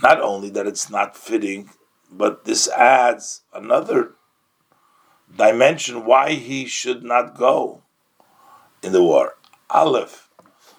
not 0.01 0.21
only 0.21 0.51
that 0.51 0.67
it's 0.67 0.89
not 0.89 1.17
fitting, 1.17 1.71
but 2.11 2.45
this 2.45 2.69
adds 2.69 3.43
another 3.53 4.13
dimension 5.37 6.05
why 6.05 6.33
he 6.33 6.67
should 6.67 7.03
not 7.03 7.37
go 7.37 7.83
in 8.83 8.93
the 8.93 9.03
war. 9.03 9.35
Aleph, 9.69 10.29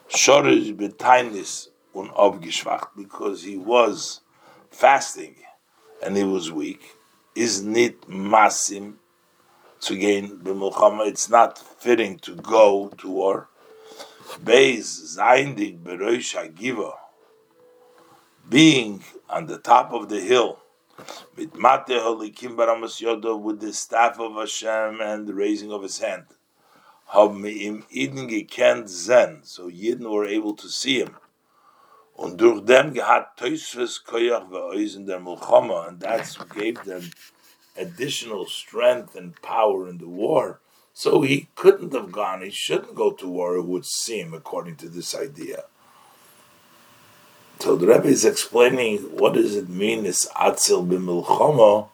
Shorish 0.09 0.75
betainis 0.75 1.67
un 1.95 2.09
obgishvacht, 2.09 2.89
because 2.95 3.43
he 3.43 3.57
was 3.57 4.21
fasting 4.69 5.35
and 6.03 6.17
he 6.17 6.23
was 6.23 6.51
weak, 6.51 6.95
is 7.35 7.63
nit 7.63 8.01
masim 8.09 8.95
to 9.79 9.97
gain 9.97 10.39
b'mulchama. 10.39 11.07
It's 11.07 11.29
not 11.29 11.57
fitting 11.57 12.19
to 12.19 12.35
go 12.35 12.89
to 12.97 13.09
war. 13.09 13.49
Beis 14.43 15.15
Zaindig 15.17 15.83
Beroish 15.83 16.35
being 18.47 19.03
on 19.29 19.45
the 19.45 19.57
top 19.57 19.93
of 19.93 20.09
the 20.09 20.19
hill, 20.19 20.59
with 21.35 21.55
Mate 21.55 21.87
Holikim 21.87 22.55
Baramas 22.55 23.01
Yodo, 23.01 23.39
with 23.39 23.59
the 23.59 23.73
staff 23.73 24.19
of 24.19 24.33
Hashem 24.33 24.99
and 25.01 25.27
the 25.27 25.33
raising 25.33 25.71
of 25.71 25.83
his 25.83 25.99
hand. 25.99 26.25
Hab 27.07 27.31
im 27.45 27.85
Eden 27.89 28.27
gekent 28.29 28.87
Zen, 28.87 29.41
so 29.43 29.69
Yidden 29.69 30.09
were 30.09 30.25
able 30.25 30.55
to 30.55 30.69
see 30.69 30.99
him. 30.99 31.15
Und 32.15 32.39
durch 32.39 32.61
dem 32.65 32.93
gehat 32.93 33.37
Teusves 33.37 34.03
Koyach 34.05 34.45
in 34.95 35.05
der 35.05 35.19
Mulchama, 35.19 35.87
and 35.87 35.99
that's 35.99 36.37
gave 36.53 36.83
them 36.83 37.11
additional 37.75 38.45
strength 38.45 39.15
and 39.15 39.41
power 39.41 39.87
in 39.87 39.97
the 39.97 40.07
war 40.07 40.59
so 40.93 41.21
he 41.21 41.47
couldn't 41.55 41.93
have 41.93 42.11
gone, 42.11 42.41
he 42.41 42.51
shouldn't 42.51 42.95
go 42.95 43.11
to 43.11 43.27
war, 43.27 43.55
it 43.55 43.63
would 43.63 43.85
seem, 43.85 44.33
according 44.33 44.75
to 44.77 44.89
this 44.89 45.15
idea. 45.15 45.63
So 47.59 47.75
the 47.75 47.87
Rebbe 47.87 48.07
is 48.07 48.25
explaining 48.25 48.99
what 49.17 49.33
does 49.33 49.55
it 49.55 49.69
mean, 49.69 50.03
this 50.03 50.27
atzil 50.29 50.87
b'milchomo, 50.87 51.89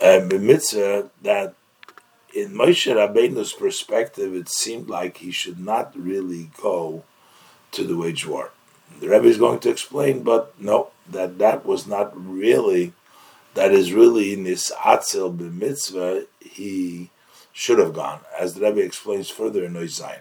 and 0.00 0.30
b'mitzvah, 0.30 1.10
that 1.22 1.54
in 2.34 2.52
Moshe 2.52 2.92
Rabbeinu's 2.92 3.52
perspective, 3.52 4.34
it 4.34 4.48
seemed 4.48 4.88
like 4.88 5.18
he 5.18 5.30
should 5.30 5.60
not 5.60 5.92
really 5.96 6.50
go 6.60 7.04
to 7.72 7.84
the 7.84 7.96
wage 7.96 8.26
war. 8.26 8.50
The 8.98 9.08
Rebbe 9.08 9.26
is 9.26 9.38
going 9.38 9.60
to 9.60 9.70
explain, 9.70 10.22
but 10.22 10.58
no, 10.60 10.88
that 11.08 11.38
that 11.38 11.64
was 11.64 11.86
not 11.86 12.12
really, 12.14 12.92
that 13.54 13.72
is 13.72 13.92
really 13.92 14.32
in 14.32 14.44
this 14.44 14.70
atzil 14.72 15.36
b'mitzvah, 15.36 16.26
he 16.40 17.10
should 17.52 17.78
have 17.78 17.94
gone, 17.94 18.20
as 18.38 18.54
the 18.54 18.62
Rebbe 18.62 18.80
explains 18.80 19.30
further 19.30 19.64
in 19.64 19.74
Oizayin. 19.74 20.20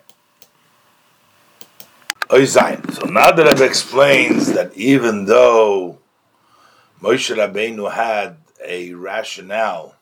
Oizayin. 2.30 2.94
So 2.94 3.08
now 3.08 3.32
the 3.32 3.44
Rebbe 3.44 3.66
explains 3.66 4.54
that 4.54 4.76
even 4.78 5.26
though 5.26 5.98
Moshe 7.02 7.36
Rabbeinu 7.36 7.92
had 7.92 8.38
a 8.64 8.94
rationale 8.94 9.96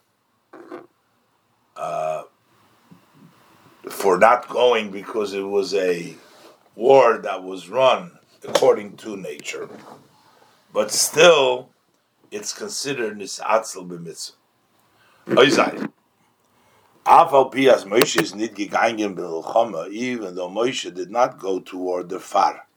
uh, 1.76 2.24
for 3.89 4.18
not 4.18 4.49
going 4.49 4.91
because 4.91 5.34
it 5.34 5.41
was 5.41 5.74
a 5.74 6.15
war 6.76 7.20
that 7.20 7.43
was 7.43 7.70
run 7.70 8.16
according 8.44 8.98
to 8.98 9.18
nature, 9.18 9.70
but 10.74 10.92
still 10.92 11.70
it's 12.32 12.54
considered 12.54 13.18
nisatzel 13.18 13.88
b'mitzvah. 13.88 14.34
Moshe 17.08 18.22
is 18.22 18.34
even 18.34 20.36
though 20.36 20.50
Moshe 20.50 20.94
did 20.94 21.10
not 21.10 21.40
go 21.40 21.60
toward 21.60 22.10
the 22.10 22.20
far, 22.20 22.68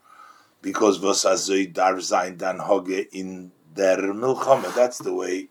because 0.62 1.00
was 1.00 1.24
azoi 1.24 1.72
dar 1.72 2.00
sein 2.00 2.36
dan 2.36 2.58
hoge 2.58 3.06
in 3.12 3.50
der 3.74 3.96
milchama. 3.96 4.74
That's 4.74 4.98
the 4.98 5.12
way 5.12 5.48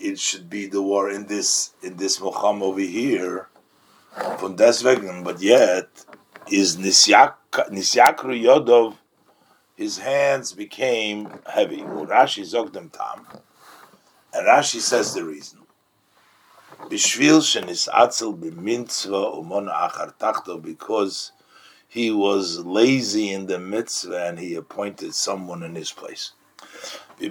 it 0.00 0.18
should 0.18 0.48
be 0.48 0.66
the 0.66 0.82
war 0.82 1.10
in 1.10 1.26
this 1.26 1.74
in 1.82 1.96
this 1.96 2.20
milchama 2.20 2.62
over 2.62 2.80
here. 2.80 3.48
Von 4.38 4.56
deswegen, 4.56 5.24
but 5.24 5.42
yet 5.42 5.88
is 6.50 6.76
nisyakru 6.76 7.34
yodov. 7.68 8.96
His 9.76 9.98
hands 9.98 10.52
became 10.52 11.40
heavy. 11.46 11.78
Rashi 11.78 12.44
zogdem 12.44 12.92
tam, 12.92 13.26
and 14.32 14.46
Rashi 14.46 14.78
says 14.80 15.14
the 15.14 15.24
reason. 15.24 15.60
Bishvil 16.82 17.40
shenis 17.40 17.88
atzel 17.88 18.38
b'mitzvah 18.38 19.38
umon 19.38 19.66
achar 19.66 20.14
tachto 20.18 20.62
because 20.62 21.32
he 21.88 22.10
was 22.10 22.58
lazy 22.60 23.30
in 23.30 23.46
the 23.46 23.58
mitzvah 23.58 24.26
and 24.26 24.38
he 24.38 24.54
appointed 24.54 25.14
someone 25.14 25.62
in 25.62 25.74
his 25.74 25.90
place. 25.90 26.32
Since 27.18 27.30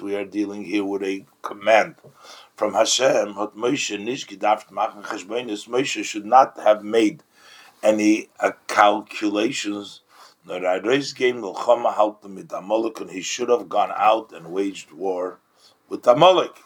we 0.00 0.14
are 0.14 0.24
dealing 0.24 0.64
here 0.64 0.84
with 0.84 1.02
a 1.02 1.24
command 1.42 1.94
from 2.54 2.74
Hashem, 2.74 3.34
Moshe 3.34 4.34
should 6.04 6.26
not 6.26 6.58
have 6.60 6.84
made 6.84 7.22
any 7.82 8.28
uh, 8.38 8.52
calculations, 8.66 10.00
race 10.46 11.12
game 11.12 11.42
Milchama 11.42 11.94
helped 11.94 12.24
him 12.24 12.34
with 12.36 12.52
and 12.52 13.10
he 13.10 13.20
should 13.20 13.48
have 13.48 13.68
gone 13.68 13.92
out 13.94 14.32
and 14.32 14.52
waged 14.52 14.92
war 14.92 15.38
with 15.88 16.06
Amalek. 16.06 16.56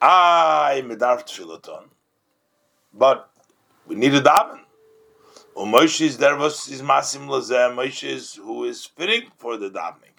I 0.00 0.82
medarf 0.84 1.24
tfilaton. 1.24 1.84
But 2.92 3.30
we 3.86 3.94
need 3.94 4.14
a 4.14 4.20
daven. 4.20 4.60
Und 5.54 5.72
Moshe 5.72 6.02
is 6.02 6.18
there 6.18 6.36
was 6.36 6.68
is 6.68 6.82
masim 6.82 7.28
lazeh. 7.28 7.74
Moshe 7.74 8.04
is 8.04 8.34
who 8.34 8.64
is 8.64 8.84
fitting 8.84 9.30
for 9.38 9.56
the 9.56 9.70
davening. 9.70 10.12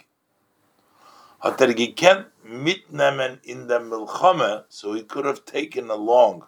Hat 1.39 1.61
er 1.61 1.73
gekent 1.73 2.25
mitnehmen 2.43 3.39
in 3.43 3.67
the 3.67 3.79
milchame, 3.79 4.63
so 4.69 4.93
he 4.93 5.03
could 5.03 5.25
have 5.25 5.45
taken 5.45 5.91
along 5.91 6.43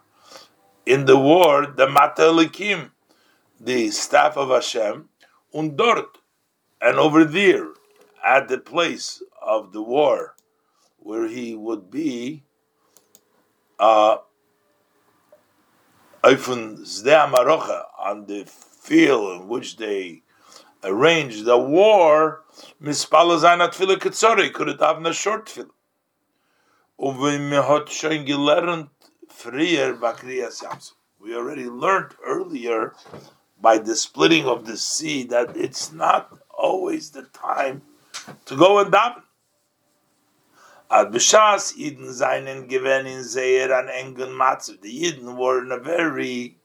in 0.86 1.04
the 1.04 1.16
war 1.16 1.66
the 1.66 1.86
matelikim, 1.86 2.90
the 3.60 3.90
staff 3.90 4.36
of 4.36 4.48
Hashem, 4.48 5.08
und 5.54 5.76
dort 5.76 6.18
and 6.80 6.98
over 6.98 7.24
there 7.24 7.68
at 8.24 8.48
the 8.48 8.58
place 8.58 9.22
of 9.42 9.72
the 9.72 9.82
war 9.82 10.34
where 10.98 11.28
he 11.28 11.54
would 11.54 11.90
be 11.90 12.42
uh 13.78 14.16
on 16.22 16.76
the 18.26 18.44
field 18.46 19.40
in 19.40 19.48
which 19.48 19.76
they 19.76 20.22
arranged 20.84 21.44
the 21.44 21.58
war, 21.58 22.42
mispalazana 22.82 23.68
tefillah 23.68 23.96
ketzori 23.96 24.52
could 24.52 24.68
it 24.68 24.80
have 24.80 25.04
a 25.04 25.12
short 25.12 25.48
Yamsuf. 30.42 30.92
We 31.18 31.34
already 31.34 31.66
learned 31.66 32.14
earlier 32.24 32.94
by 33.60 33.78
the 33.78 33.96
splitting 33.96 34.46
of 34.46 34.66
the 34.66 34.76
sea 34.76 35.24
that 35.24 35.56
it's 35.56 35.92
not 35.92 36.38
always 36.50 37.10
the 37.10 37.22
time 37.22 37.82
to 38.46 38.56
go 38.56 38.78
and 38.78 38.92
daven. 38.92 39.22
Ad 40.90 41.12
b'shas 41.12 41.76
Yidden 41.76 42.12
seinen 42.12 42.68
gewen 42.68 43.06
in 43.06 43.22
sehr 43.22 43.72
an 43.72 43.88
engen 43.88 44.30
matzav. 44.30 44.80
The 44.80 45.02
Yidden 45.02 45.36
were 45.36 45.62
in 45.62 45.70
a 45.70 45.78
very 45.78 46.56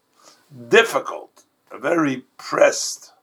difficult, 0.69 1.43
a 1.71 1.77
very 1.77 2.25
pressed 2.37 3.13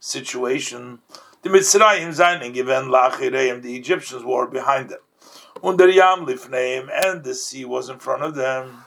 situation. 0.00 0.98
The 1.42 1.48
Mitzrayim 1.48 2.12
seinen 2.12 2.52
gewen 2.52 2.90
lachireim. 2.90 3.62
The 3.62 3.76
Egyptians 3.76 4.22
were 4.22 4.46
behind 4.46 4.90
them. 4.90 5.00
Und 5.62 5.78
der 5.78 5.88
Yam 5.88 6.26
lifneim, 6.26 6.90
and 6.92 7.24
the 7.24 7.34
sea 7.34 7.64
was 7.64 7.88
in 7.88 7.98
front 7.98 8.22
of 8.22 8.34
them. 8.34 8.84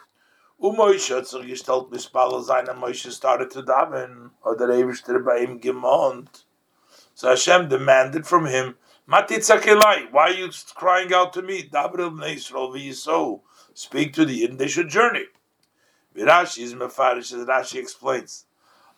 Umoishe 0.59 1.15
hat 1.15 1.27
sich 1.27 1.45
gestellt 1.45 1.91
mispalel 1.91 2.41
sein, 2.41 2.67
and 2.67 2.95
started 2.95 3.51
to 3.51 3.61
daven. 3.61 4.31
or 4.41 4.55
Oder 4.55 4.69
Eberster 4.69 5.23
bei 5.23 5.43
ihm 5.43 5.61
gemont. 5.61 6.45
So 7.13 7.29
Hashem 7.29 7.69
demanded 7.69 8.25
from 8.25 8.45
him, 8.47 8.75
Matitzakelai, 9.07 10.11
why 10.11 10.23
are 10.23 10.31
you 10.31 10.49
crying 10.73 11.13
out 11.13 11.31
to 11.33 11.41
me? 11.41 11.63
Dabril 11.63 12.11
Nesrol 12.11 12.73
v'yiso. 12.73 13.41
Speak 13.73 14.13
to 14.13 14.25
the 14.25 14.41
Yidden, 14.41 14.57
they 14.57 14.67
should 14.67 14.89
journey. 14.89 15.25
Virashi 16.15 16.63
is 16.63 16.73
mefarish, 16.73 17.31
as 17.33 17.45
Rashi 17.45 17.79
explains. 17.79 18.45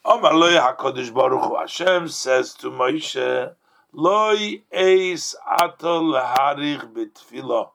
Omar 0.05 0.33
loy 0.33 0.53
HaKadosh 0.53 1.13
Baruch 1.13 1.43
Hu, 1.43 1.57
Hashem 1.57 2.07
says 2.07 2.53
to 2.53 2.71
Moshe, 2.71 3.53
loy 3.91 4.63
eis 4.71 5.35
atol 5.59 6.19
harich 6.23 6.93
b'tfilah. 6.93 7.71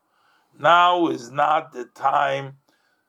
Now 0.59 1.09
is 1.09 1.31
not 1.31 1.73
the 1.73 1.85
time 1.85 2.57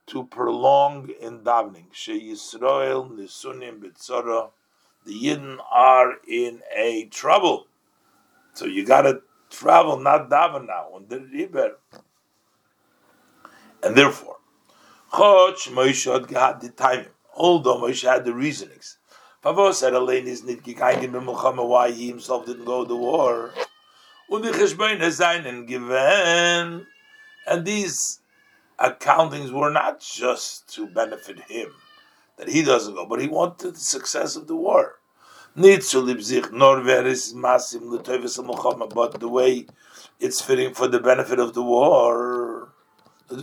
to 0.08 0.26
prolong 0.26 1.10
in 1.20 1.40
davening. 1.40 1.88
She 1.92 2.32
Yisrael 2.32 3.10
nisunim 3.12 3.80
b'tzorah. 3.80 4.52
The 5.06 5.14
Yidden 5.14 5.58
are 5.72 6.14
in 6.28 6.62
a 6.76 7.06
trouble. 7.06 7.68
So 8.54 8.66
you 8.66 8.86
got 8.86 9.04
to 9.04 9.22
travel, 9.50 10.00
not 10.00 10.30
daven 10.30 10.68
now. 10.68 10.90
on 10.94 11.06
the 11.08 11.20
river. 11.20 11.78
And 13.84 13.96
therefore, 13.96 14.38
Choch 15.12 15.70
Moshe 15.70 16.30
had 16.32 16.62
the 16.62 16.70
time. 16.70 17.08
Although 17.36 17.82
Moshe 17.82 18.10
had 18.10 18.26
the 18.26 18.34
reasonings. 18.34 18.98
Pavo 19.44 19.72
said 19.74 19.94
Elaine 19.94 20.28
is 20.28 20.42
gegangen 20.42 21.12
b'milchama 21.12 21.68
why 21.68 21.92
he 21.92 22.08
himself 22.08 22.46
didn't 22.46 22.66
go 22.66 22.86
to 22.86 22.96
war. 22.96 23.52
Und 24.28 24.44
die 24.44 24.52
Cheshbein 24.52 25.00
seinen 25.12 25.68
given. 25.68 26.88
And 27.46 27.66
these 27.66 28.22
accountings 28.80 29.52
were 29.52 29.72
not 29.72 30.00
just 30.00 30.74
to 30.76 30.88
benefit 30.88 31.40
him, 31.50 31.74
that 32.38 32.50
he 32.50 32.64
doesn't 32.64 32.96
go, 32.96 33.06
but 33.06 33.22
he 33.22 33.28
wanted 33.28 33.76
the 33.76 33.80
success 33.80 34.36
of 34.36 34.48
the 34.48 34.56
war. 34.56 35.00
But 35.58 35.70
the 39.20 39.30
way 39.30 39.66
it's 40.20 40.42
fitting 40.42 40.74
for 40.74 40.88
the 40.88 41.00
benefit 41.00 41.40
of 41.40 41.54
the 41.54 41.64
war, 41.64 42.74
for 43.28 43.36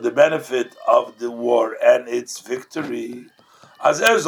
the 0.00 0.10
benefit 0.10 0.74
of 0.88 1.18
the 1.18 1.30
war 1.30 1.76
and 1.82 2.08
its 2.08 2.40
victory. 2.40 3.26
As 3.82 4.00
er 4.00 4.18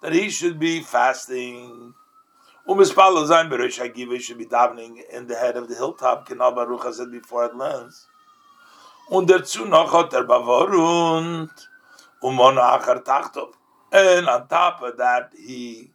that 0.00 0.12
he 0.12 0.30
should 0.30 0.58
be 0.58 0.80
fasting. 0.80 1.94
Umispalo 2.68 3.26
sein, 3.26 3.48
beresh 3.48 3.80
should 4.20 4.36
be 4.36 4.44
davening 4.44 5.00
in 5.10 5.26
the 5.26 5.34
head 5.34 5.56
of 5.56 5.68
the 5.68 5.74
hilltop, 5.74 6.28
Kenal 6.28 6.52
Baruch 6.54 6.92
said 6.92 7.10
before 7.10 7.46
it 7.46 7.56
lands. 7.56 8.08
Und 9.10 9.30
dazu 9.30 9.66
noch 9.66 9.90
hat 9.90 10.12
er 10.12 10.24
bavorund, 10.24 11.48
umon 12.22 12.56
achar 12.56 13.02
tachtov. 13.02 13.54
And 13.90 14.28
on 14.28 14.48
top 14.48 14.82
of 14.82 14.98
that, 14.98 15.32
he 15.34 15.92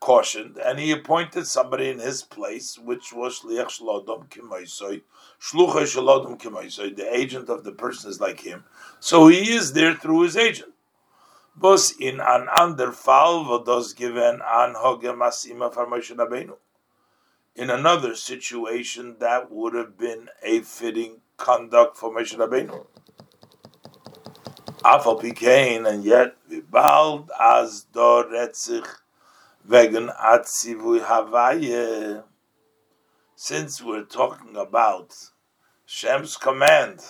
cautioned 0.00 0.58
and 0.58 0.80
he 0.80 0.90
appointed 0.90 1.46
somebody 1.46 1.90
in 1.90 2.00
his 2.00 2.22
place, 2.22 2.76
which 2.76 3.12
was 3.12 3.38
Shliach 3.38 3.68
Shalodom 3.68 4.28
Kimaisoi, 4.28 5.02
Shlucha 5.40 5.84
Shalodom 5.84 6.40
Kimaisoi. 6.40 6.96
The 6.96 7.16
agent 7.16 7.48
of 7.48 7.62
the 7.62 7.70
person 7.70 8.10
is 8.10 8.20
like 8.20 8.40
him, 8.40 8.64
so 8.98 9.28
he 9.28 9.52
is 9.52 9.74
there 9.74 9.94
through 9.94 10.22
his 10.22 10.36
agent. 10.36 10.72
Bos 11.60 11.92
in 12.00 12.20
an 12.20 12.48
ander 12.58 12.90
fall 12.90 13.44
given 13.92 14.40
an 14.42 14.74
hoge 14.74 15.12
masima 15.14 15.70
for 15.70 15.86
In 17.54 17.68
another 17.68 18.14
situation, 18.14 19.16
that 19.18 19.50
would 19.50 19.74
have 19.74 19.98
been 19.98 20.30
a 20.42 20.60
fitting 20.60 21.20
conduct 21.36 21.98
for 21.98 22.10
Moshe 22.14 22.34
Rabbeinu. 22.34 22.86
Afal 24.82 25.20
Pikain, 25.20 25.86
and 25.86 26.02
yet 26.02 26.34
bald 26.70 27.30
as 27.38 27.84
do 27.92 28.24
retzich 28.32 28.88
wegen 29.68 30.08
atzivui 30.08 31.00
Havaye. 31.04 32.24
Since 33.36 33.82
we're 33.82 34.04
talking 34.04 34.56
about 34.56 35.14
Shem's 35.84 36.38
command, 36.38 37.00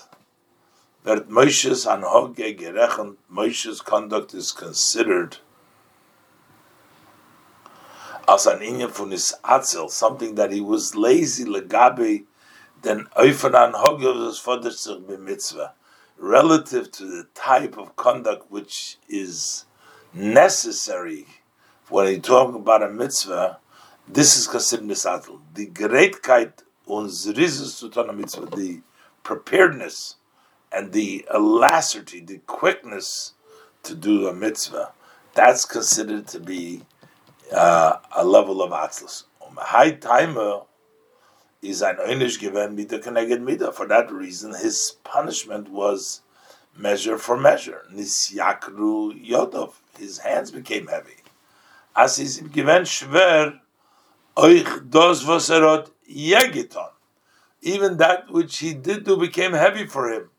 that 1.05 1.29
Moshe's 1.29 1.87
anhoge 1.87 2.59
gerechend, 2.59 3.17
Moshe's 3.33 3.81
conduct 3.81 4.35
is 4.35 4.53
considered 4.53 5.39
as 8.29 8.47
an 8.47 8.61
inyan 8.61 8.91
from 8.91 9.11
his 9.11 9.35
atzel, 9.45 9.91
something 9.91 10.37
that 10.37 10.53
he 10.53 10.61
was 10.61 10.95
lazy 10.95 11.45
legabe, 11.45 12.25
then 12.83 13.07
oifen 13.17 13.53
anhoge 13.53 14.05
of 14.05 14.27
his 14.27 14.39
father 14.39 14.71
sich 14.71 15.01
mitzvah 15.19 15.73
relative 16.19 16.91
to 16.93 17.05
the 17.07 17.27
type 17.35 17.79
of 17.79 17.97
conduct 17.97 18.51
which 18.51 18.99
is 19.09 19.65
necessary 20.13 21.27
when 21.89 22.07
you 22.13 22.21
talk 22.21 22.55
about 22.55 22.83
a 22.83 22.89
mitzvah, 22.89 23.59
this 24.07 24.37
is 24.37 24.47
considered 24.47 24.87
misatl. 24.87 25.41
The 25.55 25.67
greatkeit 25.67 26.53
und 26.87 27.09
zrizus 27.09 27.93
to 27.93 28.01
a 28.01 28.13
mitzvah, 28.13 28.47
the 28.47 28.81
preparedness 29.25 30.17
and 30.73 30.93
the 30.93 31.27
alacrity, 31.31 32.21
the 32.21 32.39
quickness 32.47 33.35
to 33.83 33.95
do 33.95 34.29
a 34.29 34.35
mitzvah, 34.35 34.93
that's 35.35 35.65
considered 35.65 36.27
to 36.29 36.41
be 36.41 36.83
uh, 37.53 37.97
a 38.17 38.25
level 38.25 38.63
of 38.63 38.71
atzlus. 38.71 39.25
Um, 39.45 39.57
high 39.61 39.93
timer 39.93 40.63
is 41.63 41.83
an 41.83 41.97
Einish 41.97 42.39
given 42.39 42.75
mit 42.75 42.89
der 42.89 42.99
Keneged 42.99 43.43
Mida. 43.43 43.73
For 43.73 43.87
that 43.87 44.11
reason, 44.13 44.55
his 44.55 44.97
punishment 45.05 45.69
was 45.69 46.23
measure 46.77 47.19
for 47.19 47.37
measure. 47.37 47.85
Nisyakru 47.93 49.29
Yodov. 49.29 49.75
His 49.99 50.19
hands 50.19 50.51
became 50.51 50.87
heavy. 50.87 51.17
As 51.95 52.19
is 52.19 52.39
given 52.39 52.83
schwer, 52.83 53.61
euch 54.37 54.91
dos 54.91 55.25
vaserot 55.25 55.91
yegiton. 56.11 56.91
Even 57.63 57.99
that 57.99 58.31
which 58.31 58.59
he 58.59 58.73
did 58.73 59.05
do 59.05 59.17
became 59.17 59.53
heavy 59.53 59.87
for 59.87 60.11
him. 60.11 60.30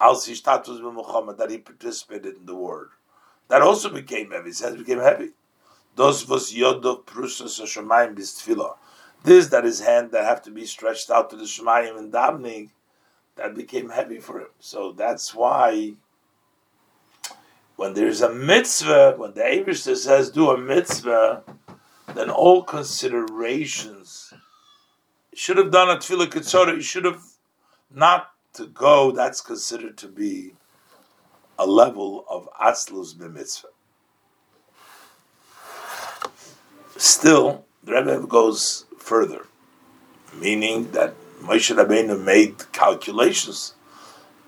Al 0.00 0.14
status 0.14 0.80
Muhammad 0.80 1.38
that 1.38 1.50
he 1.50 1.58
participated 1.58 2.36
in 2.36 2.46
the 2.46 2.54
war. 2.54 2.90
that 3.48 3.62
also 3.62 3.88
became 3.88 4.30
heavy. 4.30 4.48
His 4.48 4.60
hands 4.60 4.78
became 4.78 5.00
heavy. 5.00 5.30
Those 5.96 6.28
was 6.28 6.52
yodov 6.52 7.04
prusas 7.04 7.60
shemayim 7.60 8.14
bistfila. 8.14 8.76
This 9.24 9.48
that 9.48 9.64
his 9.64 9.80
hand 9.80 10.12
that 10.12 10.24
have 10.24 10.42
to 10.42 10.50
be 10.50 10.64
stretched 10.64 11.10
out 11.10 11.30
to 11.30 11.36
the 11.36 11.44
shemayim 11.44 11.98
and 11.98 12.12
davening, 12.12 12.70
that 13.38 13.54
became 13.54 13.90
heavy 13.90 14.18
for 14.18 14.40
him. 14.40 14.48
So 14.60 14.92
that's 14.92 15.34
why 15.34 15.94
when 17.76 17.94
there's 17.94 18.20
a 18.20 18.32
mitzvah, 18.34 19.14
when 19.16 19.34
the 19.34 19.40
Abishter 19.40 19.96
says 19.96 20.30
do 20.30 20.50
a 20.50 20.58
mitzvah, 20.58 21.44
then 22.14 22.30
all 22.30 22.62
considerations 22.64 24.34
should 25.32 25.56
have 25.56 25.70
done 25.70 25.88
a 25.88 25.96
tefillah 25.96 26.26
ketzorah. 26.26 26.74
You 26.74 26.82
should 26.82 27.04
have 27.04 27.22
not 27.94 28.32
to 28.58 28.66
go. 28.66 29.10
That's 29.10 29.40
considered 29.40 29.96
to 29.98 30.08
be 30.08 30.52
a 31.58 31.66
level 31.66 32.24
of 32.28 32.48
atzlus 32.60 33.14
b'mitzvah. 33.16 33.72
Still, 36.96 37.64
the 37.84 37.92
Rebbe 37.92 38.26
goes 38.26 38.84
further, 38.98 39.46
meaning 40.34 40.90
that 40.90 41.14
Moshe 41.40 41.74
Rabbeinu 41.74 42.20
made 42.20 42.70
calculations, 42.72 43.74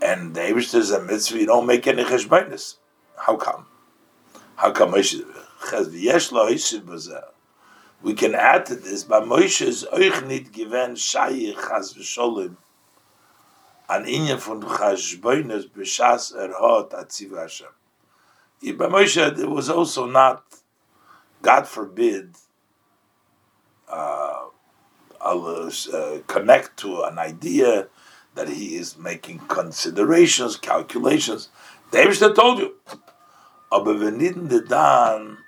and 0.03 0.35
the 0.35 0.41
Eibush 0.41 0.75
is 0.75 0.91
a 0.91 1.01
mitzvah. 1.01 1.39
You 1.39 1.47
don't 1.47 1.67
make 1.67 1.87
any 1.87 2.05
cheshbonis. 2.05 2.77
How 3.17 3.37
come? 3.37 3.67
How 4.57 4.73
come 4.73 4.93
Moshe? 4.93 5.25
We 8.03 8.15
can 8.15 8.35
add 8.35 8.67
to 8.67 8.75
this, 8.75 9.05
but 9.05 9.25
Moshe's 9.25 9.85
euch 9.93 10.27
nit 10.27 10.53
given 10.53 10.95
shayich 10.95 11.55
chas 11.55 11.95
v'sholim 11.95 12.57
an 13.91 14.05
inyan 14.05 14.39
von 14.39 14.63
chashbonis 14.63 15.69
b'shas 15.69 16.33
erhot 16.35 16.93
atziv 16.93 17.37
Hashem. 17.37 17.67
By 18.79 18.87
Moshe, 18.87 19.39
it 19.39 19.49
was 19.49 19.69
also 19.69 20.07
not, 20.07 20.45
God 21.43 21.67
forbid, 21.67 22.37
uh, 23.89 24.47
uh, 25.21 26.19
connect 26.27 26.77
to 26.79 27.03
an 27.03 27.19
idea 27.19 27.89
that 28.35 28.49
he 28.49 28.77
is 28.77 28.97
making 28.97 29.41
considerations, 29.49 30.57
calculations. 30.57 31.49
David 31.91 32.35
told 32.37 32.61
you. 32.61 32.75
Aber 33.73 33.95
nicht 33.95 34.37
in 34.37 34.49
der 34.49 34.63
Dan 34.63 35.39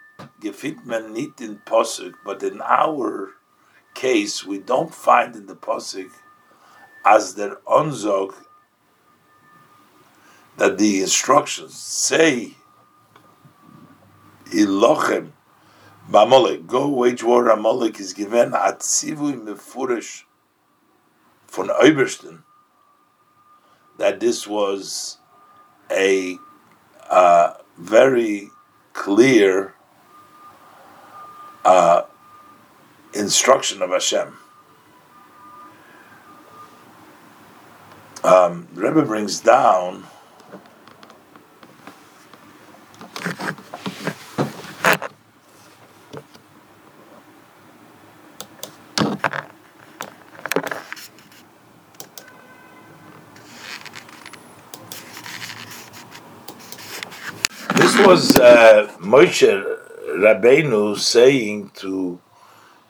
gefällt 0.41 0.85
man 0.85 1.13
nicht 1.13 1.41
in 1.41 1.61
Posuk, 1.65 2.15
but 2.25 2.43
in 2.43 2.61
our 2.61 3.35
case, 3.95 4.45
we 4.45 4.59
don't 4.59 4.95
find 4.95 5.37
in 5.37 5.47
the 5.47 5.57
Posuk 5.57 6.11
as 7.05 7.35
der 7.35 7.57
Onzog 7.67 8.35
that 10.57 10.79
the 10.79 11.01
instructions 11.01 11.75
say 11.75 12.55
Ilochem 14.47 15.33
Ba'amolek, 16.11 16.67
go 16.67 16.89
wage 16.89 17.23
war 17.23 17.49
Amalek 17.49 18.01
is 18.01 18.13
given 18.13 18.55
at 18.55 18.81
Sivui 18.81 19.41
Mefurish 19.41 20.25
von 21.49 21.69
Obersten 21.69 22.43
that 23.99 24.21
this 24.21 24.47
was 24.47 25.19
a 25.91 26.37
uh, 27.09 27.55
very 27.79 28.51
clear 28.93 29.75
uh, 31.65 32.03
instruction 33.15 33.81
of 33.83 33.91
Hashem. 33.91 34.37
Um, 38.25 38.69
Rebbe 38.75 39.03
brings 39.03 39.41
down 39.41 40.05
This 57.75 58.07
was 58.07 58.37
uh, 58.39 58.87
Moshe 59.01 59.79
Rabbeinu 60.17 60.97
saying 60.97 61.71
to 61.75 62.21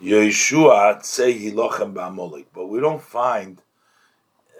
Yehoshua, 0.02 1.02
"Say 1.02 1.38
hilochem 1.38 1.94
ba'amolik," 1.94 2.46
but 2.52 2.66
we 2.66 2.80
don't 2.80 3.02
find. 3.02 3.62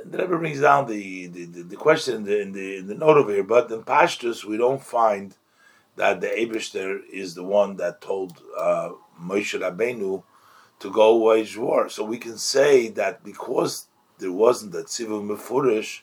The 0.05 0.19
Rebbe 0.19 0.39
brings 0.39 0.61
down 0.61 0.87
the, 0.87 1.27
the, 1.29 1.45
the, 1.45 1.63
the 1.63 1.77
question 1.77 2.17
in 2.17 2.25
the, 2.25 2.41
in 2.41 2.53
the 2.53 2.77
in 2.79 2.87
the 2.87 2.95
note 2.95 3.17
over 3.17 3.33
here, 3.33 3.45
but 3.45 3.71
in 3.71 3.83
Pashtus 3.83 4.45
we 4.45 4.57
don't 4.57 4.83
find 4.83 5.37
that 5.97 6.21
the 6.21 6.29
Abishter 6.29 7.01
is 7.13 7.35
the 7.35 7.45
one 7.45 7.77
that 7.77 8.01
told 8.01 8.41
uh, 8.59 8.91
Moshe 9.21 9.59
Rabbeinu 9.59 10.23
to 10.81 10.91
go 10.91 11.17
wage 11.17 11.57
war. 11.57 11.89
So 11.89 12.05
we 12.05 12.19
can 12.19 12.39
say 12.39 12.89
that 12.89 13.23
because 13.23 13.87
there 14.19 14.33
wasn't 14.33 14.73
that 14.73 14.89
civil 14.89 15.23
mefurish, 15.23 16.01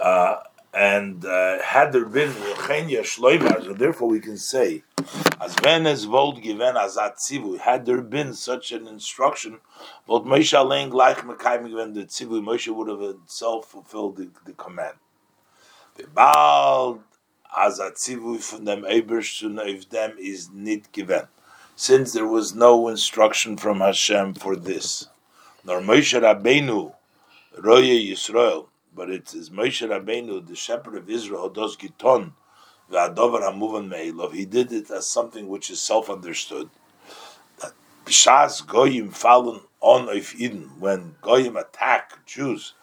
uh, 0.00 0.36
and 0.72 1.24
uh, 1.24 1.60
had 1.62 1.92
there 1.92 2.06
been 2.06 2.32
so 2.32 3.74
therefore 3.74 4.08
we 4.08 4.20
can 4.20 4.36
say, 4.36 4.84
as 5.40 5.56
when 5.62 5.86
as 5.86 6.04
Vold 6.04 6.42
given 6.42 6.76
as 6.76 6.96
Atzivu, 6.96 7.58
had 7.58 7.86
there 7.86 8.02
been 8.02 8.34
such 8.34 8.72
an 8.72 8.86
instruction, 8.86 9.60
Vold 10.06 10.26
Moshe 10.26 10.56
Alein 10.56 10.90
gleich 10.90 11.16
Mekayim 11.16 11.68
given 11.68 11.94
the 11.94 12.04
Tzivu, 12.04 12.42
Moshe 12.42 12.74
would 12.74 12.88
have 12.88 13.00
himself 13.00 13.66
fulfilled 13.66 14.16
the, 14.16 14.30
the 14.44 14.52
command. 14.52 14.94
Baal 16.14 17.02
as 17.56 17.78
Atzivu 17.78 18.40
from 18.40 18.64
them 18.64 18.82
Ebershun 18.82 19.58
of 19.58 19.90
them 19.90 20.16
is 20.18 20.50
not 20.52 20.92
given, 20.92 21.26
since 21.76 22.12
there 22.12 22.26
was 22.26 22.54
no 22.54 22.88
instruction 22.88 23.56
from 23.56 23.80
Hashem 23.80 24.34
for 24.34 24.56
this. 24.56 25.08
Nor 25.64 25.80
Moshe 25.80 26.18
Rabbeinu, 26.20 26.94
Roye 27.58 28.10
Yisrael, 28.10 28.66
but 28.94 29.10
it 29.10 29.34
is 29.34 29.50
Moshe 29.50 29.86
Rabbeinu, 29.86 30.46
the 30.46 30.56
shepherd 30.56 30.96
of 30.96 31.10
Israel, 31.10 31.48
does 31.48 31.76
giton. 31.76 32.32
He 32.90 34.44
did 34.46 34.72
it 34.72 34.90
as 34.90 35.06
something 35.06 35.48
which 35.48 35.70
is 35.70 35.80
self-understood. 35.80 36.70
That 37.60 37.72
b'shas 38.04 38.66
goyim 38.66 39.10
fallen 39.10 39.60
on 39.80 40.08
of 40.08 40.34
Eden, 40.36 40.72
when 40.78 41.14
goyim 41.22 41.56
attack 41.56 42.26
Jews. 42.26 42.74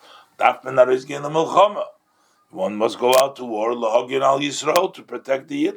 One 2.49 2.75
must 2.75 2.99
go 2.99 3.13
out 3.19 3.35
to 3.35 3.43
war, 3.43 3.71
lahogin 3.73 4.21
al 4.21 4.39
Yisrael, 4.39 4.93
to 4.93 5.03
protect 5.03 5.47
the 5.49 5.73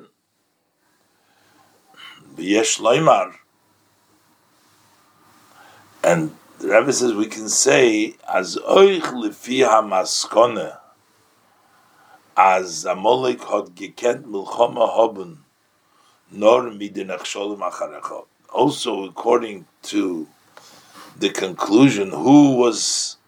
loimar, 2.37 3.35
and 6.03 6.37
the 6.59 6.69
Rebbe 6.69 6.93
says 6.93 7.13
we 7.15 7.27
can 7.27 7.49
say 7.49 8.15
as 8.33 8.57
oich 8.57 9.03
lefi 9.03 9.67
hamaskone 9.67 10.80
as 12.43 12.87
Amalek 12.87 13.45
had 13.45 13.67
gekent 13.77 14.25
milchama 14.25 14.89
haben 14.97 15.45
nor 16.31 16.71
acharecha. 16.71 18.25
Also, 18.51 19.05
according 19.05 19.67
to 19.83 20.27
the 21.19 21.29
conclusion, 21.29 22.11
who 22.11 22.57
was 22.57 23.19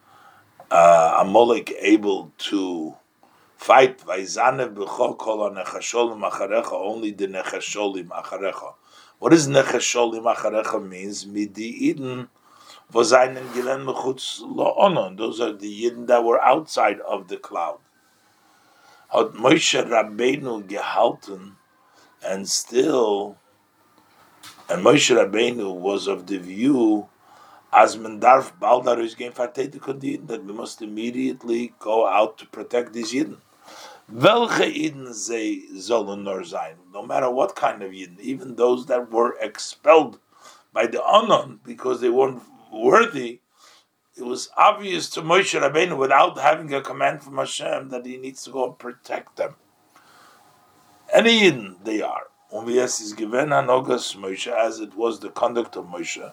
uh, 0.70 1.18
Amalek 1.20 1.74
able 1.78 2.32
to 2.38 2.94
fight? 3.58 3.98
Vayzanev 3.98 4.74
b'chol 4.74 5.18
nechasholim 5.18 6.30
acharecha. 6.30 6.72
Only 6.72 7.10
the 7.10 7.26
nechasholim 7.26 8.08
acharecha. 8.08 8.72
What 9.18 9.32
does 9.32 9.46
nechasholim 9.46 10.34
acharecha 10.34 10.88
means? 10.88 11.26
Midi 11.26 11.88
Eden 11.88 12.30
those 12.92 13.12
are 13.12 13.32
the 15.52 15.82
Yidden 15.82 16.06
that 16.08 16.24
were 16.24 16.42
outside 16.42 17.00
of 17.00 17.28
the 17.28 17.38
cloud. 17.38 17.78
Hat 19.12 19.34
Moshe 19.34 19.84
Rabbeinu 19.84 20.66
gehalten, 20.66 21.56
and 22.24 22.48
still, 22.48 23.36
and 24.70 24.82
Moshe 24.82 25.14
Rabbeinu 25.14 25.74
was 25.74 26.06
of 26.06 26.26
the 26.26 26.38
view 26.38 27.08
as 27.74 27.98
men 27.98 28.20
darf 28.20 28.58
baldar 28.58 28.98
is 29.00 29.14
going 29.14 29.32
that 29.32 30.44
we 30.46 30.52
must 30.54 30.80
immediately 30.80 31.74
go 31.78 32.08
out 32.08 32.38
to 32.38 32.46
protect 32.46 32.94
these 32.94 33.12
Yidden. 33.12 33.36
Welche 34.10 34.64
Yidden 34.64 35.12
ze 35.12 35.68
sollen 35.74 36.24
nor 36.24 36.42
sein, 36.42 36.76
no 36.90 37.04
matter 37.04 37.30
what 37.30 37.54
kind 37.54 37.82
of 37.82 37.92
Yidden, 37.92 38.18
even 38.18 38.56
those 38.56 38.86
that 38.86 39.10
were 39.10 39.36
expelled 39.40 40.18
by 40.72 40.86
the 40.86 41.04
Anon 41.04 41.60
because 41.66 42.00
they 42.00 42.08
weren't 42.08 42.42
worthy, 42.72 43.40
it 44.16 44.24
was 44.24 44.50
obvious 44.56 45.08
to 45.10 45.22
Moshe 45.22 45.58
Rabbeinu 45.60 45.96
without 45.96 46.38
having 46.38 46.72
a 46.74 46.80
command 46.80 47.22
from 47.22 47.38
Hashem 47.38 47.88
that 47.90 48.04
he 48.04 48.16
needs 48.16 48.44
to 48.44 48.50
go 48.50 48.66
and 48.66 48.78
protect 48.78 49.36
them. 49.36 49.54
Any 51.12 51.40
Yidden 51.40 51.84
they 51.84 52.02
are. 52.02 52.28
Umvias 52.52 53.00
is 53.00 53.14
given 53.14 53.48
anogas 53.48 54.16
Moshe 54.16 54.52
as 54.52 54.80
it 54.80 54.94
was 54.94 55.20
the 55.20 55.30
conduct 55.30 55.76
of 55.76 55.86
Moshe. 55.86 56.32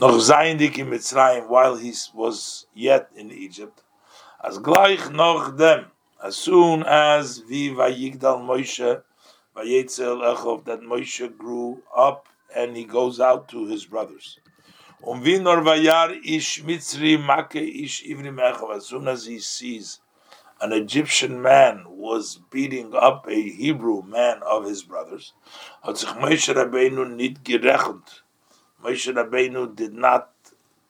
Noch 0.00 0.14
zayin 0.14 0.60
in 0.60 0.86
Mitzrayim 0.88 1.48
while 1.48 1.76
he 1.76 1.92
was 2.12 2.66
yet 2.74 3.08
in 3.14 3.30
Egypt. 3.30 3.82
As 4.42 4.58
gleich 4.58 5.10
noch 5.12 5.56
dem, 5.56 5.86
as 6.22 6.36
soon 6.36 6.82
as 6.82 7.38
vi 7.38 7.70
vayigdal 7.70 8.42
Moshe 8.44 9.02
Vayetzel 9.56 10.20
Echov 10.36 10.64
that 10.66 10.80
Moshe 10.80 11.34
grew 11.38 11.82
up 11.96 12.28
and 12.54 12.76
he 12.76 12.84
goes 12.84 13.20
out 13.20 13.48
to 13.48 13.66
his 13.66 13.86
brothers. 13.86 14.38
Um 15.04 15.22
vinor 15.22 15.62
vayar 15.62 16.20
ish 16.24 16.62
mitzri 16.62 17.18
make 17.18 17.56
ish 17.56 18.04
ivrim. 18.04 18.40
As 18.74 18.86
soon 18.86 19.08
as 19.08 19.26
he 19.26 19.38
sees 19.38 20.00
an 20.60 20.72
Egyptian 20.72 21.42
man 21.42 21.84
was 21.86 22.40
beating 22.50 22.94
up 22.94 23.26
a 23.28 23.50
Hebrew 23.50 24.02
man 24.02 24.40
of 24.42 24.64
his 24.64 24.82
brothers, 24.82 25.34
hat 25.84 25.98
sich 25.98 26.08
Moshe 26.08 26.54
Rabbeinu 26.54 27.14
nicht 27.14 27.44
gerechnet. 27.44 28.22
Moshe 28.82 29.12
Rabbeinu 29.12 29.76
did 29.76 29.92
not 29.92 30.30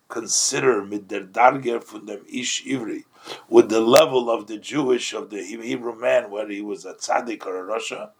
consider 0.08 0.84
mit 0.84 1.08
der 1.08 1.24
Darger 1.24 1.82
von 1.82 2.06
dem 2.06 2.24
Ish 2.28 2.64
Ivri, 2.64 3.04
with 3.48 3.68
the 3.68 3.80
level 3.80 4.30
of 4.30 4.46
the 4.46 4.58
Jewish, 4.58 5.12
of 5.12 5.30
the 5.30 5.42
Hebrew 5.42 5.98
man, 5.98 6.30
whether 6.30 6.52
he 6.52 6.62
was 6.62 6.84
a 6.84 6.94
tzaddik 6.94 7.44
or 7.44 7.56
a 7.56 7.64
Russia. 7.64 8.12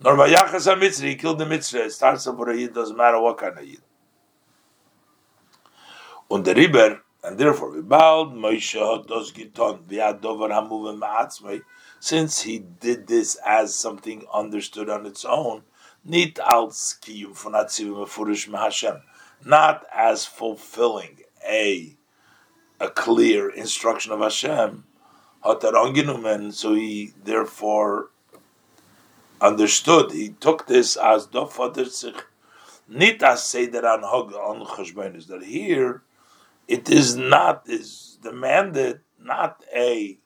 Nor 0.00 0.16
Vayachas 0.16 0.66
HaMitzri, 0.66 1.08
he 1.08 1.14
killed 1.16 1.38
the 1.38 1.44
Mitzri, 1.44 1.80
it 1.80 1.92
starts 1.92 2.26
up 2.26 2.36
for 2.36 2.48
a 2.48 2.56
Yid, 2.56 2.72
doesn't 2.72 2.96
matter 2.96 3.20
what 3.20 3.36
kind 3.36 3.58
of 3.58 3.66
Yid. 3.66 3.82
Und 6.28 6.44
der 6.44 6.56
Riber, 6.56 7.02
and 7.22 7.38
therefore, 7.38 7.80
bald 7.82 8.34
Moshe 8.34 9.06
does 9.06 9.32
giton 9.32 9.84
v'adover 9.84 10.50
hamuvim 10.50 10.98
ma'atzmei, 10.98 11.62
since 12.00 12.42
he 12.42 12.58
did 12.58 13.06
this 13.06 13.36
as 13.46 13.74
something 13.74 14.26
understood 14.32 14.90
on 14.90 15.06
its 15.06 15.24
own, 15.24 15.62
nit 16.04 16.40
als 16.40 16.98
kiyum 17.00 17.32
von 17.36 17.52
atzivim 17.52 18.04
mefurish 18.04 18.52
Hashem, 18.52 19.02
not 19.44 19.86
as 19.92 20.26
fulfilling 20.26 21.18
a 21.48 21.96
a 22.80 22.90
clear 22.90 23.48
instruction 23.48 24.12
of 24.12 24.20
Hashem, 24.20 24.84
and 25.44 26.54
so 26.54 26.74
he 26.74 27.12
therefore 27.22 28.10
understood. 29.40 30.10
He 30.10 30.30
took 30.30 30.66
this 30.66 30.96
as 30.96 31.28
dofader 31.28 31.88
sich, 31.88 32.16
nit 32.88 33.22
as 33.22 33.44
say 33.44 33.66
that 33.66 33.84
on 33.84 34.02
on 34.02 35.16
is 35.16 35.26
that 35.28 35.44
here 35.44 36.02
it 36.68 36.88
is 36.90 37.16
not 37.16 37.62
is 37.66 38.18
demanded 38.22 39.00
not 39.20 39.64
a 39.74 40.18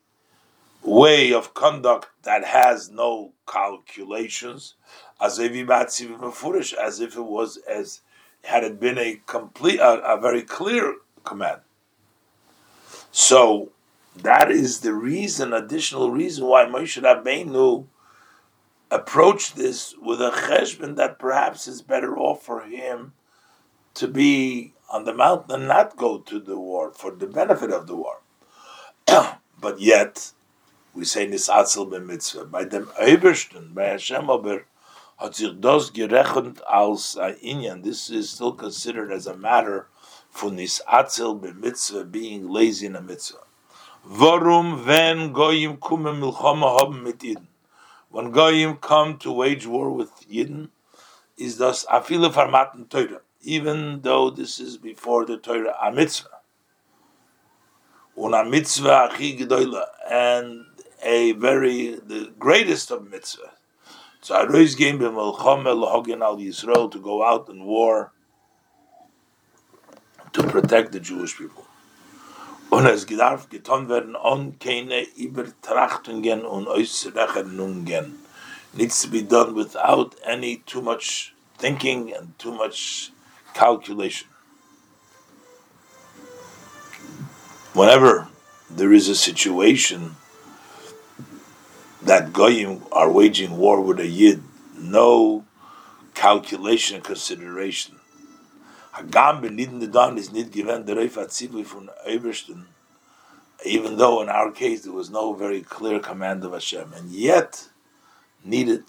way 0.82 1.32
of 1.32 1.54
conduct 1.54 2.08
that 2.22 2.44
has 2.44 2.90
no 2.90 3.32
calculations, 3.46 4.74
as 5.20 5.38
if 5.38 5.52
as 5.52 7.00
if 7.00 7.16
it 7.16 7.22
was 7.22 7.58
as 7.68 8.00
had 8.44 8.64
it 8.64 8.80
been 8.80 8.98
a 8.98 9.20
complete, 9.26 9.78
a, 9.78 10.00
a 10.00 10.20
very 10.20 10.42
clear 10.42 10.94
command. 11.24 11.60
So 13.12 13.70
that 14.16 14.50
is 14.50 14.80
the 14.80 14.94
reason, 14.94 15.52
additional 15.52 16.10
reason 16.10 16.46
why 16.46 16.64
Moshe 16.64 17.02
Rabbeinu 17.02 17.86
approached 18.90 19.56
this 19.56 19.94
with 20.00 20.20
a 20.20 20.30
cheshbon 20.30 20.96
that 20.96 21.18
perhaps 21.18 21.68
is 21.68 21.82
better 21.82 22.16
off 22.16 22.42
for 22.42 22.62
him 22.62 23.12
to 23.94 24.08
be 24.08 24.72
on 24.90 25.04
the 25.04 25.14
mountain 25.14 25.60
and 25.60 25.68
not 25.68 25.96
go 25.96 26.18
to 26.18 26.40
the 26.40 26.58
war 26.58 26.92
for 26.92 27.12
the 27.12 27.26
benefit 27.26 27.70
of 27.70 27.86
the 27.86 27.96
war. 27.96 28.20
but 29.60 29.80
yet, 29.80 30.32
we 30.92 31.04
say 31.04 31.26
nisatzel 31.26 31.88
b'mitzvah 31.88 32.50
by 32.50 32.64
them 32.64 32.90
Ebersten, 33.00 33.72
by 33.72 33.84
Hashem 33.84 34.28
aber 34.28 34.64
hat 35.18 35.36
sich 35.36 35.52
das 35.60 35.90
gerechnet 35.90 36.60
als 36.66 37.14
Inyan. 37.16 37.84
This 37.84 38.10
is 38.10 38.30
still 38.30 38.52
considered 38.52 39.12
as 39.12 39.26
a 39.26 39.36
matter 39.36 39.86
for 40.28 40.50
nisatzel 40.50 41.40
b'mitzvah 41.40 42.10
being 42.10 42.48
lazy 42.48 42.86
in 42.86 42.96
a 42.96 43.00
mitzvah. 43.00 43.46
Warum 44.04 44.86
wenn 44.86 45.32
goyim 45.32 45.76
kumen 45.76 46.18
milchama 46.18 46.80
haben 46.80 47.02
mit? 47.04 47.36
When 48.08 48.32
goyim 48.32 48.78
come 48.78 49.18
to 49.18 49.30
wage 49.30 49.66
war 49.66 49.90
with 49.90 50.10
Yidden, 50.28 50.70
is 51.36 51.58
das 51.58 51.84
afile 51.86 52.32
farmaten 52.32 52.88
Torah 52.88 53.20
even 53.42 54.00
though 54.02 54.30
this 54.30 54.60
is 54.60 54.76
before 54.76 55.24
the 55.24 55.38
Torah, 55.38 55.76
a 55.82 55.90
mitzvah. 55.90 56.28
Una 58.18 58.44
mitzvah 58.44 59.10
achi 59.10 59.38
gedoyla, 59.38 59.84
and 60.10 60.66
a 61.02 61.32
very, 61.32 61.98
the 62.06 62.32
greatest 62.38 62.90
of 62.90 63.08
mitzvah. 63.10 63.52
So 64.20 64.34
Aroiz 64.34 64.76
game 64.76 64.98
b'melchom 64.98 65.64
elahogin 65.64 66.20
al 66.22 66.36
Yisrael 66.36 66.90
to 66.90 67.00
go 67.00 67.24
out 67.24 67.48
in 67.48 67.64
war 67.64 68.12
to 70.32 70.42
protect 70.42 70.92
the 70.92 71.00
Jewish 71.00 71.38
people. 71.38 71.64
Und 72.70 72.86
es 72.86 73.04
gedarf 73.04 73.48
getan 73.48 73.88
werden 73.88 74.14
on 74.14 74.58
keine 74.60 75.04
Übertrachtungen 75.16 76.44
und. 76.44 76.68
Needs 78.72 79.02
to 79.02 79.08
be 79.08 79.22
done 79.22 79.54
without 79.54 80.14
any 80.24 80.58
too 80.58 80.80
much 80.80 81.34
thinking 81.58 82.14
and 82.14 82.38
too 82.38 82.52
much 82.52 83.10
calculation. 83.54 84.28
Whenever 87.72 88.28
there 88.68 88.92
is 88.92 89.08
a 89.08 89.14
situation 89.14 90.16
that 92.02 92.32
Goyim 92.32 92.82
are 92.92 93.10
waging 93.10 93.56
war 93.56 93.80
with 93.80 94.00
a 94.00 94.06
Yid, 94.06 94.42
no 94.76 95.44
calculation 96.14 96.96
and 96.96 97.04
consideration. 97.04 97.96
Hagam 98.94 99.42
the 99.80 100.16
is 100.16 100.32
nid 100.32 100.50
given 100.50 100.84
the 100.84 101.08
from 101.64 101.90
even 103.64 103.96
though 103.96 104.22
in 104.22 104.28
our 104.28 104.50
case 104.50 104.82
there 104.82 104.92
was 104.92 105.10
no 105.10 105.32
very 105.34 105.60
clear 105.60 106.00
command 106.00 106.44
of 106.44 106.52
Hashem, 106.52 106.92
and 106.94 107.10
yet 107.10 107.68
needed. 108.44 108.84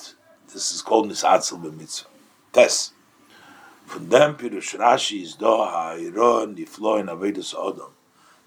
This 0.53 0.72
is 0.74 0.82
called 0.82 1.09
nisatzel 1.09 1.62
b'mitzvah. 1.62 2.05
Test. 2.51 2.93
Von 3.91 4.07
dem 4.07 4.35
Pirush 4.35 4.79
Rashi 4.79 5.23
is 5.23 5.35
do 5.35 5.47
ha'ira 5.47 6.47
niflo 6.47 6.97
in 7.01 7.07
Avedus 7.07 7.53
Odom. 7.53 7.91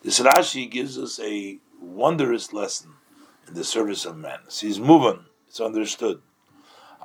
This 0.00 0.18
Rashi 0.20 0.70
gives 0.70 0.96
us 0.96 1.20
a 1.20 1.58
wondrous 1.78 2.54
lesson 2.54 2.92
in 3.46 3.52
the 3.52 3.62
service 3.62 4.06
of 4.06 4.16
man. 4.16 4.38
He's 4.50 4.80
moving, 4.80 5.26
it's 5.46 5.60
understood. 5.60 6.22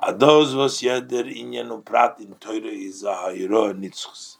Ados 0.02 0.56
was 0.56 0.80
yeder 0.80 1.28
inyan 1.30 1.82
uprat 1.82 2.18
in 2.18 2.32
Torah 2.36 2.64
is 2.64 3.02
a 3.02 3.14
ha'ira 3.14 3.74
nitzchus. 3.74 4.38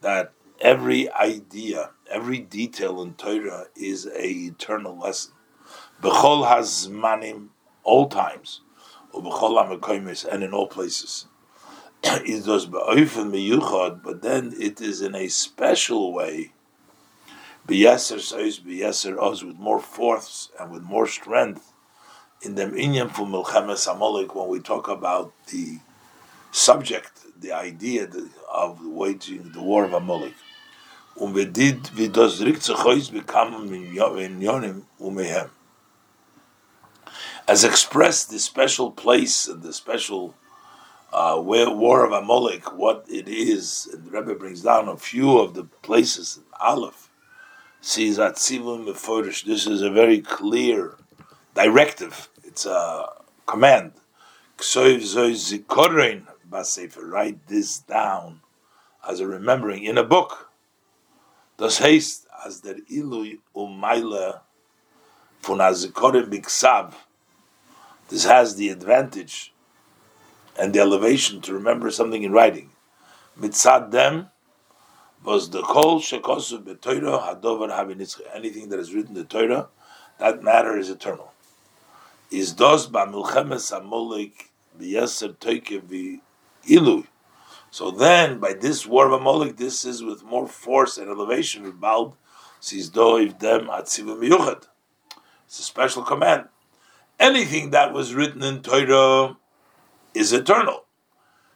That 0.00 0.32
every 0.58 1.12
idea, 1.12 1.90
every 2.10 2.38
detail 2.38 3.02
in 3.02 3.16
Torah 3.16 3.66
is 3.76 4.06
a 4.06 4.26
eternal 4.26 4.96
lesson. 4.96 5.34
Bechol 6.00 6.48
hazmanim, 6.48 7.48
all 7.82 8.08
times, 8.08 8.62
ubechol 9.12 10.26
and 10.32 10.42
in 10.42 10.54
all 10.54 10.68
places 10.68 11.26
is 12.24 12.44
those 12.44 12.66
ba'ofen 12.66 13.30
miyuchad, 13.30 14.02
but 14.02 14.22
then 14.22 14.54
it 14.58 14.80
is 14.80 15.02
in 15.02 15.14
a 15.14 15.28
special 15.28 16.12
way. 16.12 16.52
B'yaser 17.66 18.20
says 18.20 18.60
b'yaser 18.60 19.18
oz 19.20 19.44
with 19.44 19.56
more 19.56 19.80
force 19.80 20.50
and 20.60 20.70
with 20.70 20.82
more 20.82 21.06
strength 21.06 21.72
in 22.42 22.54
them 22.54 22.72
inyan 22.72 23.10
for 23.10 23.26
milchemes 23.26 23.88
amolik 23.88 24.34
when 24.34 24.48
we 24.48 24.60
talk 24.60 24.88
about 24.88 25.32
the 25.48 25.78
subject, 26.52 27.12
the 27.40 27.52
idea 27.52 28.08
of 28.52 28.84
waging 28.84 29.50
the 29.52 29.62
war 29.62 29.84
of 29.84 29.92
Amalek. 29.92 30.34
Um 31.20 31.34
vedid 31.34 31.80
vidos 31.88 32.40
rikzechois 32.40 33.12
become 33.12 33.68
minyonim 33.68 34.82
umehem. 35.00 35.50
As 37.48 37.64
expressed, 37.64 38.30
the 38.30 38.38
special 38.38 38.90
place 38.90 39.46
and 39.46 39.62
the 39.62 39.72
special 39.72 40.34
uh, 41.16 41.40
War 41.40 42.04
of 42.04 42.12
Amalek, 42.12 42.76
what 42.76 43.06
it 43.08 43.26
is, 43.26 43.88
and 43.90 44.04
the 44.04 44.10
Rebbe 44.10 44.34
brings 44.34 44.60
down 44.60 44.86
a 44.86 44.98
few 44.98 45.38
of 45.38 45.54
the 45.54 45.64
places 45.64 46.36
in 46.36 46.44
Aleph, 46.60 47.08
sees 47.80 48.16
that 48.16 48.34
Tzivum 48.34 48.86
Meforish. 48.86 49.44
This 49.44 49.66
is 49.66 49.80
a 49.80 49.90
very 49.90 50.20
clear 50.20 50.96
directive. 51.54 52.28
It's 52.44 52.66
a 52.66 53.06
command. 53.46 53.92
Write 57.02 57.46
this 57.48 57.78
down 57.78 58.40
as 59.08 59.20
a 59.20 59.26
remembering 59.26 59.84
in 59.84 59.96
a 59.96 60.04
book. 60.04 60.50
Das 61.56 61.80
heißt, 61.80 62.26
as 62.44 62.60
der 62.60 62.74
Ilui 62.92 63.38
Umaila 63.54 64.40
von 65.40 65.58
Azikorim 65.60 66.30
Biksav. 66.30 66.92
This 68.08 68.24
has 68.24 68.56
the 68.56 68.68
advantage 68.68 69.54
and 70.58 70.72
the 70.72 70.80
elevation 70.80 71.40
to 71.42 71.54
remember 71.54 71.90
something 71.90 72.22
in 72.22 72.32
writing. 72.32 72.70
Mitzad 73.38 73.90
them 73.90 74.30
was 75.24 75.50
the 75.50 75.62
kol 75.62 76.00
shekosu 76.00 76.62
b'Torah 76.62 77.22
hadover 77.22 77.68
habinitzche. 77.70 78.20
Anything 78.34 78.68
that 78.70 78.78
is 78.78 78.94
written 78.94 79.16
in 79.16 79.22
the 79.22 79.24
Torah, 79.24 79.68
that 80.18 80.42
matter 80.42 80.76
is 80.78 80.88
eternal. 80.88 81.32
Is 82.30 82.52
dos 82.52 82.86
ba 82.86 83.06
ba'milchemes 83.06 83.72
amolik 83.80 84.50
b'yeser 84.78 85.36
toike 85.36 86.20
v'ilu. 86.66 87.06
So 87.70 87.90
then, 87.90 88.38
by 88.38 88.54
this 88.54 88.86
war 88.86 89.06
of 89.06 89.12
Amalek, 89.12 89.56
this 89.56 89.84
is 89.84 90.02
with 90.02 90.22
more 90.22 90.48
force 90.48 90.96
and 90.96 91.10
elevation. 91.10 91.64
Rebald 91.64 92.16
sees 92.60 92.90
doiv 92.90 93.38
dem 93.38 93.66
atzivim 93.66 94.26
yuchad. 94.26 94.64
It's 95.46 95.58
a 95.58 95.62
special 95.62 96.02
command. 96.02 96.48
Anything 97.20 97.70
that 97.70 97.92
was 97.92 98.14
written 98.14 98.42
in 98.42 98.62
Torah 98.62 99.36
is 100.16 100.32
eternal. 100.32 100.84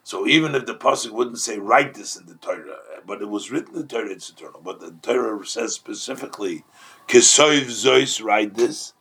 So 0.02 0.26
even 0.26 0.54
if 0.54 0.66
the 0.66 0.74
pasuk 0.74 1.12
wouldn't 1.12 1.38
say 1.38 1.58
write 1.58 1.94
this 1.94 2.16
in 2.16 2.26
the 2.26 2.34
Torah, 2.34 2.78
but 3.06 3.22
it 3.22 3.28
was 3.28 3.50
written 3.50 3.74
in 3.74 3.82
the 3.82 3.86
Torah, 3.86 4.11
it's 4.11 4.30
eternal. 4.30 4.61
But 4.62 4.80
the 4.80 4.92
Torah 5.02 5.46
says 5.46 5.74
specifically, 5.74 6.64
"Kisoiv 7.08 7.66
zois," 7.66 8.22
write 8.22 8.54
this. 8.54 8.94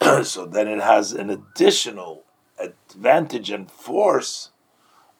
so 0.24 0.46
then 0.46 0.68
it 0.68 0.80
has 0.80 1.12
an 1.12 1.30
additional 1.30 2.24
advantage 2.58 3.50
and 3.50 3.70
force, 3.70 4.50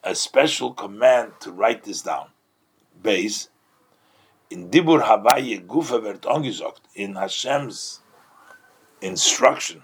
a 0.03 0.15
special 0.15 0.73
command 0.73 1.33
to 1.41 1.53
write 1.53 1.85
this 1.85 2.03
down. 2.03 2.29
Base 3.01 3.49
in 4.51 4.71
Dibur 4.71 5.03
Havaye 5.03 5.67
Gufa 5.67 5.99
angesagt 6.21 6.81
in 6.95 7.15
Hashem's 7.15 8.01
instruction, 9.01 9.83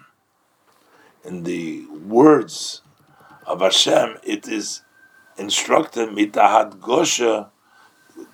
in 1.24 1.44
the 1.44 1.86
words 1.86 2.82
of 3.48 3.62
Hashem, 3.62 4.18
it 4.22 4.46
is 4.46 4.82
instructed 5.38 6.10
mitahad 6.10 6.80
gosha. 6.80 7.48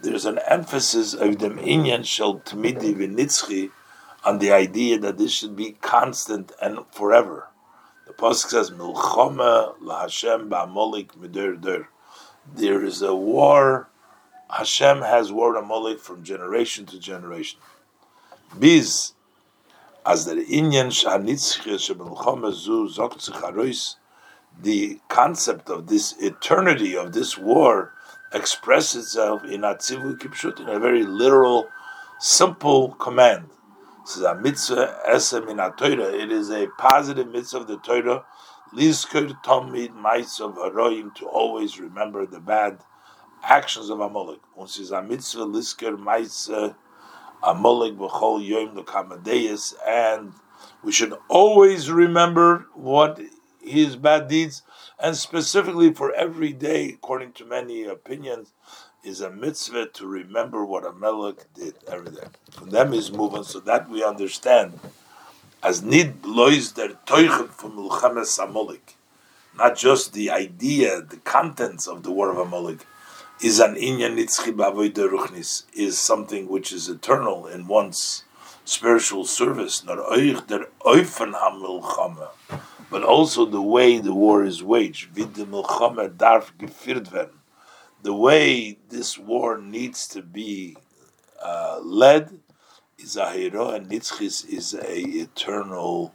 There's 0.02 0.24
an 0.24 0.40
emphasis 0.48 1.14
of 1.14 1.38
the 1.38 1.50
inyan 1.50 2.04
shel 2.04 2.40
tmidi 2.40 2.96
v'nitzchi 2.96 3.70
on 4.24 4.38
the 4.38 4.50
idea 4.50 4.98
that 4.98 5.16
this 5.16 5.30
should 5.30 5.54
be 5.54 5.72
constant 5.80 6.50
and 6.60 6.80
forever. 6.90 7.48
The 8.08 8.12
pasuk 8.12 8.50
says 8.50 8.70
milchama 8.72 9.78
laHashem 9.78 10.48
ba'amolik 10.48 11.16
midur 11.16 11.60
dur. 11.60 11.88
There 12.52 12.84
is 12.84 13.00
a 13.00 13.14
war. 13.14 13.88
Hashem 14.50 15.02
has 15.02 15.30
war 15.30 15.54
Amalek 15.56 16.00
from 16.00 16.24
generation 16.24 16.86
to 16.86 16.98
generation. 16.98 17.60
Biz 18.58 19.12
as 20.04 20.26
the 20.26 20.34
inyan 20.34 20.90
shanitzchi 20.90 21.74
shebelchama 21.76 22.52
zu 22.52 22.88
zokt 22.88 23.30
the 24.61 25.00
concept 25.09 25.68
of 25.68 25.88
this 25.88 26.14
eternity 26.20 26.96
of 26.96 27.12
this 27.12 27.36
war 27.36 27.92
expresses 28.32 29.07
itself 29.07 29.44
in 29.44 29.61
Atzivu 29.62 30.18
Kipshut 30.18 30.61
in 30.61 30.68
a 30.68 30.78
very 30.78 31.05
literal, 31.05 31.68
simple 32.18 32.92
command. 32.94 33.50
This 34.05 34.16
is 34.16 34.22
a 34.22 34.34
mitzvah 34.34 35.00
esem 35.09 35.48
in 35.48 35.57
Torah. 35.57 36.14
It 36.14 36.30
is 36.30 36.50
a 36.50 36.66
positive 36.78 37.28
mitzvah 37.28 37.59
of 37.59 37.66
the 37.68 37.78
Torah. 37.78 38.24
Lizker 38.74 39.32
Tomid 39.44 39.90
of 40.40 40.57
Haroim 40.57 41.14
to 41.14 41.26
always 41.26 41.78
remember 41.78 42.26
the 42.26 42.40
bad 42.40 42.80
actions 43.42 43.88
of 43.88 44.00
Amalek. 44.00 44.40
Once 44.57 44.78
is 44.78 44.90
a 44.90 45.00
mitzvah 45.00 45.46
Lizker 45.46 45.96
Maisa 45.96 46.74
Amalek 47.42 47.94
B'chol 47.94 48.44
Yom 48.44 48.76
Lekamadeus, 48.76 49.74
and 49.86 50.32
we 50.82 50.92
should 50.92 51.14
always 51.28 51.90
remember 51.90 52.66
what 52.74 53.20
his 53.64 53.96
bad 53.96 54.28
deeds, 54.28 54.62
and 54.98 55.16
specifically 55.16 55.92
for 55.92 56.12
every 56.12 56.52
day, 56.52 56.90
according 56.90 57.32
to 57.32 57.44
many 57.44 57.84
opinions, 57.84 58.52
is 59.02 59.20
a 59.20 59.30
mitzvah 59.30 59.86
to 59.86 60.06
remember 60.06 60.64
what 60.64 60.84
a 60.84 60.88
Amalek 60.88 61.52
did 61.54 61.74
every 61.86 62.10
day. 62.10 62.26
From 62.50 62.70
them 62.70 62.94
is 62.94 63.12
moving, 63.12 63.44
so 63.44 63.60
that 63.60 63.88
we 63.88 64.02
understand 64.02 64.80
as 65.62 65.82
nid 65.82 66.24
lois 66.24 66.72
der 66.72 66.96
teuchet 67.06 67.50
from 67.50 67.72
Mulchames 67.72 68.42
Amalek, 68.42 68.96
not 69.56 69.76
just 69.76 70.12
the 70.12 70.30
idea, 70.30 71.00
the 71.00 71.16
contents 71.18 71.86
of 71.86 72.02
the 72.02 72.10
war 72.10 72.30
of 72.30 72.38
Amalek, 72.38 72.80
is 73.42 73.60
an 73.60 73.74
inyan 73.74 74.16
nitzchi 74.16 74.52
ruchnis, 74.54 75.64
is 75.74 75.98
something 75.98 76.48
which 76.48 76.72
is 76.72 76.88
eternal 76.88 77.46
in 77.46 77.66
one's 77.66 78.24
spiritual 78.64 79.24
service, 79.24 79.84
not 79.84 79.98
oich 79.98 80.46
der 80.46 80.66
oifen 80.80 81.32
hamilchama 81.34 82.28
but 82.95 83.03
also 83.03 83.45
the 83.45 83.61
way 83.61 83.99
the 83.99 84.14
war 84.14 84.45
is 84.45 84.62
waged. 84.62 85.16
The 85.16 85.34
way 88.05 88.78
this 88.88 89.18
war 89.18 89.59
needs 89.59 90.07
to 90.07 90.22
be 90.22 90.76
uh, 91.42 91.80
led 91.82 92.38
is 92.97 93.16
a 93.16 93.32
hero, 93.32 93.70
and 93.70 93.90
Nitzchis 93.90 94.49
is 94.49 94.74
a 94.74 94.97
eternal 94.97 96.14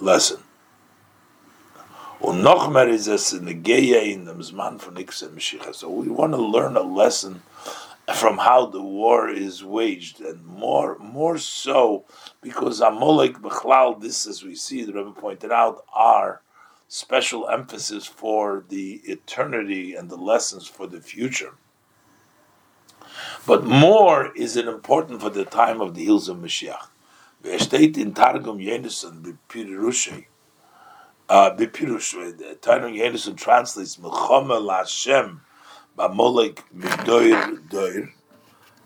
lesson. 0.00 0.42
Und 2.20 2.42
noch 2.42 2.68
mehr 2.68 2.88
ist 2.88 3.06
es 3.06 3.32
in 3.32 3.46
dem 3.46 4.42
Zman 4.42 4.80
von 4.80 4.96
So 5.72 5.88
we 5.88 6.08
want 6.08 6.32
to 6.32 6.42
learn 6.42 6.76
a 6.76 6.82
lesson 6.82 7.42
from 8.14 8.38
how 8.38 8.66
the 8.66 8.82
war 8.82 9.28
is 9.28 9.64
waged, 9.64 10.20
and 10.20 10.44
more 10.44 10.98
more 10.98 11.38
so 11.38 12.04
because 12.40 12.80
Amalek 12.80 13.38
Bechlal, 13.38 14.00
this 14.00 14.26
as 14.26 14.42
we 14.42 14.54
see, 14.54 14.82
the 14.82 14.92
Rebbe 14.92 15.12
pointed 15.12 15.52
out, 15.52 15.84
are 15.94 16.42
special 16.88 17.48
emphasis 17.48 18.06
for 18.06 18.64
the 18.68 19.00
eternity 19.04 19.94
and 19.94 20.10
the 20.10 20.16
lessons 20.16 20.66
for 20.66 20.86
the 20.86 21.00
future. 21.00 21.54
But 23.46 23.64
more 23.64 24.32
is 24.36 24.56
it 24.56 24.66
important 24.66 25.20
for 25.20 25.30
the 25.30 25.44
time 25.44 25.80
of 25.80 25.94
the 25.94 26.04
hills 26.04 26.28
of 26.28 26.38
Mashiach. 26.38 26.88
There 27.42 27.58
steht 27.58 27.96
in 27.96 28.14
Targum 28.14 28.58
Yenison 28.58 29.22
Bipirushay. 29.22 30.26
Uh, 31.28 31.56
Bipirushay, 31.56 32.60
Targum 32.60 32.92
Yenison 32.92 33.36
translates 33.36 33.96
Melchama 33.96 34.60
LaShem 34.60 35.40
Bamolek 35.96 36.58
Midoir 36.74 37.68
Doir. 37.68 38.12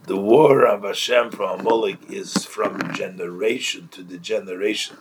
The 0.07 0.17
war 0.17 0.67
of 0.67 0.85
Hashem 0.85 1.33
from 1.33 1.61
Amalek 1.61 1.99
is 2.09 2.45
from 2.45 2.95
generation 2.95 3.89
to 3.89 4.03
the 4.03 4.19
generation. 4.19 4.97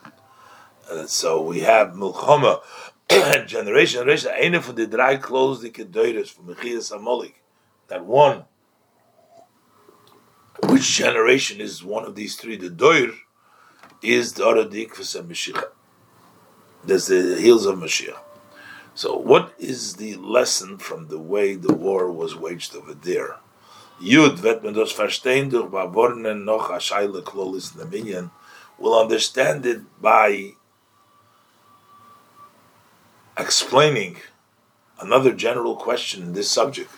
Uh, 0.89 1.05
so 1.05 1.41
we 1.41 1.59
have 1.59 1.89
Milchama, 1.89 2.61
generation, 3.47 3.99
generation. 3.99 4.31
Eine 4.31 4.59
von 4.59 4.75
the 4.75 4.87
dry 4.87 5.17
clothes 5.17 5.61
the 5.61 5.69
Kedoiris 5.69 6.29
from 6.29 6.47
Mechias 6.47 6.95
Amalek. 6.95 7.41
That 7.87 8.05
one. 8.05 8.45
Which 10.63 10.95
generation 10.95 11.61
is 11.61 11.83
one 11.83 12.05
of 12.05 12.15
these 12.15 12.35
three? 12.35 12.57
The 12.57 12.69
Doir 12.69 13.11
is 14.01 14.33
the 14.33 14.43
Aradik 14.43 14.91
for 14.91 15.03
Mashiach. 15.03 15.65
There's 16.83 17.07
the 17.07 17.39
heels 17.39 17.65
of 17.65 17.77
Mashiach. 17.77 18.24
So, 18.95 19.17
what 19.17 19.53
is 19.59 19.97
the 19.97 20.15
lesson 20.15 20.77
from 20.77 21.09
the 21.09 21.19
way 21.19 21.55
the 21.55 21.73
war 21.73 22.09
was 22.09 22.33
waged 22.33 22.73
over 22.77 22.93
there? 22.93 23.35
Yud 24.01 24.41
wird 24.41 24.63
man 24.63 24.73
das 24.73 24.93
verstehen 24.93 25.49
durch 25.49 25.69
Babornen 25.69 26.45
noch 26.45 26.69
a 26.69 26.77
Klolis 26.77 27.75
Neminyan 27.75 28.31
will 28.79 28.97
understand 28.97 29.65
it 29.65 29.81
by 30.01 30.53
explaining 33.37 34.17
another 34.99 35.33
general 35.33 35.75
question 35.75 36.23
in 36.23 36.33
this 36.33 36.49
subject. 36.49 36.89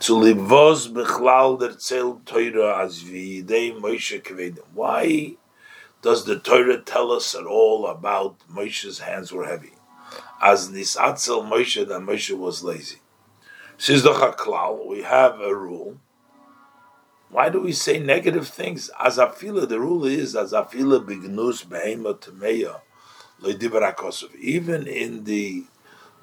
To 0.00 0.14
livos 0.14 0.92
bechlal 0.92 1.58
der 1.58 1.78
zel 1.78 2.20
Torah 2.26 2.84
as 2.84 3.02
v'idei 3.02 3.80
Moshe 3.80 4.22
kvedim. 4.22 4.64
Why 4.74 5.36
does 6.02 6.26
the 6.26 6.38
Torah 6.38 6.82
tell 6.82 7.10
us 7.10 7.34
at 7.34 7.46
all 7.46 7.86
about 7.86 8.36
Moshe's 8.52 8.98
hands 8.98 9.32
were 9.32 9.46
heavy? 9.46 9.72
As 10.40 10.70
nisatzel 10.70 11.48
Moshe 11.48 11.86
that 11.86 12.00
Moshe 12.00 12.36
was 12.36 12.62
lazy. 12.62 12.98
Says 13.78 14.02
the 14.02 14.12
Chaklal, 14.12 14.86
we 14.86 15.02
have 15.02 15.40
a 15.40 15.54
rule. 15.54 15.98
Why 17.30 17.48
do 17.48 17.60
we 17.60 17.72
say 17.72 17.98
negative 17.98 18.46
things? 18.46 18.90
As 19.00 19.18
afila, 19.18 19.68
the 19.68 19.80
rule 19.80 20.04
is 20.04 20.36
as 20.36 20.52
afila 20.52 21.04
bignus 21.04 21.64
behema 21.64 22.14
temeya 22.14 22.80
Even 24.38 24.86
in 24.86 25.24
the 25.24 25.64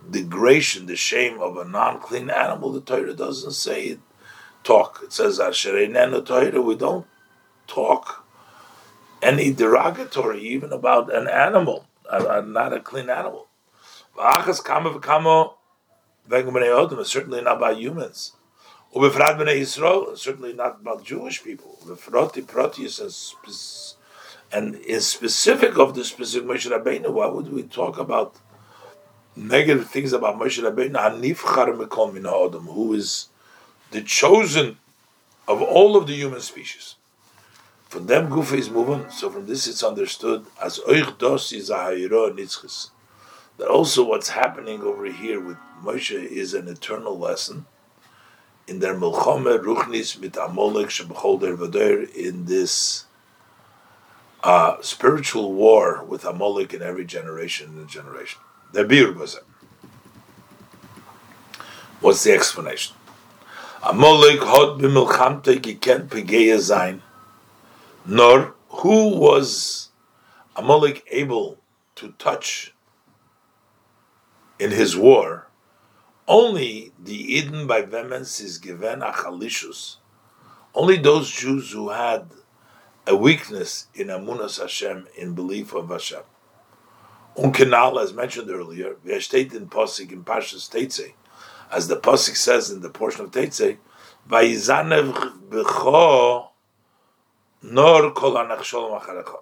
degradation, 0.09 0.85
the 0.85 0.95
shame 0.95 1.41
of 1.41 1.57
a 1.57 1.65
non-clean 1.65 2.29
animal, 2.29 2.71
the 2.71 2.81
Torah 2.81 3.13
doesn't 3.13 3.51
say 3.51 3.85
it. 3.85 3.99
Talk. 4.63 5.01
It 5.03 5.11
says 5.11 5.39
ashereinenu 5.39 6.25
Torah. 6.25 6.61
We 6.61 6.75
don't 6.75 7.07
talk 7.67 8.25
any 9.21 9.51
derogatory 9.51 10.41
even 10.41 10.71
about 10.71 11.13
an 11.13 11.27
animal, 11.27 11.87
not 12.09 12.71
a 12.71 12.79
clean 12.79 13.09
animal. 13.09 13.48
V'achas 14.19 14.61
kama 14.61 14.91
v'kama 14.91 15.53
v'engum 16.29 16.51
b'nei 16.51 16.75
odom, 16.75 17.05
certainly 17.05 17.41
not 17.41 17.57
by 17.59 17.71
humans. 17.71 18.33
U'befrat 18.93 19.37
b'nei 19.37 19.61
Yisrael, 19.61 20.17
certainly 20.17 20.51
not 20.51 20.81
about 20.81 21.05
Jewish 21.05 21.41
people. 21.41 21.79
V'froti 21.85 22.43
protius 22.43 23.95
and 24.51 24.75
is 24.75 25.07
specific 25.07 25.77
of 25.77 25.95
the 25.95 26.03
specific 26.03 26.49
Moshe 26.49 26.69
Rabbeinu. 26.69 27.13
Why 27.13 27.27
would 27.27 27.53
we 27.53 27.63
talk 27.63 27.97
about 27.97 28.35
negative 29.37 29.89
things 29.89 30.11
about 30.11 30.37
Moshe 30.37 30.61
Rabbeinu? 30.61 30.95
Hanifchar 30.95 31.77
mekol 31.77 32.13
min 32.13 32.25
ha'odom, 32.25 32.65
who 32.65 32.93
is 32.93 33.29
the 33.91 34.01
chosen 34.01 34.77
of 35.47 35.61
all 35.61 35.95
of 35.95 36.07
the 36.07 36.13
human 36.13 36.41
species. 36.41 36.95
From 37.87 38.07
them, 38.07 38.29
Gufa 38.29 38.57
is 38.57 38.69
moving. 38.69 39.09
So 39.09 39.29
from 39.29 39.45
this, 39.45 39.65
it's 39.65 39.81
understood 39.81 40.45
as 40.61 40.79
oich 40.79 41.17
dos 41.17 41.53
is 41.53 41.69
nitzchis 41.69 42.89
that 43.59 43.67
also 43.67 44.03
what's 44.05 44.29
happening 44.29 44.81
over 44.81 45.05
here 45.05 45.39
with 45.39 45.57
Moshe 45.83 46.11
is 46.11 46.53
an 46.53 46.69
eternal 46.69 47.19
lesson 47.19 47.65
in 48.67 48.79
their 48.79 48.95
Milchome 48.95 49.59
Ruchnis 49.59 50.17
mit 50.17 50.33
Amolek 50.33 50.87
Shebechol 50.87 51.41
Der 51.41 51.55
Vader 51.55 52.03
in 52.15 52.45
this 52.45 53.05
uh, 54.43 54.77
spiritual 54.81 55.51
war 55.53 56.05
with 56.05 56.23
Amolek 56.23 56.73
in 56.73 56.81
every 56.81 57.05
generation 57.05 57.77
and 57.77 57.89
generation. 57.89 58.39
The 58.71 58.85
Bir. 58.85 59.13
What's 61.99 62.23
the 62.23 62.31
explanation? 62.31 62.95
Amalek 63.83 64.39
hot 64.39 64.79
b'milchamte 64.79 65.59
gekent 65.59 66.07
pegeya 66.07 66.57
zayin. 66.57 67.01
Nor 68.05 68.53
who 68.69 69.17
was 69.17 69.89
Amalek 70.55 71.05
able 71.11 71.57
to 71.95 72.13
touch 72.13 72.73
in 74.59 74.71
his 74.71 74.95
war? 74.95 75.47
Only 76.27 76.91
the 76.99 77.15
Eden 77.15 77.65
by 77.65 77.81
Vemens 77.81 78.39
is 78.39 78.59
given 78.59 78.99
achalishus. 78.99 79.95
Only 80.75 80.97
those 80.97 81.31
Jews 81.31 81.71
who 81.71 81.89
had 81.89 82.29
a 83.07 83.15
weakness 83.15 83.87
in 83.95 84.07
Amunas 84.07 84.61
Hashem, 84.61 85.07
in 85.17 85.33
belief 85.33 85.73
of 85.73 85.89
Hashem. 85.89 86.21
Unkenal, 87.35 88.01
as 88.01 88.13
mentioned 88.13 88.51
earlier, 88.51 88.95
V'yashteit 89.05 89.55
in 89.55 89.67
Posik 89.67 90.11
in 90.11 90.23
Pashas 90.23 90.69
Teitze, 90.69 91.13
as 91.71 91.87
the 91.87 91.95
Posik 91.95 92.35
says 92.35 92.69
in 92.69 92.81
the 92.81 92.89
portion 92.89 93.25
of 93.25 93.31
Teitze, 93.31 93.77
Vayizanev 94.29 95.49
b'cho 95.49 96.49
nor 97.63 98.11
kol 98.11 98.33
anachsholom 98.33 99.01
acharecha. 99.01 99.37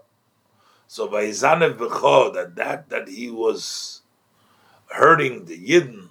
So 0.88 1.10
Vayizanev 1.10 1.78
b'cho, 1.78 2.34
that 2.34 2.56
that 2.56 2.90
that 2.90 3.10
he 3.10 3.30
was 3.30 4.04
hurting 4.90 5.46
the 5.46 5.58
Yidden 5.58 6.10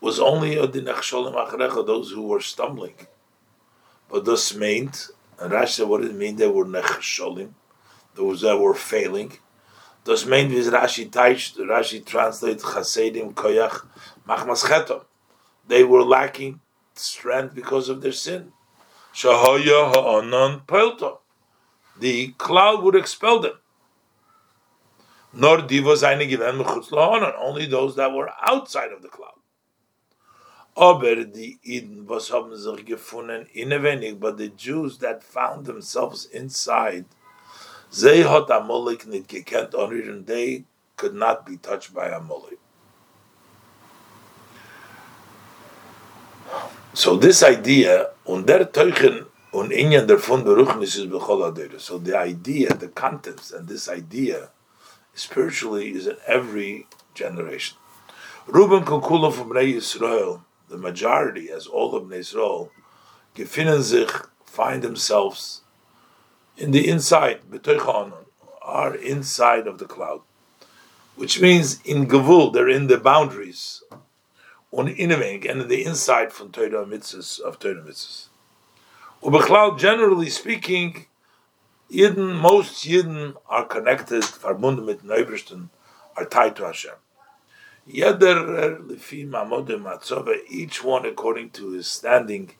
was 0.00 0.20
only 0.20 0.56
a 0.56 0.66
dinachsholim 0.68 1.34
acharecha, 1.34 1.86
those 1.86 2.10
who 2.10 2.22
were 2.22 2.40
stumbling. 2.40 2.94
But 4.08 4.24
this 4.24 4.54
meant, 4.54 5.08
and 5.40 5.52
Rashi 5.52 5.68
said, 5.68 5.88
what 5.88 6.02
did 6.02 6.10
it 6.10 6.16
mean? 6.16 6.36
They 6.36 6.48
were 6.48 6.64
nechsholim, 6.64 7.50
those 8.14 8.42
that 8.42 8.58
were 8.58 8.74
failing. 8.74 9.32
Das 10.04 10.24
meint, 10.24 10.50
wie 10.50 10.62
Rashi 10.62 11.10
teich, 11.10 11.56
Rashi 11.56 12.04
translates 12.04 12.62
chasedim 12.62 13.34
koyach 13.34 13.84
machmas 14.28 14.64
chetom. 14.64 15.04
They 15.66 15.82
were 15.82 16.04
lacking 16.04 16.60
strength 16.94 17.54
because 17.54 17.88
of 17.88 18.00
their 18.02 18.12
sin. 18.12 18.52
Shahaya 19.12 19.92
ha'anan 19.92 20.60
pelto. 20.60 21.18
The 21.98 22.28
cloud 22.38 22.84
would 22.84 22.94
expel 22.94 23.40
them. 23.40 23.54
Nor 25.32 25.62
diva 25.62 25.96
seine 25.96 26.26
given 26.26 26.56
mechutz 26.58 26.90
la'anan. 26.90 27.34
Only 27.38 27.66
those 27.66 27.96
that 27.96 28.12
were 28.12 28.30
outside 28.42 28.92
of 28.92 29.02
the 29.02 29.08
cloud. 29.08 29.32
Aber 30.76 31.24
die 31.24 31.58
Iden, 31.62 32.06
was 32.06 32.30
haben 32.30 32.54
sich 32.54 32.84
gefunden, 32.84 33.46
innewenig, 33.54 34.20
but 34.20 34.36
the 34.36 34.50
Jews 34.50 34.98
that 34.98 35.24
found 35.24 35.64
themselves 35.64 36.26
inside, 36.26 37.06
they 37.98 38.22
hat 38.22 38.50
Amalek 38.50 39.06
nit 39.06 39.26
gekent 39.26 39.72
and 39.72 40.26
they 40.26 40.64
could 40.96 41.14
not 41.14 41.46
be 41.46 41.56
touched 41.56 41.94
by 41.94 42.08
Amalek. 42.10 42.58
So 46.92 47.16
this 47.16 47.42
idea, 47.42 48.10
und 48.24 48.46
der 48.46 48.70
Teuchen 48.70 49.26
und 49.52 49.70
Inyan 49.70 50.06
der 50.06 50.18
von 50.18 50.44
Beruchnis 50.44 50.96
ist 50.96 51.10
Bechol 51.10 51.54
So 51.78 51.98
the 51.98 52.14
idea, 52.14 52.74
the 52.74 52.88
contents, 52.88 53.52
and 53.52 53.66
this 53.66 53.88
idea, 53.88 54.50
spiritually, 55.16 55.92
is 55.92 56.06
in 56.06 56.16
every 56.26 56.86
generation. 57.14 57.76
Ruben 58.46 58.84
Konkulo 58.84 59.32
from 59.32 59.50
Rei 59.50 59.72
Yisrael, 59.72 60.42
the 60.68 60.78
majority, 60.78 61.50
as 61.50 61.66
all 61.66 61.96
of 61.96 62.12
Israel, 62.12 62.70
gefinnen 63.34 63.82
sich, 63.82 64.10
find 64.44 64.82
themselves 64.82 65.62
in 66.56 66.70
the 66.70 66.88
inside, 66.88 67.40
are 68.62 68.94
inside 68.94 69.66
of 69.66 69.78
the 69.78 69.84
cloud, 69.86 70.20
which 71.16 71.40
means 71.40 71.80
in 71.84 72.06
Gavul, 72.06 72.52
they're 72.52 72.68
in 72.68 72.86
the 72.86 72.98
boundaries, 72.98 73.82
on 74.72 74.88
Inaving, 74.88 75.48
and 75.48 75.62
in 75.62 75.68
the 75.68 75.84
inside 75.84 76.32
from 76.32 76.52
Torah 76.52 76.84
mitzvahs 76.84 77.40
of 77.40 77.58
Torah 77.58 77.82
mitzvahs. 77.82 78.28
Ubecloud, 79.22 79.78
generally 79.78 80.30
speaking, 80.30 81.05
Yidden, 81.90 82.40
most 82.40 82.84
Yidden 82.84 83.36
are 83.48 83.64
connected, 83.64 84.22
verbunden 84.22 84.86
mit 84.86 85.04
Neubersten, 85.04 85.68
are 86.16 86.24
tied 86.24 86.56
to 86.56 86.64
Hashem. 86.64 86.94
Jeder 87.88 88.78
lefi 88.80 89.28
mamodim 89.28 89.84
matzova, 89.84 90.36
each 90.48 90.82
one 90.82 91.06
according 91.06 91.50
to 91.50 91.70
his 91.70 91.86
standing, 91.86 92.52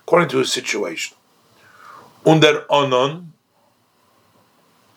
according 0.00 0.28
to 0.30 0.38
his 0.38 0.52
situation. 0.52 1.16
Under 2.24 2.62
onon, 2.68 3.28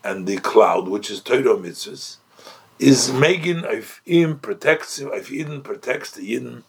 and 0.03 0.25
the 0.25 0.37
cloud, 0.37 0.87
which 0.87 1.11
is 1.11 1.21
Torah 1.21 1.55
mitzvahs, 1.55 2.17
is 2.79 3.11
making 3.11 3.65
of 3.65 4.01
im 4.05 4.39
protects 4.39 4.99
of 4.99 5.31
Eden 5.31 5.61
protects 5.61 6.11
the 6.11 6.23
Eden 6.23 6.63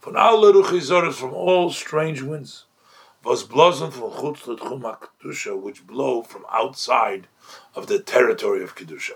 from 0.00 0.16
all 0.16 0.62
from 1.12 1.34
all 1.34 1.70
strange 1.70 2.22
winds. 2.22 2.65
Was 3.26 3.42
blosen 3.42 3.90
from 3.90 4.12
chutz 4.12 4.42
kedusha, 4.44 5.60
which 5.60 5.84
blow 5.84 6.22
from 6.22 6.44
outside 6.48 7.26
of 7.74 7.88
the 7.88 7.98
territory 7.98 8.62
of 8.62 8.76
kedusha. 8.76 9.14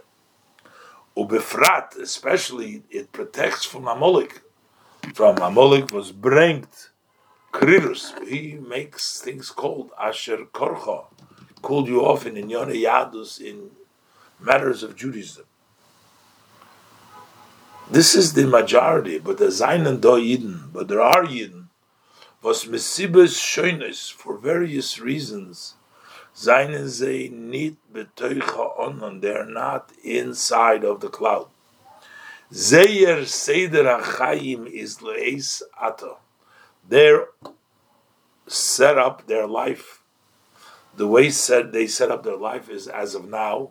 Ubefrat, 1.16 1.96
especially, 1.96 2.82
it 2.90 3.12
protects 3.12 3.64
from 3.64 3.86
Amalek. 3.86 4.42
From 5.14 5.38
Amalek 5.38 5.92
was 5.92 6.10
bringed 6.10 6.66
Krirus. 7.52 8.26
He 8.26 8.54
makes 8.54 9.20
things 9.20 9.52
called 9.52 9.92
Asher 9.96 10.38
Korcha. 10.52 11.04
Called 11.62 11.86
you 11.86 12.04
off 12.04 12.26
in 12.26 12.34
Inyone 12.34 12.82
Yadus 12.82 13.40
in 13.40 13.70
matters 14.40 14.82
of 14.82 14.96
Judaism. 14.96 15.44
This 17.88 18.16
is 18.16 18.32
the 18.32 18.48
majority, 18.48 19.20
but 19.20 19.38
the 19.38 19.46
Zainen 19.46 20.00
do 20.00 20.08
Yidden, 20.08 20.72
but 20.72 20.88
there 20.88 21.00
are 21.00 21.24
Yidden, 21.24 21.59
was 22.42 22.64
Mesibes 22.64 23.38
Shoines 23.38 24.10
for 24.10 24.38
various 24.38 24.98
reasons 24.98 25.74
Seien 26.32 26.88
sie 26.88 27.28
nicht 27.28 27.76
beteuche 27.92 28.56
on, 28.78 29.20
they're 29.20 29.44
not 29.44 29.92
inside 30.02 30.84
of 30.84 31.00
the 31.00 31.08
cloud. 31.08 31.48
Zeyer 32.52 33.26
Seder 33.26 33.84
HaChaim 33.84 34.66
is 34.66 35.02
Leis 35.02 35.62
Ato. 35.80 36.18
Their 36.88 37.28
set 38.46 38.96
up 38.96 39.26
their 39.26 39.46
life, 39.46 40.02
the 40.96 41.06
way 41.06 41.30
said 41.30 41.72
they 41.72 41.86
set 41.86 42.10
up 42.10 42.22
their 42.22 42.36
life 42.36 42.68
is 42.68 42.88
as 42.88 43.14
of 43.14 43.28
now, 43.28 43.70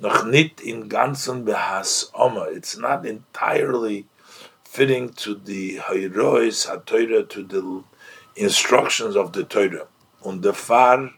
noch 0.00 0.26
nit 0.26 0.60
in 0.60 0.88
ganzen 0.88 1.44
behas 1.44 2.10
oma. 2.14 2.48
It's 2.50 2.76
not 2.76 3.06
entirely 3.06 4.06
fitting 4.64 5.10
to 5.10 5.34
the 5.34 5.76
Heirois 5.76 6.66
HaTorah, 6.66 7.28
to 7.30 7.42
the 7.42 7.84
instructions 8.38 9.16
of 9.16 9.32
the 9.32 9.44
Torah. 9.44 9.88
Far 10.54 11.10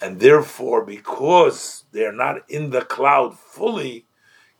and 0.00 0.18
therefore, 0.18 0.84
because 0.84 1.84
they're 1.92 2.12
not 2.12 2.48
in 2.48 2.70
the 2.70 2.82
cloud 2.82 3.38
fully, 3.38 4.06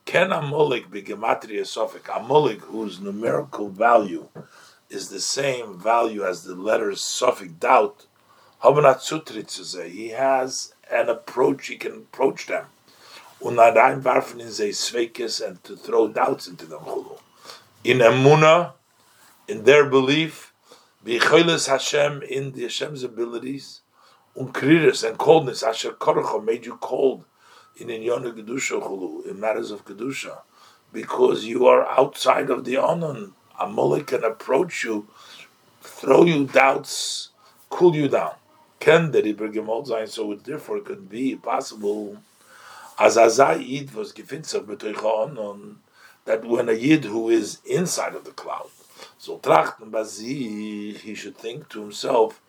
can 0.05 0.29
Amulik 0.29 0.91
be 0.91 1.01
Gematria 1.01 1.65
Sophic? 1.65 2.03
Amulik, 2.03 2.61
whose 2.61 2.99
numerical 2.99 3.69
value 3.69 4.27
is 4.89 5.09
the 5.09 5.19
same 5.19 5.79
value 5.79 6.23
as 6.23 6.43
the 6.43 6.55
letters 6.55 7.01
Sophic 7.01 7.59
doubt, 7.59 8.05
he 8.63 10.09
has 10.09 10.73
an 10.91 11.09
approach, 11.09 11.67
he 11.67 11.77
can 11.77 11.93
approach 11.93 12.45
them. 12.45 12.65
and 13.43 13.57
to 15.63 15.75
throw 15.75 16.07
doubts 16.07 16.47
into 16.47 16.65
them. 16.65 16.79
In 17.83 17.97
Emuna, 17.97 18.73
in 19.47 19.63
their 19.63 19.89
belief, 19.89 20.50
Hashem, 21.03 22.21
in 22.21 22.51
the 22.51 22.63
Hashem's 22.63 23.03
abilities, 23.03 23.81
um 24.37 24.47
unkriris 24.47 25.07
and 25.07 25.17
coldness, 25.17 25.63
asher 25.63 25.93
korocha 25.93 26.43
made 26.43 26.65
you 26.65 26.77
cold 26.77 27.25
in 27.77 27.87
inyona 27.87 28.31
kedusha 28.31 28.79
chulu, 28.81 29.25
in 29.25 29.39
matters 29.39 29.71
of 29.71 29.83
kedusha, 29.83 30.41
because 30.93 31.45
you 31.45 31.65
are 31.65 31.87
outside 31.87 32.51
of 32.51 32.65
the 32.65 32.75
onon. 32.75 33.33
Amalek 33.59 34.07
can 34.07 34.23
approach 34.23 34.83
you, 34.83 35.07
throw 35.81 36.23
you 36.23 36.45
doubts, 36.45 37.29
cool 37.69 37.95
you 37.95 38.07
down. 38.07 38.35
Ken 38.79 39.11
that 39.11 39.25
he 39.25 39.35
so 40.07 40.31
it 40.31 40.43
therefore 40.43 40.81
could 40.81 41.09
be 41.09 41.35
possible. 41.35 42.17
As 42.99 43.17
Azayid 43.17 43.93
was 43.93 44.13
gefinzach 44.13 44.65
betoicha 44.65 45.01
onon, 45.01 45.77
that 46.25 46.45
when 46.45 46.69
a 46.69 46.73
yid 46.73 47.05
who 47.05 47.29
is 47.29 47.59
inside 47.65 48.13
of 48.13 48.23
the 48.23 48.31
cloud, 48.31 48.69
so 49.21 49.37
trachten 49.37 49.91
bazi, 49.91 50.97
he 50.97 51.13
should 51.13 51.37
think 51.37 51.69
to 51.69 51.79
himself, 51.79 52.41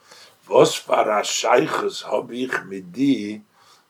was 0.49 0.81
para 0.81 1.23
Scheiches 1.23 2.03
hab 2.05 2.31
ich 2.33 2.65
mit 2.65 2.95
die, 2.95 3.43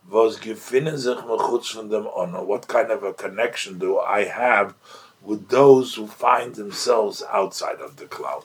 was 0.02 0.40
gefinnen 0.40 0.98
sich 0.98 1.18
mechutz 1.18 1.68
von 1.68 1.88
dem 1.90 2.08
honor? 2.08 2.44
What 2.44 2.66
kind 2.66 2.90
of 2.90 3.04
a 3.04 3.12
connection 3.12 3.78
do 3.78 4.00
I 4.00 4.24
have 4.24 4.74
with 5.22 5.48
those 5.48 5.94
who 5.94 6.08
find 6.08 6.56
themselves 6.56 7.22
outside 7.30 7.80
of 7.80 7.98
the 7.98 8.06
cloud? 8.06 8.42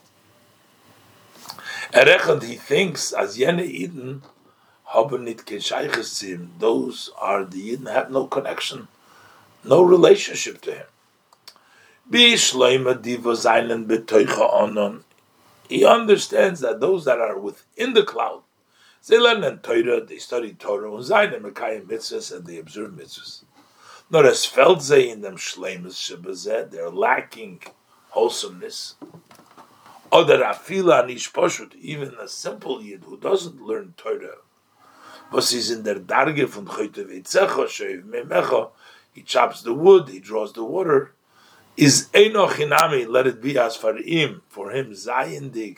Erechend, 1.91 2.43
he 2.43 2.57
thinks, 2.57 3.11
as 3.13 3.39
jene 3.39 3.65
Eden 3.65 4.21
haben 4.85 5.23
nit 5.23 5.47
gescheiches 5.47 6.13
zu 6.13 6.27
him. 6.27 6.53
Those 6.59 7.09
are 7.19 7.43
the 7.43 7.71
Eden 7.71 7.87
have 7.87 8.11
no 8.11 8.27
connection, 8.27 8.87
no 9.63 9.81
relationship 9.81 10.61
to 10.61 10.73
him. 10.73 10.85
He 12.09 12.35
understands 15.85 16.59
that 16.61 16.79
those 16.79 17.03
that 17.05 17.19
are 17.19 17.37
within 17.37 17.93
the 17.93 18.03
cloud, 18.03 18.43
they 19.07 19.17
and 19.17 19.63
Torah, 19.63 20.05
they 20.05 20.17
study 20.17 20.53
Torah, 20.53 20.93
and 20.93 21.03
Zayin 21.03 21.41
Mekayim 21.41 21.85
mitzvahs, 21.87 22.35
and 22.35 22.45
they 22.45 22.57
observe 22.57 22.91
mitzvahs. 22.91 23.43
Not 24.09 24.25
as 24.25 24.45
felt 24.45 24.89
in 24.89 25.21
them 25.21 25.35
shleimus 25.35 25.95
shebazeh, 25.95 26.71
they're 26.71 26.89
lacking 26.89 27.61
wholesomeness. 28.09 28.95
Or 30.09 30.21
Oder 30.21 30.39
afila 30.43 31.05
nish 31.05 31.31
poshut, 31.33 31.75
even 31.75 32.15
a 32.19 32.29
simple 32.29 32.81
yid 32.81 33.03
who 33.05 33.17
doesn't 33.17 33.61
learn 33.61 33.93
Torah, 33.97 34.37
was 35.31 35.49
he's 35.51 35.69
in 35.71 35.83
der 35.83 35.95
darge 35.95 36.47
von 36.47 36.65
choyte 36.65 37.05
veitzecha, 37.05 37.67
sheiv 37.67 38.05
memecha, 38.05 38.71
he 39.13 39.23
chops 39.23 39.61
the 39.61 39.73
wood, 39.73 40.07
he 40.07 40.19
draws 40.19 40.53
the 40.53 40.63
water, 40.63 41.11
is 41.77 42.09
enoch 42.15 42.53
inami, 42.53 43.07
let 43.07 43.27
it 43.27 43.41
be 43.41 43.57
as 43.57 43.75
for 43.75 43.95
him, 43.95 44.41
for 44.49 44.71
him, 44.71 44.91
zayendig, 44.91 45.77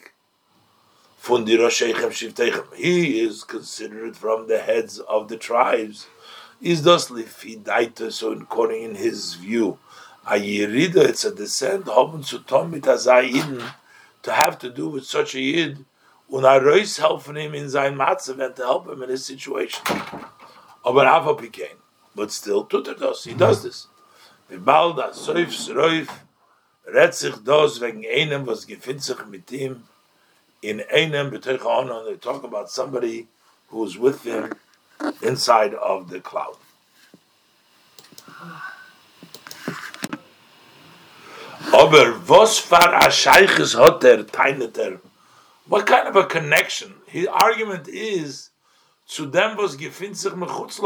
von 1.17 1.43
die 1.43 1.57
Roshechem 1.57 2.09
Shivtechem. 2.09 2.73
He 2.73 3.19
is 3.19 3.43
considered 3.43 4.15
from 4.15 4.47
the 4.47 4.59
heads 4.59 4.99
of 4.99 5.27
the 5.27 5.37
tribes. 5.37 6.07
Is 6.61 6.83
thus 6.83 7.09
lifidaita, 7.09 8.11
so 8.11 8.31
according 8.31 8.83
in 8.83 8.95
his 8.95 9.35
view, 9.35 9.77
a 10.25 10.33
yirida, 10.33 10.97
it's 10.97 11.25
a 11.25 11.33
descent, 11.33 11.85
hoben 11.85 12.23
zu 12.23 12.39
tom 12.39 12.71
mit 12.71 12.83
to 12.83 14.31
have 14.33 14.59
to 14.59 14.69
do 14.69 14.89
with 14.89 15.05
such 15.05 15.35
a 15.35 15.39
yid, 15.39 15.85
reis 16.29 16.99
helfen 16.99 17.41
him 17.41 17.55
in 17.55 17.69
sein 17.69 17.95
matzav 17.95 18.43
and 18.43 18.55
to 18.55 18.61
help 18.61 18.87
him 18.89 19.01
in 19.03 19.09
his 19.09 19.25
situation. 19.25 19.83
But 20.83 22.31
still 22.31 22.65
tut 22.65 22.87
er 22.87 23.13
he 23.23 23.33
does 23.33 23.63
this. 23.63 23.87
Vibald 24.49 24.97
a 24.97 25.13
soif 25.13 25.53
sroif, 25.53 26.09
redt 26.85 27.13
sich 27.13 27.35
das 27.43 27.79
wegen 27.81 28.03
einem, 28.05 28.47
was 28.47 28.65
gefindt 28.65 29.03
sich 29.03 29.25
mit 29.25 29.51
ihm, 29.51 29.83
in 30.61 30.81
einem 30.89 31.29
betech 31.29 31.61
they 31.61 32.17
talk 32.17 32.43
about 32.43 32.69
somebody 32.69 33.27
who 33.67 33.85
is 33.85 33.97
with 33.97 34.23
him 34.23 34.51
inside 35.21 35.73
of 35.75 36.09
the 36.09 36.19
cloud. 36.19 36.57
Aber 41.71 42.19
was 42.27 42.57
far 42.57 42.95
a 42.95 43.09
sheiches 43.09 43.77
hat 43.77 44.03
er 44.03 44.23
teineter? 44.23 44.99
What 45.67 45.85
kind 45.85 46.07
of 46.07 46.15
a 46.15 46.25
connection? 46.25 46.95
His 47.05 47.27
argument 47.27 47.87
is 47.87 48.48
to 49.09 49.25
them 49.25 49.57
was 49.57 49.75
gefindt 49.75 50.15
sich 50.15 50.33
mechutz 50.33 50.79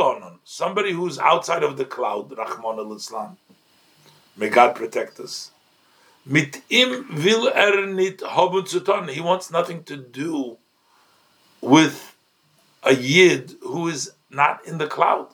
Somebody 0.44 0.94
who's 0.94 1.20
outside 1.20 1.64
of 1.64 1.78
the 1.78 1.86
cloud, 1.86 2.32
Rachmana 2.32 2.86
litzlan. 2.86 3.36
May 4.38 4.50
God 4.50 4.76
protect 4.76 5.20
us. 5.20 5.52
Mit 6.26 6.62
im 6.70 7.06
will 7.12 7.50
er 7.50 7.86
nit 7.86 8.22
haben 8.22 8.66
zu 8.66 8.80
tun. 8.80 9.10
He 9.10 9.20
wants 9.20 9.52
nothing 9.52 9.84
to 9.84 9.98
do 9.98 10.58
with 11.60 12.16
a 12.82 12.94
yid 12.94 13.56
who 13.62 13.90
is 13.90 14.14
not 14.30 14.66
in 14.66 14.78
the 14.78 14.88
cloud. 14.88 15.28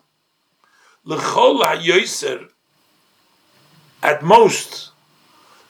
L'chol 1.06 1.64
ha 1.64 2.48
at 4.02 4.24
most, 4.24 4.92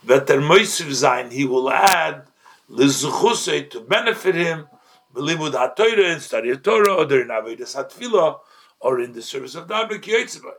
that 0.03 0.27
der 0.27 0.39
moisiv 0.39 0.93
sein, 0.93 1.31
he 1.31 1.45
will 1.45 1.69
add, 1.69 2.23
l'zuchuse, 2.69 3.69
to 3.69 3.81
benefit 3.81 4.35
him, 4.35 4.67
b'limud 5.13 5.53
ha-Torah, 5.53 6.19
study 6.19 6.49
of 6.51 6.63
Torah, 6.63 6.95
or 6.95 7.21
in 7.21 7.27
Avedis 7.27 7.75
ha 7.75 8.39
or 8.81 8.99
in 8.99 9.13
the 9.13 9.21
service 9.21 9.55
of 9.55 9.67
Dabra 9.67 9.99
Kiyotzibah. 9.99 10.53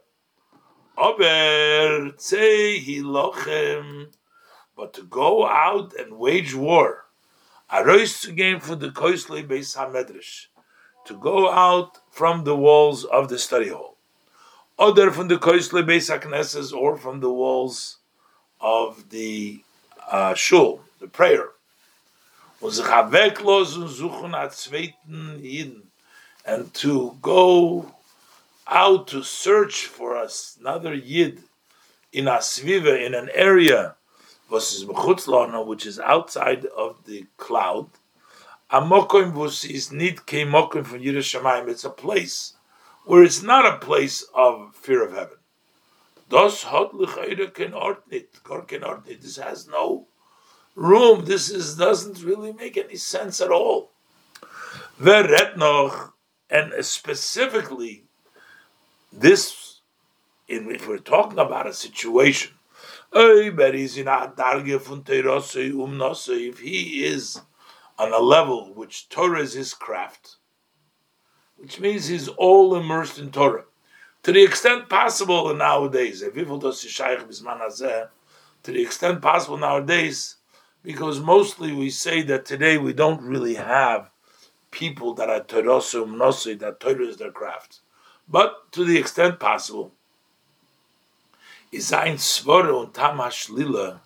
Aber 0.98 2.12
tzei 2.18 3.00
lochem, 3.00 4.12
but 4.76 4.92
to 4.92 5.02
go 5.04 5.46
out 5.46 5.94
and 5.94 6.18
wage 6.18 6.54
war, 6.54 7.06
arois 7.72 8.20
to 8.22 8.32
gain 8.32 8.60
for 8.60 8.76
the 8.76 8.90
koisle 8.90 9.46
beis 9.48 9.76
hamedrash, 9.76 10.46
to 11.06 11.16
go 11.16 11.50
out 11.50 11.98
from 12.10 12.44
the 12.44 12.56
walls 12.56 13.04
of 13.04 13.28
the 13.28 13.38
study 13.38 13.68
hall, 13.68 13.96
other 14.78 15.10
from 15.10 15.28
the 15.28 15.38
koisle 15.38 15.82
beis 15.84 16.14
haknesses 16.14 16.76
or 16.76 16.96
from 16.98 17.20
the 17.20 17.32
walls 17.32 17.98
of 18.60 19.08
the 19.08 19.62
uh, 20.10 20.34
shul, 20.34 20.82
the 20.98 21.06
prayer. 21.06 21.50
And 22.62 22.72
to 26.74 27.18
go 27.22 27.94
out 28.66 29.08
to 29.08 29.22
search 29.22 29.86
for 29.86 30.16
us 30.16 30.56
another 30.60 30.94
yid 30.94 31.42
in 32.12 32.26
Asviva, 32.26 33.04
in 33.04 33.14
an 33.14 33.30
area, 33.32 33.96
which 34.48 35.86
is 35.86 36.00
outside 36.00 36.66
of 36.66 37.04
the 37.06 37.26
cloud. 37.36 37.88
Amokim 38.70 39.34
is 39.70 39.90
nit 39.90 40.26
kemokim 40.26 40.86
from 40.86 41.00
Yerushalayim. 41.00 41.68
It's 41.68 41.84
a 41.84 41.90
place 41.90 42.54
where 43.04 43.22
it's 43.22 43.42
not 43.42 43.64
a 43.64 43.78
place 43.78 44.22
of 44.34 44.74
fear 44.74 45.02
of 45.04 45.12
heaven. 45.12 45.38
Das 46.28 46.62
hat 46.62 46.90
ken 47.54 47.72
ortnit, 47.72 48.42
kor 48.44 48.62
ken 48.62 48.82
ortnit. 48.82 49.20
This 49.20 49.36
has 49.36 49.66
no 49.66 50.06
room. 50.74 51.24
This 51.24 51.50
is 51.50 51.76
doesn't 51.76 52.22
really 52.22 52.52
make 52.52 52.76
any 52.76 52.96
sense 52.96 53.40
at 53.40 53.50
all. 53.50 53.90
Veret 55.00 55.56
noch, 55.56 56.14
and 56.48 56.72
specifically 56.84 58.04
this, 59.12 59.80
if 60.46 60.86
we're 60.86 60.98
talking 60.98 61.38
about 61.38 61.66
a 61.66 61.72
situation, 61.72 62.52
um, 63.12 63.56
if 66.28 66.58
he 66.58 67.04
is 67.04 67.40
on 67.98 68.12
a 68.12 68.18
level 68.18 68.72
which 68.74 69.08
Torah 69.08 69.40
is 69.40 69.54
his 69.54 69.74
craft, 69.74 70.36
which 71.56 71.80
means 71.80 72.06
he's 72.06 72.28
all 72.28 72.76
immersed 72.76 73.18
in 73.18 73.30
Torah 73.30 73.64
to 74.22 74.32
the 74.32 74.42
extent 74.42 74.88
possible 74.88 75.54
nowadays, 75.54 76.20
to 76.20 76.30
the 76.30 76.40
extent 78.82 79.22
possible 79.22 79.56
nowadays, 79.56 80.36
because 80.82 81.20
mostly 81.20 81.72
we 81.72 81.90
say 81.90 82.22
that 82.22 82.44
today 82.44 82.78
we 82.78 82.92
don't 82.92 83.22
really 83.22 83.54
have 83.54 84.10
people 84.70 85.14
that 85.14 85.28
are 85.28 85.40
Torosum 85.40 86.16
Nosi, 86.16 86.58
that 86.58 86.80
Torah 86.80 87.06
is 87.06 87.16
their 87.16 87.30
craft. 87.30 87.80
But 88.28 88.72
to 88.72 88.84
the 88.84 88.98
extent 88.98 89.40
possible, 89.40 89.92
is 91.72 91.92
ein 91.92 92.12
und 92.14 92.94
Tamash 92.94 93.50
Lila, 93.50 94.00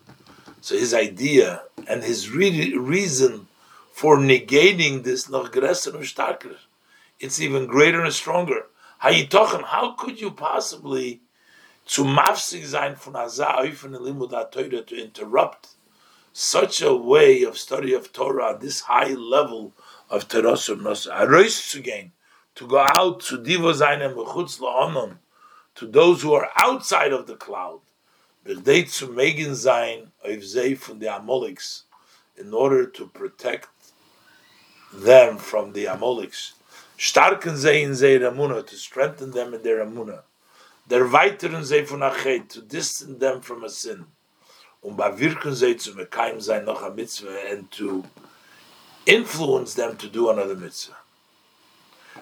so 0.61 0.75
his 0.75 0.93
idea 0.93 1.63
and 1.87 2.03
his 2.03 2.29
re- 2.29 2.75
reason 2.75 3.47
for 3.91 4.17
negating 4.17 5.03
this 5.03 5.29
noch 5.29 5.51
größer 5.51 5.93
starker, 6.01 6.57
it's 7.19 7.39
even 7.39 7.65
greater 7.65 8.03
and 8.03 8.13
stronger. 8.13 8.65
Hayitochen, 9.01 9.63
how 9.63 9.91
could 9.93 10.19
you 10.19 10.31
possibly 10.31 11.21
zu 11.85 12.03
mafsig 12.03 12.65
sein 12.65 12.95
von 12.95 13.13
Azah 13.13 13.61
to 14.87 14.95
interrupt 14.95 15.74
such 16.37 16.81
a 16.81 16.93
way 16.93 17.43
of 17.43 17.57
study 17.57 17.93
of 17.93 18.11
Torah, 18.11 18.57
this 18.59 18.81
high 18.81 19.13
level 19.13 19.71
of 20.09 20.27
Torah 20.27 20.51
Arois 20.51 21.47
zu 21.47 21.81
gehen, 21.81 22.11
to 22.55 22.67
go 22.67 22.85
out 22.93 23.21
to 23.21 23.37
Divo 23.37 23.73
Zainem 23.73 24.13
Mechutz 24.13 24.59
La'onon, 24.59 25.19
to 25.75 25.87
those 25.87 26.23
who 26.23 26.33
are 26.33 26.49
outside 26.57 27.13
of 27.13 27.25
the 27.25 27.37
cloud, 27.37 27.79
zu 28.45 29.07
Megan 29.07 29.51
Zeh 29.53 30.77
from 30.77 30.99
the 30.99 31.05
Amoliks, 31.05 31.83
in 32.35 32.53
order 32.53 32.85
to 32.85 33.07
protect 33.07 33.69
them 34.93 35.37
from 35.37 35.71
the 35.71 35.85
Amoliks. 35.85 36.51
Starken 36.97 37.55
sie 37.55 37.81
in 37.81 37.93
their 37.93 38.29
Amunah, 38.29 38.67
to 38.67 38.75
strengthen 38.75 39.31
them 39.31 39.53
in 39.53 39.63
their 39.63 39.85
Amunah. 39.85 40.23
Der 40.89 41.05
weiteren 41.05 41.63
sie 41.63 41.85
von 41.85 42.01
Achet, 42.01 42.49
to 42.49 42.61
distance 42.61 43.19
them 43.19 43.39
from 43.39 43.63
a 43.63 43.69
sin. 43.69 44.07
Um 44.85 44.97
zu 44.97 46.41
sein 46.41 46.65
noch 46.65 46.83
a 46.83 46.91
mitzvah, 46.91 47.49
and 47.49 47.71
to 47.71 48.03
influence 49.05 49.73
them 49.73 49.97
to 49.97 50.07
do 50.07 50.29
another 50.29 50.55
mitzvah. 50.55 50.95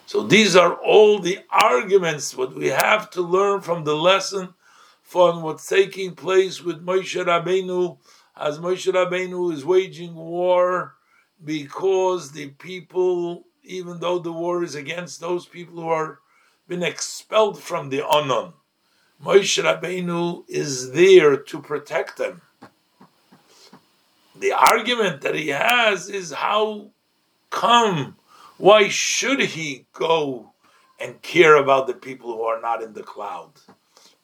So 0.05 0.23
these 0.23 0.55
are 0.55 0.73
all 0.73 1.19
the 1.19 1.39
arguments 1.49 2.35
what 2.35 2.55
we 2.55 2.67
have 2.67 3.09
to 3.11 3.21
learn 3.21 3.61
from 3.61 3.83
the 3.83 3.95
lesson 3.95 4.53
from 5.01 5.43
what's 5.43 5.67
taking 5.67 6.15
place 6.15 6.63
with 6.63 6.85
Moshe 6.85 7.23
Rabbeinu, 7.23 7.97
as 8.35 8.59
Moshe 8.59 8.91
Rabbeinu 8.91 9.53
is 9.53 9.65
waging 9.65 10.15
war 10.15 10.95
because 11.43 12.31
the 12.31 12.47
people 12.49 13.43
even 13.63 13.99
though 13.99 14.19
the 14.19 14.31
war 14.31 14.63
is 14.63 14.75
against 14.75 15.19
those 15.19 15.45
people 15.45 15.81
who 15.81 15.89
are 15.89 16.19
been 16.67 16.83
expelled 16.83 17.61
from 17.61 17.89
the 17.89 18.01
Anon. 18.01 18.53
Moshe 19.23 19.61
Rabbeinu 19.63 20.43
is 20.47 20.91
there 20.91 21.37
to 21.37 21.61
protect 21.61 22.17
them. 22.17 22.41
The 24.35 24.51
argument 24.51 25.21
that 25.21 25.35
he 25.35 25.49
has 25.49 26.09
is 26.09 26.31
how 26.31 26.91
come, 27.49 28.17
why 28.57 28.89
should 28.89 29.39
he 29.39 29.85
go 29.93 30.53
and 30.99 31.21
care 31.21 31.55
about 31.55 31.87
the 31.87 31.93
people 31.93 32.35
who 32.35 32.43
are 32.43 32.61
not 32.61 32.81
in 32.81 32.93
the 32.93 33.03
cloud? 33.03 33.51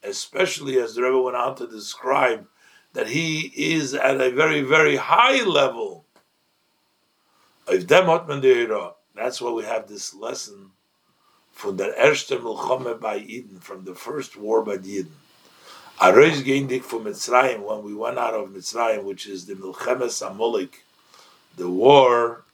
Especially 0.03 0.79
as 0.79 0.95
the 0.95 1.03
Rebbe 1.03 1.21
went 1.21 1.37
on 1.37 1.55
to 1.57 1.67
describe 1.67 2.47
that 2.93 3.07
he 3.07 3.51
is 3.55 3.93
at 3.93 4.19
a 4.19 4.31
very, 4.31 4.61
very 4.61 4.95
high 4.95 5.43
level 5.43 6.05
That's 9.15 9.41
why 9.41 9.51
we 9.51 9.63
have 9.63 9.87
this 9.87 10.15
lesson 10.15 10.71
from 11.51 11.77
the 11.77 11.93
erste 11.99 12.31
Milchome 12.31 12.99
by 12.99 13.17
Eden, 13.17 13.59
from 13.59 13.83
the 13.83 13.93
first 13.93 14.37
war 14.37 14.63
by 14.63 14.77
Eden. 14.83 15.11
Arois 16.01 16.41
geindik 16.41 16.83
from 16.83 17.03
Mitzrayim, 17.03 17.59
when 17.59 17.83
we 17.83 17.93
went 17.93 18.17
out 18.17 18.33
of 18.33 18.51
Mitzrayim, 18.51 19.03
which 19.03 19.27
is 19.27 19.45
the 19.47 19.53
Milchemes 19.55 20.25
Amalek, 20.25 20.85
the 21.57 21.69
war 21.69 22.45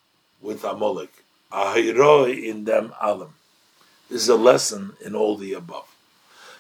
with 0.42 0.64
Amalek. 0.64 1.12
Ahiroi 1.52 2.44
in 2.44 2.64
them 2.64 2.92
alam. 3.00 3.36
This 4.10 4.24
is 4.24 4.30
a 4.30 4.36
lesson 4.36 4.94
in 5.06 5.16
all 5.16 5.38
the 5.38 5.54
above. 5.54 5.88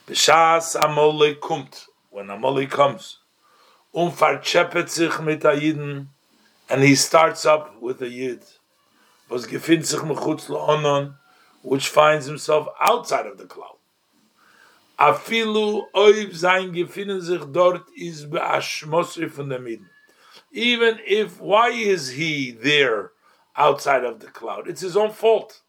B'shas 0.07 0.79
Amalek 0.79 1.41
kumt, 1.41 1.87
when 2.11 2.29
Amalek 2.29 2.69
comes, 2.69 3.17
um 3.95 4.11
farchepet 4.11 4.87
sich 4.87 5.19
mit 5.21 5.39
Ayiden, 5.39 6.05
and 6.69 6.83
he 6.83 6.93
starts 6.93 7.47
up 7.47 7.81
with 7.81 7.99
a 8.03 8.09
Yid, 8.09 8.43
was 9.27 9.47
gefindt 9.47 9.87
sich 9.87 10.01
mechutz 10.01 11.15
which 11.63 11.87
finds 11.87 12.27
himself 12.27 12.67
outside 12.79 13.25
of 13.25 13.39
the 13.39 13.45
cloud. 13.45 13.74
Afilu 14.99 15.83
sich 17.21 17.41
dort 17.51 17.83
is 17.97 18.23
von 18.25 19.49
der. 19.49 19.77
Even 20.51 20.99
if, 21.05 21.41
why 21.41 21.69
is 21.69 22.11
he 22.11 22.51
there 22.51 23.11
outside 23.57 24.05
of 24.05 24.19
the 24.19 24.27
cloud? 24.27 24.67
It's 24.69 24.81
his 24.81 24.95
own 24.95 25.11
fault. 25.11 25.61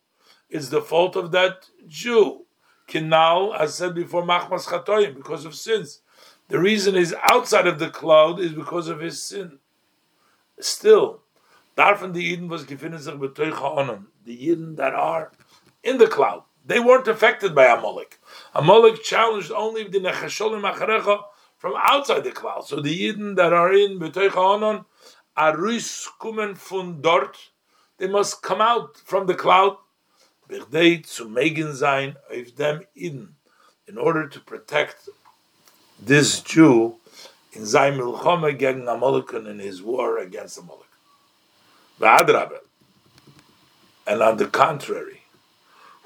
It's 0.49 0.69
the 0.69 0.81
fault 0.81 1.17
of 1.17 1.33
that 1.33 1.69
Jew. 1.89 2.47
Kinal, 2.89 3.59
as 3.59 3.75
said 3.75 3.97
before, 3.97 4.23
machmas 4.23 4.67
chatoyim, 4.67 5.17
because 5.17 5.45
of 5.45 5.57
sins. 5.57 6.03
The 6.49 6.61
reason 6.61 6.95
is 6.95 7.15
outside 7.25 7.67
of 7.67 7.81
the 7.81 7.91
cloud 7.91 8.39
is 8.39 8.53
because 8.53 8.89
of 8.89 9.01
his 9.01 9.21
sin. 9.21 9.59
Still, 10.61 11.23
Darfan 11.77 12.15
the 12.15 12.25
Eden 12.25 12.49
was 12.49 12.65
gefinnen 12.65 13.01
sich 13.01 13.15
betoich 13.15 14.05
The 14.25 14.47
Eden 14.47 14.77
that 14.77 14.95
are 14.95 15.33
in 15.83 15.99
the 15.99 16.07
cloud. 16.07 16.45
They 16.67 16.81
weren't 16.81 17.07
affected 17.07 17.55
by 17.55 17.67
Amalek. 17.67 18.19
Amalek 18.53 19.03
challenged 19.05 19.53
only 19.53 19.85
the 19.85 20.01
Nechasholim 20.01 20.69
Acharecha 20.69 21.23
from 21.59 21.75
outside 21.81 22.25
the 22.25 22.33
cloud. 22.33 22.67
So 22.67 22.81
the 22.81 22.99
Yidden 22.99 23.37
that 23.37 23.53
are 23.53 23.73
in 23.73 24.01
B'toich 24.01 24.33
Ha'onon, 24.33 24.85
Arus 25.39 26.09
kumen 26.21 26.57
fun 26.59 27.01
dort, 27.01 27.39
they 27.99 28.09
must 28.09 28.43
come 28.43 28.61
out 28.61 28.97
from 28.97 29.27
the 29.27 29.35
cloud, 29.35 29.77
Bichdei 30.51 31.07
zu 31.07 31.29
megen 31.29 31.75
sein 31.75 32.17
them 32.57 32.83
Eden, 32.95 33.37
in 33.87 33.97
order 33.97 34.29
to 34.29 34.41
protect 34.41 35.09
this 36.01 36.41
Jew 36.41 36.97
in 37.53 37.65
sein 37.65 37.97
Milchome 37.97 38.59
gegen 38.59 38.89
Amalek 38.89 39.33
and 39.35 39.47
in 39.47 39.61
his 39.61 39.83
war 39.83 40.19
against 40.19 40.59
Amalek. 40.59 40.83
And 44.09 44.23
on 44.23 44.37
the 44.37 44.47
contrary, 44.47 45.23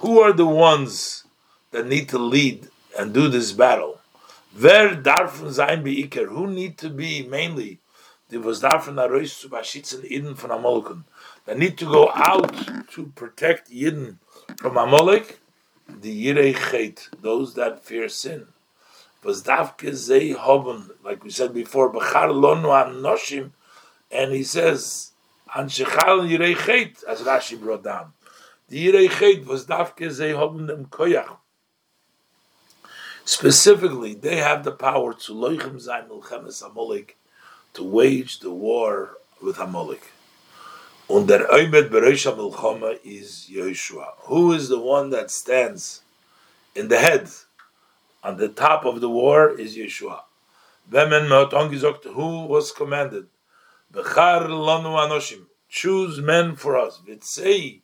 who 0.00 0.18
are 0.20 0.32
the 0.32 0.46
ones 0.46 1.24
that 1.72 1.86
need 1.86 2.08
to 2.08 2.18
lead 2.18 2.68
and 2.98 3.12
do 3.12 3.28
this 3.28 3.52
battle? 3.52 4.00
Wer 4.58 4.96
darf 4.96 5.36
sein 5.52 5.84
beiker? 5.84 6.26
Who 6.28 6.46
need 6.46 6.78
to 6.78 6.88
be 6.88 7.22
mainly 7.22 7.80
the 8.30 8.38
was 8.38 8.62
darfen 8.62 8.96
arois 8.96 9.38
zu 9.38 9.48
bashitzen 9.48 10.04
Eden 10.04 10.34
von 10.34 10.50
Amalekun 10.50 11.04
that 11.44 11.58
need 11.58 11.76
to 11.78 11.84
go 11.84 12.10
out 12.14 12.50
to 12.92 13.12
protect 13.14 13.70
Yidden 13.70 14.16
from 14.56 14.76
Amalek? 14.76 15.38
The 15.86 16.26
Yirei 16.26 16.54
Chet, 16.54 17.08
those 17.20 17.54
that 17.54 17.84
fear 17.84 18.08
sin. 18.08 18.46
Was 19.22 19.42
dafke 19.42 19.92
zei 19.94 20.32
hoben, 20.32 20.90
like 21.04 21.22
we 21.22 21.30
said 21.30 21.52
before, 21.52 21.92
bechar 21.92 22.30
lonu 22.30 22.68
anoshim, 22.68 23.50
and 24.10 24.32
he 24.32 24.44
says, 24.44 25.12
an 25.54 25.66
shechal 25.66 26.26
Yirei 26.26 26.56
Chet, 26.56 27.02
as 27.08 27.20
Rashi 27.20 27.60
brought 27.60 27.82
down. 27.84 28.12
Specifically, 33.24 34.14
they 34.14 34.36
have 34.36 34.64
the 34.64 34.72
power 34.72 35.12
to 35.14 35.32
loichem 35.32 35.76
zayin 35.76 36.08
milchemes 36.08 37.06
to 37.74 37.84
wage 37.84 38.40
the 38.40 38.50
war 38.50 39.16
with 39.42 39.58
Amalek. 39.58 40.12
Und 41.08 41.26
der 41.26 41.48
Oymed 41.52 41.90
Bereisha 41.90 42.32
Milchama 42.36 42.98
is 43.02 43.48
Yehoshua. 43.50 44.12
Who 44.24 44.52
is 44.52 44.68
the 44.68 44.78
one 44.78 45.10
that 45.10 45.30
stands 45.30 46.02
in 46.74 46.88
the 46.88 46.98
head, 46.98 47.28
on 48.22 48.36
the 48.36 48.48
top 48.48 48.84
of 48.84 49.00
the 49.00 49.08
war 49.08 49.50
is 49.50 49.76
Yeshua. 49.76 50.20
Vemen 50.90 51.28
Meoton 51.28 51.70
gesagt, 51.70 52.04
who 52.04 52.46
was 52.46 52.72
commanded? 52.72 53.26
Bechar 53.92 54.46
lanu 54.48 54.96
anoshim. 54.96 55.46
Choose 55.68 56.20
men 56.20 56.56
for 56.56 56.76
us. 56.76 57.00
Vitzei 57.06 57.80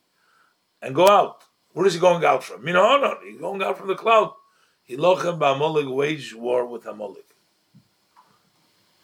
and 0.86 0.94
go 0.94 1.08
out. 1.08 1.42
Where 1.72 1.84
is 1.84 1.94
he 1.94 2.00
going 2.00 2.24
out 2.24 2.44
from? 2.44 2.62
Minahonon. 2.62 3.16
He's 3.24 3.38
going 3.38 3.60
out 3.60 3.76
from 3.76 3.88
the 3.88 3.96
cloud. 3.96 4.32
Hilochem 4.88 5.36
ba'amalek 5.38 5.92
waged 5.92 6.34
war 6.34 6.64
with 6.64 6.86
Amalek. 6.86 7.26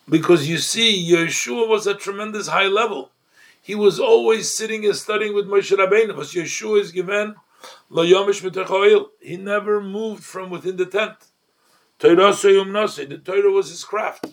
Because 0.09 0.49
you 0.49 0.59
see, 0.59 1.11
Yehoshua 1.11 1.69
was 1.69 1.89
a 1.89 1.95
tremendous 1.95 2.47
high 2.47 2.69
level. 2.69 3.11
He 3.61 3.75
was 3.75 3.99
always 3.99 4.57
sitting 4.57 4.85
and 4.85 4.95
studying 4.95 5.35
with 5.35 5.47
Moshe 5.47 5.77
Rabbeinu. 5.77 6.09
Because 6.09 6.33
Yehoshua 6.33 6.81
is 6.81 6.93
given 6.93 7.35
lo 7.91 8.05
yomish 8.05 9.09
He 9.21 9.37
never 9.37 9.81
moved 9.81 10.23
from 10.23 10.51
within 10.51 10.77
the 10.77 10.87
tent. 10.87 11.17
The 11.99 13.21
Torah 13.25 13.51
was 13.51 13.71
his 13.71 13.85
craft. 13.85 14.27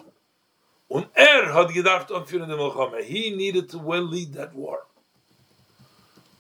Und 0.88 1.08
er 1.16 1.54
hat 1.54 1.70
gedacht 1.70 2.10
anführen 2.10 2.48
der 2.48 3.04
He 3.04 3.30
needed 3.36 3.70
to 3.70 3.78
well 3.78 4.02
lead 4.02 4.34
that 4.34 4.56
war. 4.56 4.89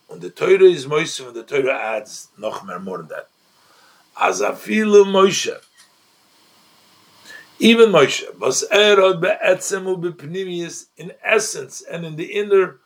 And 0.09 0.21
the 0.21 0.29
Torah 0.29 0.63
is 0.63 0.85
Moshe, 0.85 1.25
and 1.25 1.35
the 1.35 1.43
Torah 1.43 1.77
adds 1.77 2.29
noch 2.37 2.65
more, 2.65 2.79
more 2.79 2.97
than 2.97 3.07
that. 3.09 3.29
As 4.19 4.41
afilu 4.41 5.05
Moshe, 5.05 5.55
even 7.59 7.91
Moshe, 7.91 8.23
was 8.39 8.63
er 8.71 8.95
hat 8.95 9.21
be'etzem 9.21 9.85
u 9.85 9.97
be'pnimius, 9.97 10.87
in 10.97 11.11
essence 11.23 11.81
and 11.81 12.05
in 12.05 12.15
the 12.15 12.33
inner, 12.33 12.79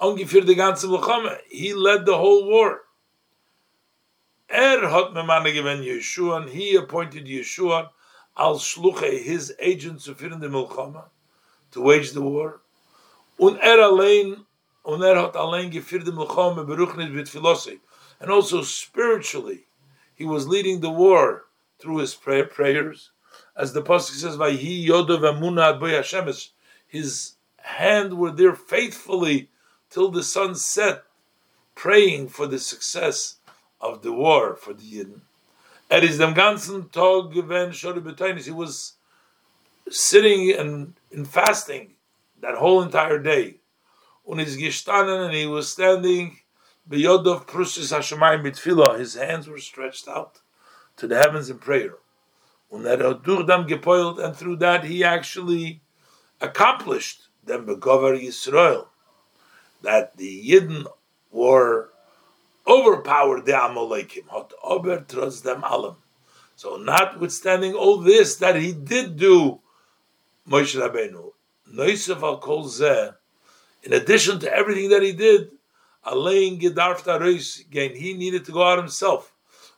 ungefähr 0.00 0.46
the 0.46 0.54
ganze 0.54 0.84
Melchame, 0.84 1.38
he 1.48 1.74
led 1.74 2.06
the 2.06 2.16
whole 2.16 2.48
war. 2.48 2.82
Er 4.48 4.88
hat 4.88 5.12
memane 5.12 5.52
given 5.52 5.82
Yehoshua, 5.82 6.42
and 6.42 6.50
he 6.50 6.76
appointed 6.76 7.26
Yeshua 7.26 7.90
al 8.36 8.58
shluche, 8.58 9.22
his 9.22 9.52
agent 9.58 10.00
to 10.00 10.14
fit 10.14 10.32
in 10.32 10.40
the 10.40 10.48
Melchame, 10.48 11.04
to 11.72 11.80
wage 11.82 12.12
the 12.12 12.22
war. 12.22 12.60
Und 13.38 13.58
er 13.62 13.80
allein, 13.80 14.46
er 14.86 15.30
and 18.20 18.30
also 18.30 18.62
spiritually, 18.62 19.66
he 20.14 20.24
was 20.24 20.48
leading 20.48 20.80
the 20.80 20.90
war 20.90 21.46
through 21.78 21.98
his 21.98 22.14
prayer, 22.14 22.44
prayers. 22.44 23.10
As 23.56 23.72
the 23.72 23.82
Pasuk 23.82 24.14
says, 24.14 24.36
Vayhi 24.36 24.86
Yodov 24.86 25.20
Hashemesh, 25.80 26.50
his 26.86 27.34
hand 27.58 28.18
were 28.18 28.30
there 28.30 28.54
faithfully 28.54 29.48
till 29.90 30.10
the 30.10 30.22
sun 30.22 30.54
set, 30.54 31.04
praying 31.74 32.28
for 32.28 32.46
the 32.46 32.58
success 32.58 33.36
of 33.80 34.02
the 34.02 34.12
war 34.12 34.54
for 34.54 34.74
the 34.74 34.82
Yidden. 34.82 35.20
At 35.90 36.02
his 36.02 36.18
dem 36.18 36.34
ganzen 36.34 36.90
Tag 36.92 37.32
gewen 37.32 37.70
Shori 37.70 38.44
he 38.44 38.50
was 38.50 38.94
sitting 39.90 40.52
and 40.52 40.94
in 41.10 41.24
fasting 41.24 41.94
that 42.40 42.56
whole 42.56 42.82
entire 42.82 43.18
day. 43.18 43.59
Und 44.24 44.40
is 44.40 44.56
gestanden 44.56 45.26
and 45.26 45.34
he 45.34 45.46
was 45.46 45.72
standing 45.72 46.38
Beyodov 46.88 47.46
Prusis 47.46 47.96
Hashemayim 47.96 48.42
Bitfila, 48.44 48.98
his 48.98 49.14
hands 49.14 49.48
were 49.48 49.58
stretched 49.58 50.08
out 50.08 50.40
to 50.96 51.06
the 51.06 51.16
heavens 51.16 51.48
in 51.48 51.58
prayer. 51.58 51.94
That 52.72 52.98
them 52.98 53.66
gepoilt, 53.66 54.22
and 54.22 54.36
through 54.36 54.56
that 54.56 54.84
he 54.84 55.02
actually 55.02 55.82
accomplished 56.40 57.28
them 57.44 57.66
begover 57.66 58.20
Yisrael, 58.20 58.86
that 59.82 60.16
the 60.16 60.48
Yidden 60.48 60.86
were 61.30 61.90
overpowered 62.66 63.46
the 63.46 63.52
Amalekim, 63.52 64.28
hot 64.28 64.52
ober 64.62 65.00
trust 65.00 65.44
them 65.44 65.62
alam. 65.64 65.96
So 66.56 66.76
notwithstanding 66.76 67.74
all 67.74 67.98
this 67.98 68.36
that 68.36 68.56
he 68.56 68.72
did 68.72 69.16
do, 69.16 69.60
Moshe 70.48 70.76
Rabbeinu, 70.76 71.32
Noisav 71.72 72.22
al 72.22 72.38
Kol 72.38 72.64
Zeh, 72.64 73.14
in 73.82 73.92
addition 73.92 74.38
to 74.40 74.52
everything 74.52 74.90
that 74.90 75.02
he 75.02 75.12
did, 75.12 75.50
gedarf 76.06 77.20
reis. 77.20 77.64
He 77.70 78.14
needed 78.14 78.44
to 78.44 78.52
go 78.52 78.62
out 78.62 78.78
himself. 78.78 79.32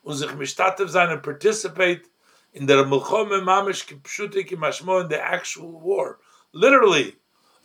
And 0.04 1.22
participate 1.22 2.06
in 2.54 2.66
the 2.66 2.82
in 2.82 2.90
the 5.08 5.20
actual 5.20 5.80
war. 5.80 6.18
Literally, 6.52 7.14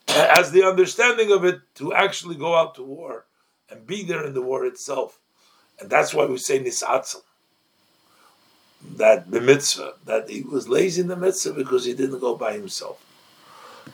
as 0.08 0.52
the 0.52 0.64
understanding 0.64 1.32
of 1.32 1.44
it, 1.44 1.60
to 1.76 1.94
actually 1.94 2.36
go 2.36 2.56
out 2.56 2.76
to 2.76 2.84
war 2.84 3.26
and 3.70 3.86
be 3.86 4.04
there 4.04 4.26
in 4.26 4.34
the 4.34 4.42
war 4.42 4.66
itself. 4.66 5.20
And 5.80 5.90
that's 5.90 6.14
why 6.14 6.26
we 6.26 6.38
say 6.38 6.60
Nisatzel. 6.60 7.24
That 8.96 9.32
the 9.32 9.42
mitzvah, 9.42 9.96
that 10.06 10.30
he 10.30 10.42
was 10.42 10.70
lazy 10.70 11.02
in 11.02 11.08
the 11.08 11.18
mitzvah 11.18 11.54
because 11.54 11.86
he 11.86 11.94
didn't 11.94 12.20
go 12.20 12.36
by 12.36 12.54
himself. 12.54 13.04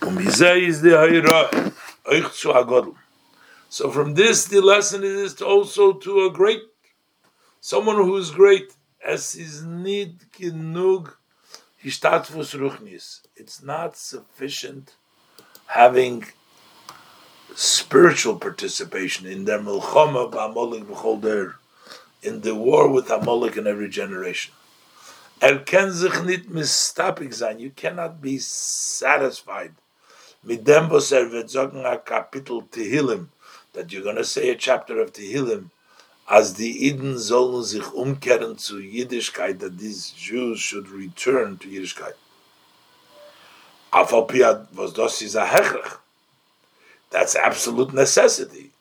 Umm 0.01 0.19
is 0.19 0.81
the 0.81 1.73
So 2.05 3.89
from 3.91 4.13
this, 4.13 4.45
the 4.45 4.61
lesson 4.61 5.03
is 5.03 5.41
also 5.41 5.93
to 5.93 6.25
a 6.25 6.31
great, 6.31 6.61
someone 7.61 7.95
who 7.95 8.15
is 8.17 8.31
great, 8.31 8.73
as 9.05 9.35
is 9.35 9.63
need 9.63 10.19
genug 10.31 11.13
histatfus 11.83 12.57
ruchnis. 12.57 13.21
It's 13.35 13.61
not 13.63 13.97
sufficient 13.97 14.95
having 15.67 16.25
spiritual 17.55 18.37
participation 18.37 19.25
in 19.25 19.45
their 19.45 19.59
milchama 19.59 20.31
ba'amolik 20.31 20.85
b'chol 20.85 21.53
in 22.21 22.41
the 22.41 22.55
war 22.55 22.89
with 22.89 23.09
Amalek 23.11 23.57
in 23.57 23.67
every 23.67 23.89
generation. 23.89 24.53
Er 25.41 25.59
ken 25.59 25.91
sich 25.91 26.23
nit 26.23 26.45
sein. 27.33 27.59
You 27.59 27.71
cannot 27.71 28.21
be 28.21 28.39
satisfied. 28.39 29.73
Mit 30.43 30.67
dem, 30.67 30.89
was 30.89 31.11
er 31.11 31.31
wird 31.31 31.49
sagen, 31.49 31.83
Kapitel 32.05 32.63
Tehillim, 32.69 33.29
that 33.73 33.91
you're 33.91 34.03
going 34.03 34.17
to 34.17 34.25
say 34.25 34.49
a 34.49 34.55
chapter 34.55 34.99
of 34.99 35.13
Tehillim, 35.13 35.71
as 36.29 36.55
the 36.55 36.85
Eden 36.85 37.17
sollen 37.17 37.63
sich 37.63 37.83
umkehren 37.93 38.57
zu 38.59 38.77
Yiddishkeit, 38.77 39.59
that 39.59 39.77
these 39.77 40.11
Jews 40.11 40.59
should 40.59 40.89
return 40.89 41.57
to 41.59 41.67
Yiddishkeit. 41.67 42.15
Afalpia 43.93 44.67
was 44.73 44.93
das 44.93 45.21
is 45.21 45.35
a 45.35 45.45
hechrech. 45.45 45.97
That's 47.09 47.35
absolute 47.35 47.93
necessity. 47.93 48.71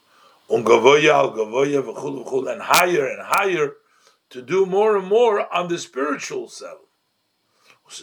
Und 0.49 0.65
gavoya 0.65 1.15
al 1.15 1.33
gavoya 1.33 1.83
v'chul 1.83 2.25
v'chul, 2.25 2.51
and 2.51 2.63
higher 2.63 3.07
and 3.07 3.23
higher, 3.23 3.77
to 4.31 4.43
do 4.43 4.67
more 4.67 4.97
and 4.97 5.07
more 5.07 5.47
on 5.55 5.69
the 5.69 5.79
spiritual 5.79 6.49
self. 6.49 6.81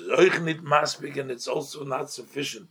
And 0.05 1.31
it's 1.31 1.47
also 1.47 1.83
not 1.83 2.11
sufficient. 2.11 2.69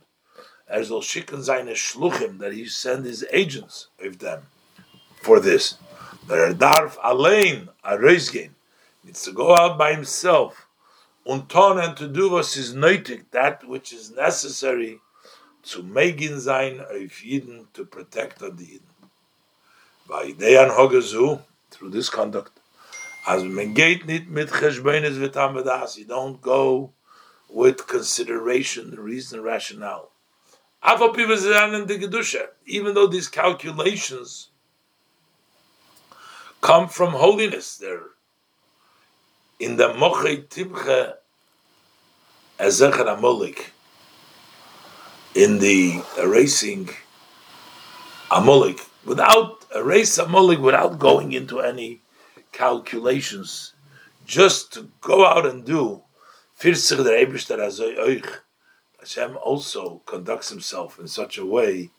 Er 0.71 0.83
soll 0.83 1.01
schicken 1.01 1.41
seine 1.41 1.75
Schluchim, 1.75 2.37
that 2.39 2.53
he 2.53 2.67
send 2.67 3.05
his 3.05 3.25
agents 3.31 3.87
with 3.99 4.19
them 4.19 4.43
for 5.21 5.39
this. 5.39 5.77
Der 6.27 6.53
darf 6.53 6.97
allein 7.03 7.69
a 7.83 7.97
reisgehen, 7.97 8.51
needs 9.03 9.23
to 9.23 9.31
go 9.31 9.55
out 9.55 9.79
by 9.79 9.93
himself, 9.93 10.67
und 11.25 11.49
tun 11.49 11.79
and 11.79 11.97
to 11.97 12.07
do 12.07 12.29
was 12.29 12.55
is 12.55 12.75
nötig, 12.75 13.25
that 13.31 13.67
which 13.67 13.91
is 13.91 14.11
necessary 14.11 14.99
to 15.63 15.81
make 15.81 16.17
megin 16.17 16.39
sein 16.39 16.79
auf 16.81 17.23
Yidden, 17.23 17.65
to 17.73 17.83
protect 17.85 18.39
the 18.39 18.47
Yidden. 18.49 18.81
By 20.07 20.31
Dejan 20.31 20.75
Hogezu, 20.75 21.41
through 21.71 21.89
this 21.89 22.09
conduct, 22.09 22.59
as 23.27 23.43
men 23.43 23.73
nit 23.73 24.27
mit 24.29 24.49
cheshbenes 24.49 25.17
v'tam 25.17 25.55
v'das, 25.55 25.97
you 25.97 26.05
don't 26.05 26.41
go 26.41 26.91
with 27.49 27.87
consideration, 27.87 28.91
the 28.91 29.01
reason, 29.01 29.41
rationale. 29.41 30.08
Even 30.81 31.11
though 32.93 33.07
these 33.07 33.27
calculations 33.27 34.49
come 36.61 36.87
from 36.87 37.11
holiness, 37.11 37.75
they're 37.77 38.11
in 39.59 39.75
the 39.75 39.93
moche 39.93 40.47
tibche 40.47 41.15
ezecher 42.59 43.07
amolik, 43.07 43.71
in 45.35 45.59
the 45.59 46.01
erasing 46.17 46.89
amolik, 48.31 48.87
without 49.05 49.65
erase 49.75 50.17
amolik, 50.17 50.61
without 50.61 50.97
going 50.97 51.33
into 51.33 51.59
any 51.59 52.01
calculations, 52.51 53.73
just 54.25 54.73
to 54.73 54.89
go 55.01 55.25
out 55.25 55.45
and 55.45 55.65
do. 55.65 56.01
Hashem 58.99 59.37
also 59.37 60.01
conducts 60.05 60.49
himself 60.49 60.99
in 60.99 61.07
such 61.07 61.37
a 61.37 61.45
way 61.45 61.89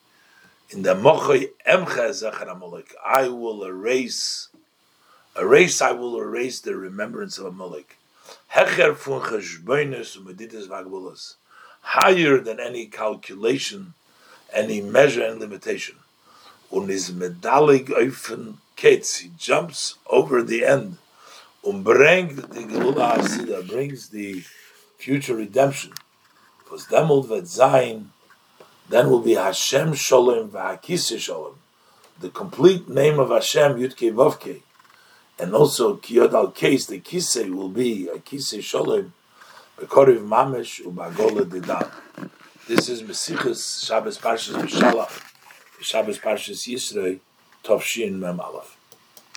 in 0.68 0.82
the 0.82 0.94
Mochoy 0.94 1.48
Emcha 1.66 2.94
I 3.04 3.28
will 3.28 3.64
erase, 3.64 4.48
erase, 5.36 5.80
I 5.80 5.92
will 5.92 6.20
erase 6.20 6.60
the 6.60 6.76
remembrance 6.76 7.38
of 7.38 7.46
Amalek. 7.46 7.96
Hecher 8.54 8.94
fun 8.96 9.22
cheshboinus 9.22 10.18
umedidas 10.18 10.68
vagbulas. 10.68 11.36
Higher 11.80 12.38
than 12.38 12.60
any 12.60 12.86
calculation, 12.86 13.94
any 14.52 14.80
measure 14.80 15.24
and 15.24 15.40
limitation. 15.40 15.96
Und 16.70 16.90
is 16.90 17.10
medalig 17.10 17.88
öfen 17.88 18.58
ketz. 18.76 19.18
He 19.18 19.30
jumps 19.38 19.96
over 20.06 20.42
the 20.42 20.64
end. 20.64 20.98
Und 21.64 21.82
bringt 21.82 22.36
the 22.36 22.60
Gelula 22.60 23.68
brings 23.68 24.10
the 24.10 24.44
future 24.98 25.34
redemption 25.34 25.92
vet 26.70 27.44
zayin, 27.44 28.06
then 28.88 29.10
will 29.10 29.20
be 29.20 29.34
Hashem 29.34 29.94
Shalom 29.94 30.50
v'Hakise 30.50 31.18
Shalom, 31.18 31.58
the 32.20 32.28
complete 32.28 32.88
name 32.88 33.18
of 33.18 33.30
Hashem 33.30 33.76
Yudke 33.76 34.12
Vavke, 34.12 34.62
and 35.38 35.54
also 35.54 35.96
Kiyod 35.96 36.32
al 36.32 36.52
Kais, 36.52 36.86
the 36.86 37.00
Kise 37.00 37.52
will 37.52 37.68
be 37.68 38.08
Akise 38.12 38.62
Shalom, 38.62 39.12
Bekoriv 39.78 40.26
Mamesh 40.26 40.80
u'Bagola 40.82 41.44
Didan. 41.44 41.90
This 42.66 42.88
is 42.88 43.02
Mesichus 43.02 43.84
Shabbos 43.86 44.18
Parshas 44.18 44.54
Beshalach, 44.54 45.22
Shabbos 45.80 46.18
Parshas 46.18 46.68
Yisrei, 46.68 47.20
Tovshin 47.64 48.18
Mem 48.18 48.38
Aleph. 48.38 48.79